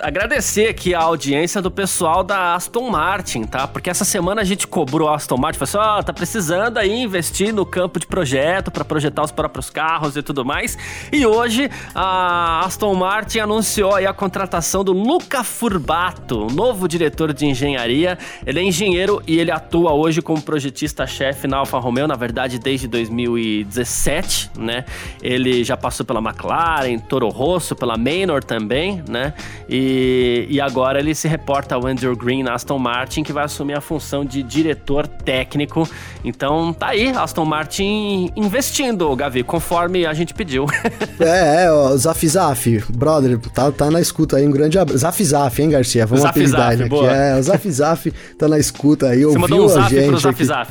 agradecer 0.00 0.68
aqui 0.68 0.92
a 0.92 1.02
audiência 1.02 1.62
do 1.62 1.70
pessoal 1.70 2.24
da 2.24 2.56
Aston 2.56 2.90
Martin, 2.90 3.44
tá? 3.44 3.68
Porque 3.68 3.88
essa 3.88 4.04
semana 4.04 4.40
a 4.40 4.44
gente 4.44 4.66
cobrou 4.66 5.08
a 5.08 5.14
Aston 5.14 5.36
Martin, 5.36 5.64
falou 5.64 5.82
assim, 5.84 5.92
ó, 5.92 6.00
oh, 6.00 6.02
tá 6.02 6.12
precisando 6.12 6.78
aí 6.78 7.00
investir 7.00 7.54
no 7.54 7.64
campo 7.64 8.00
de 8.00 8.08
projeto 8.08 8.72
para 8.72 8.84
projetar 8.84 9.22
os 9.22 9.30
próprios 9.30 9.70
carros 9.70 10.16
e 10.16 10.22
tudo 10.22 10.44
mais. 10.44 10.76
E 11.12 11.24
hoje 11.24 11.70
a 11.94 12.64
Aston 12.64 12.92
Martin 12.96 13.38
anunciou 13.38 13.94
aí 13.94 14.04
a 14.04 14.12
contratação 14.12 14.82
do 14.82 14.92
Luca 14.92 15.44
Furbato, 15.44 16.48
novo 16.48 16.88
diretor 16.88 17.32
de 17.32 17.46
engenharia. 17.46 18.18
Ele 18.44 18.58
é 18.58 18.62
engenheiro 18.64 19.22
e 19.28 19.38
ele 19.38 19.52
atua 19.52 19.92
hoje 19.92 20.20
como 20.20 20.39
projetista-chefe 20.40 21.46
na 21.46 21.58
Alfa 21.58 21.78
Romeo, 21.78 22.06
na 22.06 22.16
verdade 22.16 22.58
desde 22.58 22.88
2017, 22.88 24.50
né? 24.58 24.84
Ele 25.22 25.64
já 25.64 25.76
passou 25.76 26.04
pela 26.04 26.20
McLaren, 26.20 26.98
Toro 26.98 27.28
Rosso, 27.28 27.74
pela 27.74 27.96
Manor 27.96 28.42
também, 28.42 29.02
né? 29.08 29.34
E, 29.68 30.46
e 30.48 30.60
agora 30.60 30.98
ele 30.98 31.14
se 31.14 31.28
reporta 31.28 31.74
ao 31.74 31.86
Andrew 31.86 32.16
Green 32.16 32.42
na 32.42 32.54
Aston 32.54 32.78
Martin, 32.78 33.22
que 33.22 33.32
vai 33.32 33.44
assumir 33.44 33.74
a 33.74 33.80
função 33.80 34.24
de 34.24 34.42
diretor 34.42 35.06
técnico. 35.06 35.88
Então 36.24 36.72
tá 36.72 36.88
aí, 36.88 37.08
Aston 37.08 37.44
Martin 37.44 38.30
investindo, 38.36 39.14
Gavi, 39.14 39.42
conforme 39.42 40.06
a 40.06 40.12
gente 40.12 40.34
pediu. 40.34 40.66
é, 41.20 41.64
é, 41.64 41.72
ó, 41.72 41.96
Zaf 41.96 42.26
Zaf, 42.26 42.84
brother, 42.88 43.38
tá, 43.38 43.70
tá 43.70 43.90
na 43.90 44.00
escuta 44.00 44.36
aí, 44.36 44.46
um 44.46 44.50
grande 44.50 44.78
abraço. 44.78 44.98
Zaf 44.98 45.24
Zaf, 45.24 45.62
hein, 45.62 45.70
Garcia? 45.70 46.06
Vamos 46.06 46.22
Zaf 46.22 46.30
apelidar 46.30 46.70
Zaf, 46.72 46.80
aqui. 46.80 46.88
Boa. 46.88 47.10
É, 47.10 47.38
o 47.38 47.42
Zaf 47.42 47.70
Zaf 47.70 48.12
tá 48.38 48.48
na 48.48 48.58
escuta 48.58 49.08
aí, 49.08 49.24
ouviu 49.24 49.40
Você 49.40 49.54
um 49.54 49.68
zap 49.68 49.90
gente 49.90 50.19
Zap 50.20 50.44
Zap. 50.44 50.70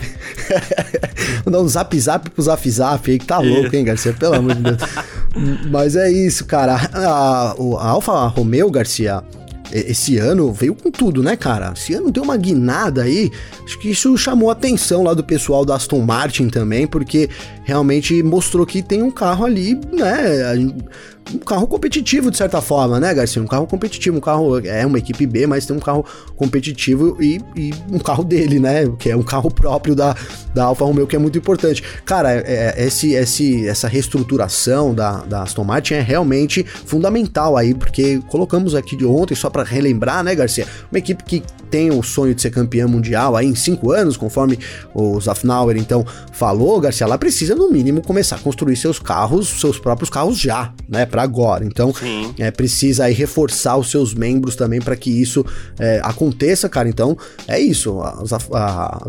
Mandar 1.46 1.60
um 1.60 1.68
Zap 1.68 2.00
Zap 2.00 2.30
pro 2.30 2.42
Zaf 2.44 2.70
Zaf 2.70 3.12
aí, 3.12 3.20
que 3.20 3.26
tá 3.26 3.40
louco, 3.40 3.76
hein, 3.76 3.84
Garcia? 3.84 4.14
Pelo 4.14 4.36
amor 4.36 4.56
de 4.56 4.62
Deus. 4.62 4.78
Mas 5.70 5.96
é 5.96 6.12
isso, 6.12 6.46
cara. 6.46 6.76
A, 6.94 7.56
a 7.80 7.88
Alfa 7.88 8.28
Romeo, 8.28 8.70
Garcia, 8.72 9.24
esse 9.72 10.18
ano 10.18 10.52
veio 10.52 10.74
com 10.74 10.90
tudo, 10.90 11.22
né, 11.22 11.36
cara? 11.36 11.74
Esse 11.76 11.94
ano 11.94 12.12
deu 12.12 12.24
uma 12.24 12.38
guinada 12.38 13.04
aí. 13.04 13.32
Acho 13.64 13.78
que 13.80 13.90
isso 13.90 14.18
chamou 14.18 14.50
a 14.50 14.54
atenção 14.54 15.04
lá 15.04 15.14
do 15.14 15.24
pessoal 15.24 15.64
da 15.64 15.76
Aston 15.76 16.02
Martin 16.02 16.50
também, 16.50 16.88
porque 16.88 17.30
realmente 17.70 18.24
mostrou 18.24 18.66
que 18.66 18.82
tem 18.82 19.04
um 19.04 19.12
carro 19.12 19.46
ali, 19.46 19.80
né? 19.94 20.56
um 21.34 21.40
carro 21.40 21.68
competitivo 21.68 22.32
de 22.32 22.38
certa 22.38 22.62
forma, 22.62 23.00
né, 23.00 23.14
Garcia? 23.14 23.42
Um 23.42 23.48
carro 23.48 23.68
competitivo, 23.68 24.18
um 24.18 24.22
carro 24.22 24.60
é 24.66 24.86
uma 24.86 24.98
equipe 24.98 25.26
B, 25.26 25.46
mas 25.46 25.66
tem 25.66 25.76
um 25.76 25.80
carro 25.80 26.06
competitivo 26.36 27.16
e, 27.22 27.40
e 27.56 27.72
um 27.92 28.00
carro 28.00 28.24
dele, 28.24 28.60
né? 28.60 28.92
Que 28.98 29.12
é 29.12 29.16
um 29.16 29.24
carro 29.24 29.52
próprio 29.52 29.96
da, 29.96 30.16
da 30.54 30.66
Alfa 30.66 30.86
Romeo, 30.86 31.06
que 31.06 31.16
é 31.16 31.20
muito 31.20 31.38
importante. 31.38 31.84
Cara, 32.06 32.34
é, 32.34 32.74
é, 32.78 32.86
esse, 32.86 33.14
esse, 33.14 33.68
essa 33.68 33.88
reestruturação 33.88 34.94
da, 34.94 35.24
da 35.24 35.44
Aston 35.44 35.64
Martin 35.64 35.96
é 35.96 36.02
realmente 36.02 36.64
fundamental 36.64 37.56
aí, 37.56 37.74
porque 37.74 38.20
colocamos 38.28 38.74
aqui 38.76 38.96
de 38.96 39.06
ontem, 39.06 39.36
só 39.36 39.50
para 39.50 39.64
relembrar, 39.64 40.24
né, 40.24 40.34
Garcia? 40.34 40.66
Uma 40.92 40.98
equipe 40.98 41.24
que 41.24 41.44
tem 41.70 41.92
o 41.92 42.02
sonho 42.02 42.34
de 42.34 42.42
ser 42.42 42.50
campeã 42.50 42.88
mundial 42.88 43.36
aí 43.36 43.46
em 43.46 43.56
cinco 43.56 43.92
anos, 43.92 44.18
conforme 44.18 44.58
o 44.94 45.20
Zafnauer 45.22 45.78
então 45.78 46.04
falou, 46.32 46.80
Garcia, 46.80 47.06
ela 47.06 47.18
precisa 47.18 47.56
no 47.60 47.72
mínimo 47.72 48.02
começar 48.02 48.38
a 48.38 48.40
construir 48.40 48.76
seus 48.76 48.98
carros, 48.98 49.48
seus 49.48 49.78
próprios 49.78 50.10
carros 50.10 50.40
já, 50.40 50.74
né? 50.88 51.06
Pra 51.06 51.20
para 51.20 51.24
agora. 51.24 51.66
Então, 51.66 51.94
é, 52.38 52.50
precisa 52.52 53.06
aí 53.06 53.14
reforçar 53.14 53.78
os 53.78 53.92
seus 53.92 54.14
membros 54.14 54.56
também 54.56 54.80
para 54.80 54.96
que 54.96 55.10
isso 55.10 55.46
é, 55.78 56.00
aconteça, 56.04 56.70
cara. 56.70 56.88
Então, 56.88 57.18
é 57.48 57.60
isso. 57.60 58.00
A, 58.02 58.24
a, 58.54 59.00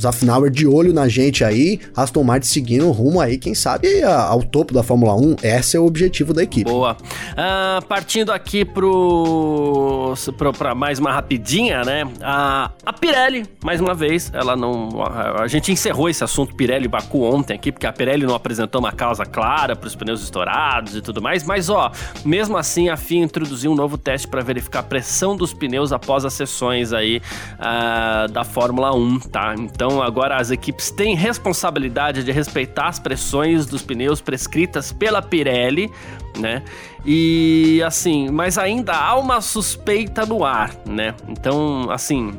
Zafnauer 0.00 0.50
de 0.50 0.66
olho 0.66 0.92
na 0.92 1.08
gente 1.08 1.44
aí, 1.44 1.80
Aston 1.94 2.22
Martin 2.22 2.48
seguindo 2.48 2.90
rumo 2.90 3.20
aí, 3.20 3.36
quem 3.36 3.54
sabe, 3.54 4.02
ao 4.02 4.42
topo 4.42 4.72
da 4.72 4.82
Fórmula 4.82 5.14
1. 5.14 5.36
Esse 5.42 5.76
é 5.76 5.80
o 5.80 5.86
objetivo 5.86 6.32
da 6.32 6.42
equipe. 6.42 6.70
Boa. 6.70 6.92
Uh, 6.92 7.84
partindo 7.86 8.32
aqui 8.32 8.64
pro, 8.64 10.14
pro, 10.38 10.52
pra 10.52 10.74
mais 10.74 10.98
uma 10.98 11.12
rapidinha, 11.12 11.82
né? 11.82 12.04
A, 12.22 12.70
a 12.84 12.92
Pirelli, 12.92 13.44
mais 13.62 13.80
uma 13.80 13.94
vez, 13.94 14.30
ela 14.32 14.56
não. 14.56 15.02
A, 15.02 15.42
a 15.42 15.48
gente 15.48 15.70
encerrou 15.72 16.08
esse 16.08 16.22
assunto 16.24 16.54
Pirelli 16.54 16.88
Baku 16.88 17.22
ontem 17.22 17.54
aqui, 17.54 17.72
porque 17.74 17.86
a 17.86 17.92
Pirelli 17.92 18.26
não 18.26 18.34
apresentou 18.34 18.80
uma 18.80 18.92
causa 18.92 19.26
clara 19.26 19.76
para 19.76 19.86
os 19.86 19.94
pneus 19.94 20.22
estourados 20.22 20.96
e 20.96 21.02
tudo 21.02 21.20
mais 21.20 21.44
mas 21.44 21.68
ó, 21.68 21.92
mesmo 22.24 22.56
assim 22.56 22.88
a 22.88 22.96
FIA 22.96 23.22
introduziu 23.22 23.72
um 23.72 23.74
novo 23.74 23.98
teste 23.98 24.26
para 24.26 24.40
verificar 24.42 24.80
a 24.80 24.82
pressão 24.82 25.36
dos 25.36 25.52
pneus 25.52 25.92
após 25.92 26.24
as 26.24 26.32
sessões 26.32 26.92
aí 26.92 27.20
uh, 27.58 28.30
da 28.32 28.44
Fórmula 28.44 28.94
1, 28.94 29.20
tá? 29.20 29.54
Então 29.58 30.02
agora 30.02 30.36
as 30.36 30.50
equipes 30.50 30.90
têm 30.90 31.14
responsabilidade 31.14 32.24
de 32.24 32.32
respeitar 32.32 32.88
as 32.88 32.98
pressões 32.98 33.66
dos 33.66 33.82
pneus 33.82 34.20
prescritas 34.20 34.92
pela 34.92 35.20
Pirelli, 35.20 35.90
né? 36.38 36.62
E 37.04 37.82
assim, 37.84 38.30
mas 38.30 38.56
ainda 38.56 38.94
há 38.94 39.16
uma 39.16 39.40
suspeita 39.40 40.24
no 40.24 40.44
ar, 40.44 40.70
né? 40.86 41.14
Então, 41.28 41.90
assim, 41.90 42.38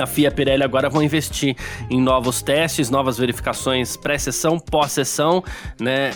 a 0.00 0.06
FIA 0.06 0.24
e 0.24 0.26
a 0.26 0.30
Pirelli 0.30 0.62
agora 0.62 0.88
vão 0.88 1.02
investir 1.02 1.56
em 1.88 2.00
novos 2.00 2.42
testes, 2.42 2.90
novas 2.90 3.18
verificações 3.18 3.96
pré-sessão, 3.96 4.58
pós-sessão, 4.58 5.42
né, 5.80 6.12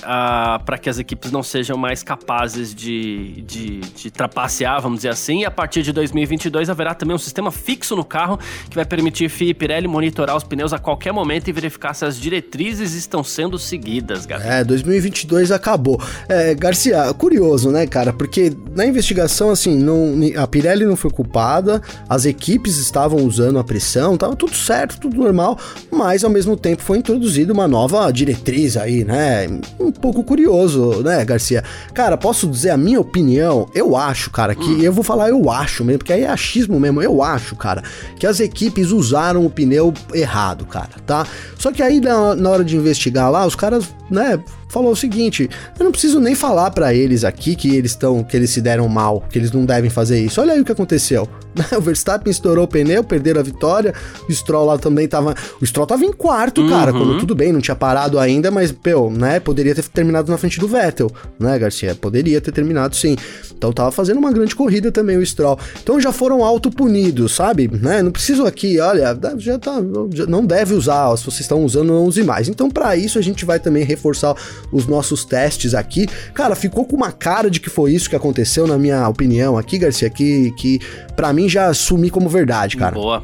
para 0.65 0.79
que 0.79 0.89
as 0.89 0.99
equipes 0.99 1.31
não 1.31 1.43
sejam 1.43 1.77
mais 1.77 2.03
capazes 2.03 2.75
de, 2.75 3.43
de, 3.43 3.81
de 3.81 4.11
trapacear, 4.11 4.81
vamos 4.81 4.99
dizer 4.99 5.11
assim. 5.11 5.41
E 5.41 5.45
a 5.45 5.51
partir 5.51 5.83
de 5.83 5.93
2022 5.93 6.71
haverá 6.71 6.95
também 6.95 7.15
um 7.15 7.19
sistema 7.19 7.51
fixo 7.51 7.97
no 7.97 8.05
carro 8.05 8.39
que 8.69 8.77
vai 8.77 8.85
permitir 8.85 9.29
FIA 9.29 9.51
e 9.51 9.55
Pirelli 9.55 9.89
monitorar 9.89 10.37
os 10.37 10.45
pneus 10.45 10.73
a 10.73 10.79
qualquer 10.79 11.13
momento 11.13 11.49
e 11.49 11.53
verificar 11.53 11.95
se 11.95 12.05
as 12.05 12.19
diretrizes 12.19 12.95
estão 12.95 13.23
sendo 13.23 13.59
seguidas, 13.59 14.27
Gabi. 14.27 14.45
É, 14.45 14.65
2022 14.65 15.51
acabou. 15.51 16.01
É, 16.29 16.55
Garcia, 16.55 17.13
curioso, 17.15 17.71
né, 17.71 17.87
cara? 17.87 18.13
Porque 18.13 18.53
na 18.75 18.87
investigação, 18.87 19.51
assim, 19.51 19.77
não, 19.77 20.15
a 20.37 20.47
Pirelli 20.47 20.85
não 20.85 20.97
foi 20.97 21.11
culpada, 21.11 21.83
as 22.09 22.25
equipes 22.25 22.77
estavam 22.79 23.25
usando 23.25 23.59
a 23.59 23.65
pressão, 23.75 24.17
tava 24.17 24.37
tudo 24.37 24.55
certo, 24.55 25.01
tudo 25.01 25.17
normal, 25.17 25.59
mas 25.91 26.23
ao 26.23 26.31
mesmo 26.31 26.57
tempo 26.57 26.81
foi 26.81 26.99
introduzida 26.99 27.53
uma 27.53 27.67
nova 27.67 28.09
diretriz 28.13 28.77
aí, 28.77 29.03
né? 29.03 29.49
Um 29.81 29.91
pouco 29.91 30.23
curioso, 30.23 31.03
né, 31.03 31.25
Garcia? 31.25 31.65
Cara, 31.93 32.17
posso 32.17 32.47
dizer 32.47 32.71
a 32.71 32.77
minha 32.77 33.01
opinião? 33.01 33.69
Eu 33.75 33.97
acho, 33.97 34.31
cara, 34.31 34.55
que 34.55 34.65
hum. 34.65 34.81
eu 34.81 34.93
vou 34.93 35.03
falar 35.03 35.31
eu 35.31 35.51
acho 35.51 35.85
mesmo, 35.85 35.99
porque 35.99 36.13
aí 36.13 36.23
é 36.23 36.29
achismo 36.29 36.79
mesmo, 36.79 37.03
eu 37.03 37.21
acho, 37.21 37.57
cara, 37.57 37.83
que 38.17 38.29
as 38.29 38.39
equipes 38.39 38.93
usaram 38.93 39.45
o 39.45 39.51
pneu 39.51 39.93
errado, 40.13 40.65
cara, 40.67 40.91
tá? 41.05 41.27
Só 41.59 41.73
que 41.73 41.83
aí 41.83 42.01
na, 42.01 42.37
na 42.37 42.51
hora 42.51 42.65
de 42.65 42.77
investigar 42.77 43.29
lá, 43.29 43.45
os 43.45 43.57
caras, 43.57 43.93
né, 44.09 44.39
falou 44.75 44.91
o 44.93 44.97
seguinte: 44.97 45.49
eu 45.79 45.85
não 45.85 45.93
preciso 45.93 46.19
nem 46.19 46.35
falar 46.35 46.73
para 46.73 46.93
eles 46.93 47.23
aqui 47.23 47.55
que 47.55 47.75
eles 47.75 47.93
estão, 47.93 48.25
que 48.25 48.37
eles 48.37 48.51
se 48.51 48.61
deram 48.61 48.89
mal, 48.89 49.23
que 49.31 49.39
eles 49.39 49.53
não 49.53 49.65
devem 49.65 49.89
fazer 49.89 50.21
isso. 50.21 50.41
Olha 50.41 50.53
aí 50.53 50.61
o 50.61 50.65
que 50.65 50.73
aconteceu. 50.73 51.29
o 51.79 51.81
Verstappen 51.81 52.31
estourou 52.31 52.65
o 52.65 52.69
pneu, 52.69 53.05
perderam 53.05 53.41
a 53.41 53.45
vitória. 53.45 53.95
O 54.29 54.33
Stroll 54.33 54.67
lá 54.67 54.79
também 54.79 55.07
tava. 55.07 55.35
O 55.61 55.67
Stroll 55.67 55.87
tava 55.87 56.05
em 56.05 56.13
quarto, 56.13 56.63
uhum. 56.63 56.69
cara. 56.69 56.93
Quando 56.93 57.19
tudo 57.19 57.35
bem, 57.35 57.53
não 57.53 57.61
tinha 57.61 57.77
parado 57.77 58.19
ainda, 58.19 58.51
mas, 58.51 58.73
pô, 58.73 59.11
né? 59.11 59.39
Poderia 59.39 59.75
ter 59.75 59.85
terminado 59.85 60.31
na 60.31 60.37
frente 60.37 60.59
do 60.59 60.67
Vettel, 60.67 61.11
né, 61.39 61.57
Garcia? 61.59 61.95
Poderia 61.95 62.41
ter 62.41 62.51
terminado 62.51 62.97
sim. 62.97 63.17
Então 63.57 63.73
tava 63.73 63.93
fazendo 63.93 64.19
uma 64.19 64.33
grande 64.33 64.55
corrida 64.57 64.91
também 64.91 65.17
o 65.17 65.25
Stroll. 65.25 65.59
Então 65.83 66.01
já 66.01 66.13
foram 66.13 66.45
auto-punidos, 66.45 67.35
sabe? 67.35 67.71
Né? 67.73 68.03
Não 68.03 68.11
preciso 68.11 68.45
aqui, 68.45 68.81
olha, 68.81 69.17
já 69.39 69.59
tá. 69.59 69.75
Já 70.13 70.27
não 70.27 70.45
deve 70.45 70.75
usar, 70.75 71.17
se 71.17 71.25
vocês 71.25 71.41
estão 71.41 71.65
usando, 71.65 71.89
não 71.89 72.05
use 72.05 72.23
mais. 72.23 72.49
Então, 72.49 72.69
para 72.69 72.97
isso, 72.97 73.19
a 73.19 73.23
gente 73.23 73.45
vai 73.45 73.59
também 73.61 73.85
reforçar 73.85 74.35
os 74.73 74.87
nossos 74.87 75.25
testes 75.25 75.75
aqui. 75.75 76.07
Cara, 76.33 76.55
ficou 76.55 76.85
com 76.85 76.97
uma 76.97 77.13
cara 77.13 77.51
de 77.51 77.61
que 77.61 77.71
foi 77.71 77.93
isso 77.93 78.09
que 78.09 78.17
aconteceu, 78.17 78.67
na 78.67 78.79
minha 78.79 79.09
opinião 79.09 79.57
aqui, 79.57 79.79
Garcia, 79.79 80.11
que, 80.11 80.51
que 80.53 80.81
para 81.17 81.33
mim 81.33 81.49
já 81.49 81.67
assumi 81.67 82.11
como 82.11 82.29
verdade, 82.29 82.77
cara. 82.77 82.95
Boa. 82.95 83.23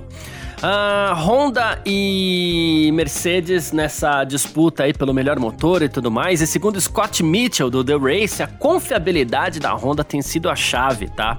Uh, 0.61 1.15
Honda 1.15 1.81
e 1.87 2.91
Mercedes 2.93 3.73
nessa 3.73 4.25
disputa 4.25 4.83
aí 4.83 4.93
pelo 4.93 5.15
melhor 5.15 5.39
motor 5.39 5.81
e 5.81 5.89
tudo 5.89 6.11
mais. 6.11 6.43
E 6.43 6.47
segundo 6.47 6.79
Scott 6.79 7.23
Mitchell 7.23 7.71
do 7.71 7.83
The 7.83 7.97
Race, 7.97 8.43
a 8.43 8.47
confiabilidade 8.47 9.59
da 9.59 9.73
Honda 9.73 10.05
tem 10.05 10.21
sido 10.21 10.51
a 10.51 10.55
chave, 10.55 11.09
tá? 11.09 11.39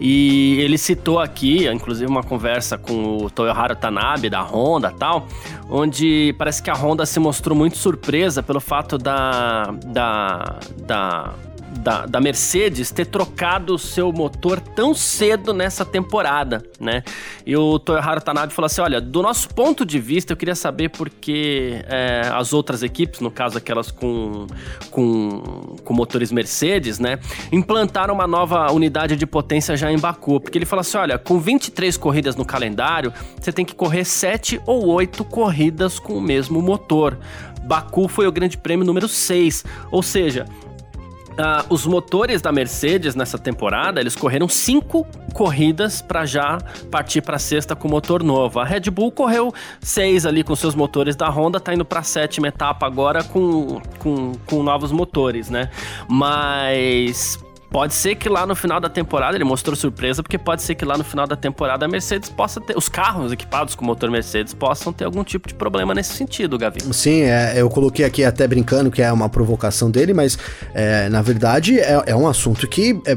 E 0.00 0.60
ele 0.60 0.78
citou 0.78 1.18
aqui, 1.18 1.66
inclusive, 1.66 2.08
uma 2.08 2.22
conversa 2.22 2.78
com 2.78 3.24
o 3.24 3.28
Toyoharu 3.28 3.74
Tanabe 3.74 4.30
da 4.30 4.40
Honda 4.40 4.94
tal, 4.96 5.26
onde 5.68 6.32
parece 6.38 6.62
que 6.62 6.70
a 6.70 6.74
Honda 6.74 7.04
se 7.04 7.18
mostrou 7.18 7.56
muito 7.56 7.76
surpresa 7.76 8.40
pelo 8.40 8.60
fato 8.60 8.96
da, 8.96 9.74
da, 9.84 10.60
da 10.86 11.34
da, 11.70 12.04
da 12.04 12.20
Mercedes 12.20 12.90
ter 12.90 13.06
trocado 13.06 13.74
o 13.74 13.78
seu 13.78 14.12
motor 14.12 14.60
tão 14.60 14.94
cedo 14.94 15.54
nessa 15.54 15.84
temporada, 15.84 16.62
né? 16.78 17.02
E 17.46 17.56
o 17.56 17.78
Toyoharu 17.78 18.20
Tanabe 18.20 18.52
falou 18.52 18.66
assim: 18.66 18.80
olha, 18.80 19.00
do 19.00 19.22
nosso 19.22 19.48
ponto 19.50 19.84
de 19.84 19.98
vista, 19.98 20.32
eu 20.32 20.36
queria 20.36 20.54
saber 20.54 20.90
por 20.90 21.08
que 21.08 21.82
é, 21.88 22.30
as 22.32 22.52
outras 22.52 22.82
equipes, 22.82 23.20
no 23.20 23.30
caso 23.30 23.56
aquelas 23.56 23.90
com, 23.90 24.46
com, 24.90 25.76
com 25.84 25.94
motores 25.94 26.32
Mercedes, 26.32 26.98
né, 26.98 27.18
implantaram 27.52 28.14
uma 28.14 28.26
nova 28.26 28.70
unidade 28.72 29.16
de 29.16 29.26
potência 29.26 29.76
já 29.76 29.90
em 29.90 29.98
Baku. 29.98 30.40
Porque 30.40 30.58
ele 30.58 30.66
falou 30.66 30.80
assim: 30.80 30.98
olha, 30.98 31.18
com 31.18 31.38
23 31.38 31.96
corridas 31.96 32.36
no 32.36 32.44
calendário, 32.44 33.12
você 33.40 33.52
tem 33.52 33.64
que 33.64 33.74
correr 33.74 34.04
7 34.04 34.60
ou 34.66 34.86
8 34.88 35.24
corridas 35.24 35.98
com 35.98 36.14
o 36.14 36.20
mesmo 36.20 36.60
motor. 36.60 37.18
Baku 37.62 38.08
foi 38.08 38.26
o 38.26 38.32
grande 38.32 38.56
prêmio 38.56 38.84
número 38.84 39.06
6, 39.06 39.64
ou 39.92 40.02
seja, 40.02 40.46
Uh, 41.30 41.64
os 41.72 41.86
motores 41.86 42.42
da 42.42 42.52
Mercedes 42.52 43.14
nessa 43.14 43.38
temporada, 43.38 44.00
eles 44.00 44.14
correram 44.14 44.48
cinco 44.48 45.06
corridas 45.32 46.02
para 46.02 46.26
já 46.26 46.58
partir 46.90 47.22
para 47.22 47.38
sexta 47.38 47.74
com 47.74 47.88
motor 47.88 48.22
novo. 48.22 48.58
A 48.60 48.64
Red 48.64 48.90
Bull 48.90 49.10
correu 49.10 49.54
seis 49.80 50.26
ali 50.26 50.42
com 50.42 50.54
seus 50.54 50.74
motores 50.74 51.16
da 51.16 51.28
Honda, 51.30 51.58
tá 51.60 51.72
indo 51.72 51.84
para 51.84 52.02
sétima 52.02 52.48
etapa 52.48 52.84
agora 52.84 53.22
com, 53.22 53.80
com, 54.00 54.32
com 54.44 54.62
novos 54.62 54.92
motores, 54.92 55.48
né? 55.48 55.70
Mas 56.08 57.38
Pode 57.70 57.94
ser 57.94 58.16
que 58.16 58.28
lá 58.28 58.44
no 58.44 58.56
final 58.56 58.80
da 58.80 58.88
temporada, 58.88 59.36
ele 59.36 59.44
mostrou 59.44 59.76
surpresa, 59.76 60.22
porque 60.24 60.36
pode 60.36 60.60
ser 60.62 60.74
que 60.74 60.84
lá 60.84 60.98
no 60.98 61.04
final 61.04 61.24
da 61.26 61.36
temporada 61.36 61.84
a 61.86 61.88
Mercedes 61.88 62.28
possa 62.28 62.60
ter, 62.60 62.76
os 62.76 62.88
carros 62.88 63.30
equipados 63.30 63.76
com 63.76 63.84
motor 63.84 64.10
Mercedes 64.10 64.52
possam 64.52 64.92
ter 64.92 65.04
algum 65.04 65.22
tipo 65.22 65.46
de 65.46 65.54
problema 65.54 65.94
nesse 65.94 66.14
sentido, 66.14 66.58
Gavi. 66.58 66.80
Sim, 66.92 67.22
é, 67.22 67.54
eu 67.56 67.70
coloquei 67.70 68.04
aqui 68.04 68.24
até 68.24 68.48
brincando 68.48 68.90
que 68.90 69.00
é 69.00 69.12
uma 69.12 69.28
provocação 69.28 69.88
dele, 69.88 70.12
mas 70.12 70.36
é, 70.74 71.08
na 71.08 71.22
verdade 71.22 71.78
é, 71.78 72.02
é 72.06 72.16
um 72.16 72.26
assunto 72.26 72.66
que 72.66 73.00
é, 73.06 73.16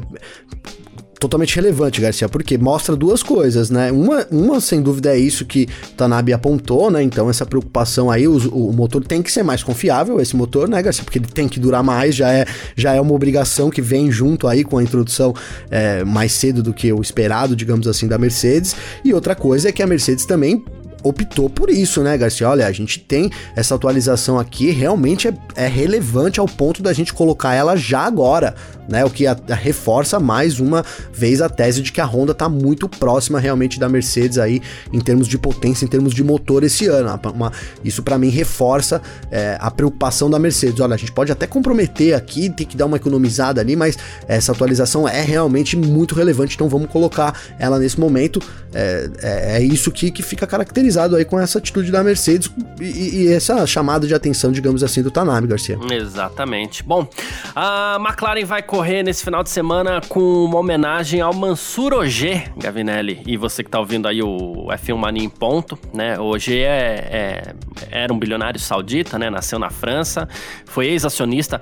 totalmente 1.24 1.56
relevante, 1.56 2.02
Garcia, 2.02 2.28
porque 2.28 2.58
mostra 2.58 2.98
duas 2.98 3.24
coisas, 3.24 3.70
né? 3.70 3.94
Uma, 3.94 4.28
uma 4.30 4.60
sem 4.60 4.82
dúvida, 4.82 5.16
é 5.16 5.18
isso 5.18 5.46
que 5.46 5.70
Tanabe 5.96 6.34
apontou, 6.34 6.92
né? 6.92 7.02
Então, 7.02 7.30
essa 7.30 7.46
preocupação 7.46 8.12
aí, 8.12 8.28
o, 8.28 8.36
o, 8.50 8.74
motor 8.74 9.02
tem 9.06 9.22
que 9.22 9.32
ser 9.32 9.42
mais 9.42 9.64
confiável, 9.64 10.20
esse 10.20 10.36
motor, 10.36 10.68
né, 10.68 10.82
Garcia? 10.82 11.02
Porque 11.02 11.20
ele 11.20 11.28
tem 11.28 11.48
que 11.48 11.62
durar 11.62 11.82
mais, 11.82 12.14
já 12.14 12.30
é, 12.30 12.46
já 12.76 12.94
é 12.94 13.00
uma 13.00 13.14
obrigação 13.14 13.70
que 13.70 13.82
vem 13.82 14.12
junto 14.12 14.50
aí 14.50 14.66
com 14.66 14.78
a 14.78 14.84
introdução 14.84 15.34
é, 15.72 16.04
mais 16.04 16.34
cedo 16.34 16.62
do 16.62 16.74
que 16.74 16.92
o 16.92 17.02
esperado, 17.02 17.56
digamos 17.56 17.88
assim, 17.88 18.06
da 18.06 18.18
Mercedes. 18.18 18.76
E 19.06 19.14
outra 19.14 19.34
coisa 19.34 19.70
é 19.70 19.72
que 19.72 19.82
a 19.82 19.88
Mercedes 19.88 20.26
também 20.26 20.66
optou 21.04 21.50
por 21.50 21.70
isso, 21.70 22.02
né, 22.02 22.18
Garcia? 22.18 22.50
Olha, 22.50 22.66
a 22.66 22.72
gente 22.72 23.00
tem 23.00 23.30
essa 23.56 23.76
atualização 23.76 24.40
aqui, 24.40 24.72
realmente 24.72 25.28
é, 25.28 25.34
é 25.56 25.68
relevante 25.68 26.40
ao 26.40 26.48
ponto 26.48 26.82
da 26.82 26.94
gente 26.94 27.14
colocar 27.14 27.54
ela 27.54 27.76
já 27.76 28.02
agora, 28.02 28.56
né? 28.88 29.04
O 29.04 29.10
que 29.10 29.28
a, 29.28 29.36
a 29.50 29.56
reforça 29.56 30.20
mais 30.20 30.60
uma 30.60 30.84
vez 31.12 31.42
a 31.42 31.50
tese 31.50 31.82
de 31.82 31.92
que 31.92 32.00
a 32.00 32.06
Honda 32.06 32.32
está 32.32 32.48
muito 32.48 32.88
próxima 32.88 33.40
realmente 33.40 33.80
da 33.80 33.90
Mercedes 33.90 34.38
aí 34.38 34.62
em 34.92 35.00
termos 35.00 35.28
de 35.28 35.38
potência, 35.38 35.86
em 35.86 35.88
termos 35.88 36.14
de 36.14 36.24
motor 36.24 36.64
esse 36.64 36.88
ano. 36.88 37.20
Uma, 37.34 37.52
isso 37.84 38.02
para 38.02 38.18
mim 38.18 38.30
reforça 38.30 39.02
é, 39.30 39.58
a 39.60 39.70
preocupação 39.70 40.30
da 40.30 40.40
Mercedes. 40.40 40.80
Olha, 40.80 40.96
a 40.96 40.98
gente 40.98 41.12
pode 41.12 41.32
até 41.32 41.46
comprometer 41.46 42.14
aqui, 42.14 42.50
tem 42.50 42.66
que 42.66 42.78
dar 42.78 42.86
uma 42.86 42.98
economizada 42.98 43.60
ali, 43.60 43.76
mas 43.76 43.98
essa 44.28 44.52
atualização 44.52 45.08
é 45.08 45.22
realmente 45.22 45.76
muito 45.76 46.16
relevante, 46.16 46.56
então 46.56 46.70
vamos 46.70 46.90
colocar 46.90 47.38
ela 47.60 47.80
nesse 47.80 48.00
momento. 48.00 48.42
É, 48.74 49.10
é, 49.22 49.58
é 49.58 49.62
isso 49.62 49.92
que, 49.92 50.12
que 50.12 50.24
fica 50.24 50.48
caracterizado 50.48 50.93
aí 50.98 51.26
com 51.26 51.40
essa 51.40 51.58
atitude 51.58 51.92
da 51.92 52.04
Mercedes 52.04 52.52
e, 52.80 53.24
e 53.24 53.34
essa 53.34 53.66
chamada 53.66 54.08
de 54.08 54.14
atenção, 54.14 54.52
digamos 54.52 54.84
assim, 54.84 55.02
do 55.02 55.12
Tanabe, 55.12 55.48
Garcia. 55.48 55.78
Exatamente. 55.92 56.84
Bom, 56.84 57.08
a 57.56 57.98
McLaren 58.00 58.46
vai 58.46 58.62
correr 58.62 59.04
nesse 59.04 59.24
final 59.24 59.44
de 59.44 59.50
semana 59.50 60.02
com 60.08 60.46
uma 60.46 60.58
homenagem 60.60 61.22
ao 61.22 61.34
Mansur 61.34 61.94
Ogier, 61.94 62.52
Gavinelli. 62.58 63.22
E 63.26 63.38
você 63.38 63.64
que 63.64 63.70
tá 63.70 63.80
ouvindo 63.80 64.08
aí 64.08 64.22
o 64.22 64.68
F1 64.70 64.96
Mania 64.96 65.24
em 65.24 65.30
ponto, 65.30 65.78
né? 65.94 66.20
O 66.20 66.26
Ogier 66.26 66.70
é, 66.70 67.08
é, 67.12 67.56
era 67.92 68.14
um 68.14 68.20
bilionário 68.20 68.60
saudita, 68.60 69.18
né? 69.20 69.30
Nasceu 69.30 69.60
na 69.60 69.70
França, 69.70 70.28
foi 70.66 70.88
ex-acionista, 70.88 71.60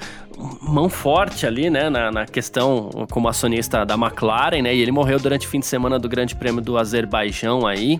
mão 0.61 0.89
forte 0.89 1.45
ali, 1.45 1.69
né? 1.69 1.89
Na, 1.89 2.11
na, 2.11 2.25
questão 2.25 2.89
como 3.11 3.27
acionista 3.27 3.85
da 3.85 3.95
McLaren, 3.95 4.61
né? 4.61 4.75
E 4.75 4.81
ele 4.81 4.91
morreu 4.91 5.19
durante 5.19 5.47
o 5.47 5.49
fim 5.49 5.59
de 5.59 5.65
semana 5.65 5.99
do 5.99 6.07
Grande 6.07 6.35
Prêmio 6.35 6.61
do 6.61 6.77
Azerbaijão 6.77 7.65
aí. 7.67 7.99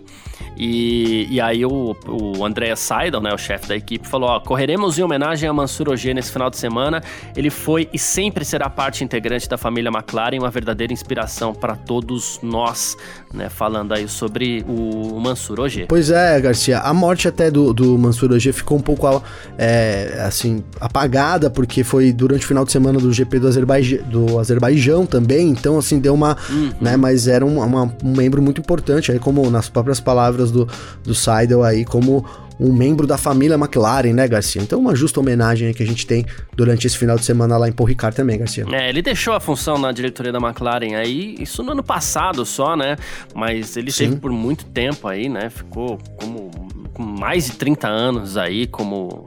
E, 0.58 1.21
e 1.30 1.42
aí 1.42 1.66
o, 1.66 1.96
o 2.08 2.46
Andrea 2.46 2.76
Seidel, 2.76 3.22
né, 3.22 3.34
o 3.34 3.38
chefe 3.38 3.68
da 3.68 3.76
equipe, 3.76 4.08
falou: 4.08 4.30
ó, 4.30 4.40
correremos 4.40 4.98
em 4.98 5.04
homenagem 5.04 5.48
a 5.48 5.54
Mansur 5.54 5.90
Ogier 5.90 6.16
nesse 6.16 6.32
final 6.32 6.50
de 6.50 6.58
semana. 6.58 7.04
Ele 7.36 7.50
foi 7.50 7.90
e 7.94 8.00
sempre 8.00 8.46
será 8.46 8.70
parte 8.70 9.04
integrante 9.04 9.48
da 9.50 9.58
família 9.58 9.90
McLaren, 9.90 10.40
uma 10.40 10.50
verdadeira 10.50 10.94
inspiração 10.94 11.54
para 11.54 11.76
todos 11.76 12.40
nós, 12.42 12.98
né? 13.34 13.50
Falando 13.50 13.94
aí 13.94 14.08
sobre 14.08 14.66
o 14.68 15.20
Mansur 15.20 15.60
Ogier. 15.60 15.88
Pois 15.88 16.10
é, 16.10 16.40
Garcia, 16.40 16.80
a 16.80 16.94
morte 16.94 17.28
até 17.28 17.52
do, 17.52 17.74
do 17.74 17.98
Mansur 17.98 18.32
Ogier 18.32 18.54
ficou 18.54 18.78
um 18.78 18.82
pouco 18.82 19.24
é, 19.58 20.24
assim 20.26 20.64
apagada 20.80 21.50
porque 21.50 21.84
foi 21.84 22.14
durante 22.14 22.46
o 22.46 22.48
final 22.48 22.66
de 22.66 22.72
semana 22.72 23.00
do 23.00 23.12
GP 23.12 23.40
do, 23.40 23.48
Azerbaijão, 23.48 24.04
do 24.04 24.40
Azerbaijão 24.40 25.06
também, 25.06 25.50
então 25.50 25.78
assim 25.78 26.00
deu 26.00 26.14
uma, 26.14 26.38
uhum. 26.50 26.72
né? 26.80 26.96
Mas 26.96 27.28
era 27.28 27.46
um, 27.46 27.62
uma, 27.62 27.94
um 28.04 28.16
membro 28.16 28.42
muito 28.42 28.62
importante 28.62 29.12
aí 29.12 29.20
como 29.20 29.50
nas 29.50 29.70
próprias 29.70 30.00
palavras 30.00 30.22
palavras 30.22 30.52
do, 30.52 30.68
do 31.12 31.16
Seidel 31.16 31.62
aí 31.64 31.84
como 31.84 32.26
um 32.60 32.72
membro 32.72 33.08
da 33.08 33.18
família 33.18 33.56
McLaren, 33.56 34.14
né, 34.14 34.28
Garcia? 34.28 34.62
Então, 34.62 34.80
uma 34.80 34.96
justa 34.96 35.20
homenagem 35.20 35.74
que 35.74 35.82
a 35.82 35.86
gente 35.86 36.06
tem 36.06 36.26
durante 36.56 36.86
esse 36.86 36.98
final 36.98 37.18
de 37.18 37.26
semana 37.26 37.58
lá 37.58 37.68
em 37.68 37.72
Paul 37.72 37.88
Ricard 37.88 38.16
também, 38.16 38.38
Garcia. 38.38 38.66
É, 38.72 38.88
ele 38.88 39.02
deixou 39.02 39.34
a 39.34 39.40
função 39.40 39.78
na 39.78 39.92
diretoria 39.92 40.32
da 40.32 40.38
McLaren 40.38 40.96
aí, 40.96 41.36
isso 41.40 41.64
no 41.64 41.72
ano 41.72 41.84
passado 41.84 42.46
só, 42.46 42.76
né? 42.76 42.98
Mas 43.34 43.76
ele 43.76 43.92
Sim. 43.92 44.16
por 44.16 44.32
muito 44.32 44.66
tempo 44.66 45.08
aí, 45.08 45.28
né? 45.28 45.50
Ficou 45.50 45.98
como 46.18 46.52
com 46.94 47.04
mais 47.04 47.46
de 47.46 47.54
30 47.54 47.88
anos 47.88 48.38
aí 48.38 48.68
como 48.68 49.26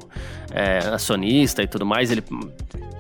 é, 0.54 0.78
acionista 0.78 1.62
e 1.62 1.66
tudo 1.66 1.84
mais. 1.84 2.10
Ele 2.10 2.22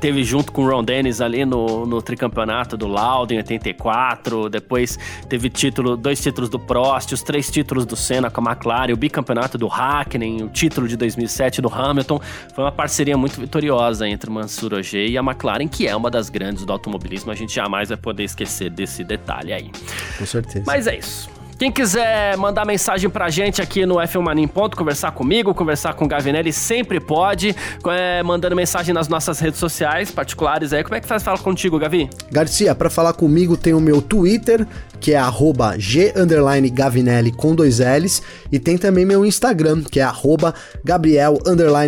teve 0.00 0.22
junto 0.22 0.52
com 0.52 0.64
o 0.64 0.68
Ron 0.68 0.84
Dennis 0.84 1.20
ali 1.22 1.46
no, 1.46 1.86
no 1.86 2.02
tricampeonato 2.02 2.76
do 2.76 2.86
Lauda 2.86 3.32
em 3.32 3.38
84, 3.38 4.50
depois 4.50 4.98
teve 5.30 5.48
título, 5.48 5.96
dois 5.96 6.20
títulos 6.20 6.50
do 6.50 6.58
Prost, 6.58 7.12
os 7.12 7.22
três 7.22 7.50
títulos 7.50 7.86
do 7.86 7.96
Senna 7.96 8.30
com 8.30 8.46
a 8.46 8.52
McLaren, 8.52 8.92
o 8.92 8.96
bicampeonato 8.96 9.56
do 9.56 9.66
Hackney, 9.66 10.42
o 10.42 10.48
título 10.50 10.86
de 10.86 10.96
2007 10.96 11.62
do 11.62 11.72
Hamilton. 11.72 12.20
Foi 12.54 12.64
uma 12.64 12.72
parceria 12.72 13.16
muito 13.16 13.40
vitoriosa 13.40 14.06
entre 14.06 14.28
o 14.28 14.32
Mansur 14.32 14.74
Ogier 14.74 15.08
e 15.08 15.16
a 15.16 15.22
McLaren, 15.22 15.68
que 15.68 15.86
é 15.86 15.96
uma 15.96 16.10
das 16.10 16.28
grandes 16.28 16.66
do 16.66 16.72
automobilismo. 16.72 17.30
A 17.30 17.34
gente 17.34 17.54
jamais 17.54 17.88
vai 17.88 17.96
poder 17.96 18.24
esquecer 18.24 18.68
desse 18.68 19.04
detalhe 19.04 19.52
aí. 19.52 19.70
Com 20.18 20.26
certeza. 20.26 20.64
Mas 20.66 20.86
é 20.86 20.98
isso. 20.98 21.33
Quem 21.64 21.72
quiser 21.72 22.36
mandar 22.36 22.66
mensagem 22.66 23.08
pra 23.08 23.30
gente 23.30 23.62
aqui 23.62 23.86
no 23.86 23.94
F1 23.94 24.20
Mania 24.20 24.44
em 24.44 24.46
Ponto, 24.46 24.76
conversar 24.76 25.12
comigo, 25.12 25.54
conversar 25.54 25.94
com 25.94 26.04
o 26.04 26.08
Gavinelli, 26.08 26.52
sempre 26.52 27.00
pode, 27.00 27.56
é, 27.88 28.22
mandando 28.22 28.54
mensagem 28.54 28.92
nas 28.92 29.08
nossas 29.08 29.40
redes 29.40 29.58
sociais 29.58 30.10
particulares 30.10 30.74
aí. 30.74 30.84
Como 30.84 30.94
é 30.94 31.00
que 31.00 31.06
faz 31.08 31.22
falar 31.22 31.38
contigo, 31.38 31.78
Gavi? 31.78 32.10
Garcia, 32.30 32.74
para 32.74 32.90
falar 32.90 33.14
comigo 33.14 33.56
tem 33.56 33.72
o 33.72 33.80
meu 33.80 34.02
Twitter, 34.02 34.66
que 35.00 35.12
é 35.12 35.16
arroba 35.16 35.78
G_Gavinelli 35.78 37.32
com 37.32 37.54
dois 37.54 37.78
L's, 37.78 38.22
e 38.52 38.58
tem 38.58 38.76
também 38.76 39.06
meu 39.06 39.24
Instagram, 39.24 39.82
que 39.84 40.00
é 40.00 40.02
arroba 40.02 40.54
Gabriel 40.84 41.38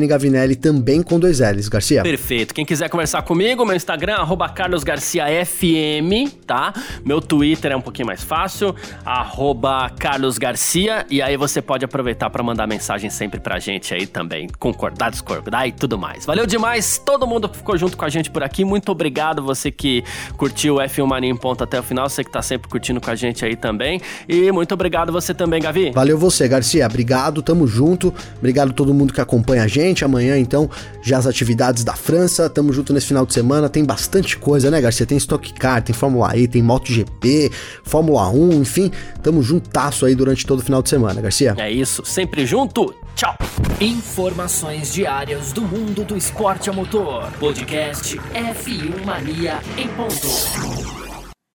Gavinelli 0.09 0.57
também 0.57 1.03
com 1.03 1.21
dois 1.21 1.41
L's, 1.41 1.69
Garcia. 1.69 2.03
Perfeito. 2.03 2.55
Quem 2.55 2.65
quiser 2.65 2.89
conversar 2.89 3.21
comigo, 3.23 3.63
meu 3.67 3.77
Instagram, 3.77 4.15
arroba 4.15 4.49
Carlos 4.49 4.83
Garcia 4.83 5.27
FM, 5.45 6.33
tá? 6.47 6.73
Meu 7.05 7.21
Twitter 7.21 7.73
é 7.73 7.77
um 7.77 7.83
pouquinho 7.83 8.07
mais 8.07 8.23
fácil, 8.25 8.75
arroba 9.05 9.66
Carlos 9.99 10.39
Garcia, 10.39 11.07
e 11.11 11.23
aí 11.23 11.37
você 11.37 11.63
pode 11.63 11.85
aproveitar 11.85 12.31
para 12.31 12.43
mandar 12.43 12.67
mensagem 12.67 13.11
sempre 13.11 13.41
pra 13.41 13.59
gente 13.59 13.93
aí 13.95 14.07
também, 14.07 14.49
concordar, 14.59 15.11
discordar 15.11 15.67
e 15.67 15.73
tudo 15.73 15.99
mais. 15.99 16.27
Valeu 16.27 16.47
demais, 16.47 16.99
todo 16.99 17.27
mundo 17.27 17.49
que 17.49 17.57
ficou 17.57 17.77
junto 17.77 17.97
com 17.97 18.05
a 18.05 18.09
gente 18.09 18.31
por 18.31 18.43
aqui, 18.43 18.65
muito 18.65 18.91
obrigado 18.93 19.43
você 19.43 19.71
que 19.71 20.05
curtiu 20.37 20.77
o 20.77 20.79
F1 20.79 21.07
Mania 21.07 21.31
em 21.31 21.37
ponto 21.37 21.63
até 21.65 21.79
o 21.79 21.83
final, 21.83 22.09
você 22.09 22.23
que 22.23 22.31
tá 22.31 22.43
sempre 22.43 22.69
curtindo 22.69 23.01
com 23.01 23.11
a 23.11 23.15
gente 23.15 23.45
aí 23.45 23.57
também. 23.57 24.01
E 24.29 24.51
muito 24.53 24.73
obrigado 24.73 25.13
você 25.13 25.33
também, 25.33 25.61
Gavi. 25.61 25.91
Valeu 25.93 26.19
você, 26.19 26.49
Garcia. 26.49 26.87
Obrigado, 26.87 27.43
tamo 27.43 27.67
junto. 27.67 28.13
Obrigado 28.39 28.73
todo 28.73 28.93
mundo 28.93 29.13
que 29.13 29.21
acompanha 29.21 29.63
a 29.63 29.69
gente. 29.69 30.05
Amanhã, 30.05 30.39
então, 30.39 30.69
já 31.03 31.19
as 31.19 31.27
atividades 31.27 31.85
da 31.85 31.95
França. 31.95 32.49
Tamo 32.51 32.73
junto 32.73 32.93
nesse 32.93 33.07
final 33.07 33.25
de 33.25 33.33
semana. 33.33 33.69
Tem 33.69 33.85
bastante 33.85 34.37
coisa, 34.37 34.71
né, 34.71 34.81
Garcia? 34.81 35.07
Tem 35.07 35.19
Stock 35.19 35.53
Car, 35.55 35.83
tem 35.83 35.95
Fórmula 35.95 36.37
E, 36.37 36.49
tem 36.49 36.63
MotoGP, 36.63 37.51
Fórmula 37.85 38.29
1, 38.29 38.53
enfim. 38.55 38.91
Tamo 39.23 39.43
juntasso 39.47 40.05
aí 40.05 40.15
durante 40.15 40.45
todo 40.45 40.59
o 40.59 40.63
final 40.63 40.83
de 40.83 40.89
semana, 40.89 41.21
Garcia. 41.21 41.55
É 41.57 41.71
isso, 41.71 42.05
sempre 42.05 42.45
junto. 42.45 42.95
Tchau. 43.15 43.35
Informações 43.81 44.93
diárias 44.93 45.53
do 45.53 45.63
mundo 45.63 46.05
do 46.05 46.17
esporte 46.17 46.69
a 46.69 46.73
motor. 46.73 47.31
Podcast 47.39 48.19
F1 48.19 49.05
Mania 49.07 49.61
em 49.79 49.89
ponto. 49.89 51.06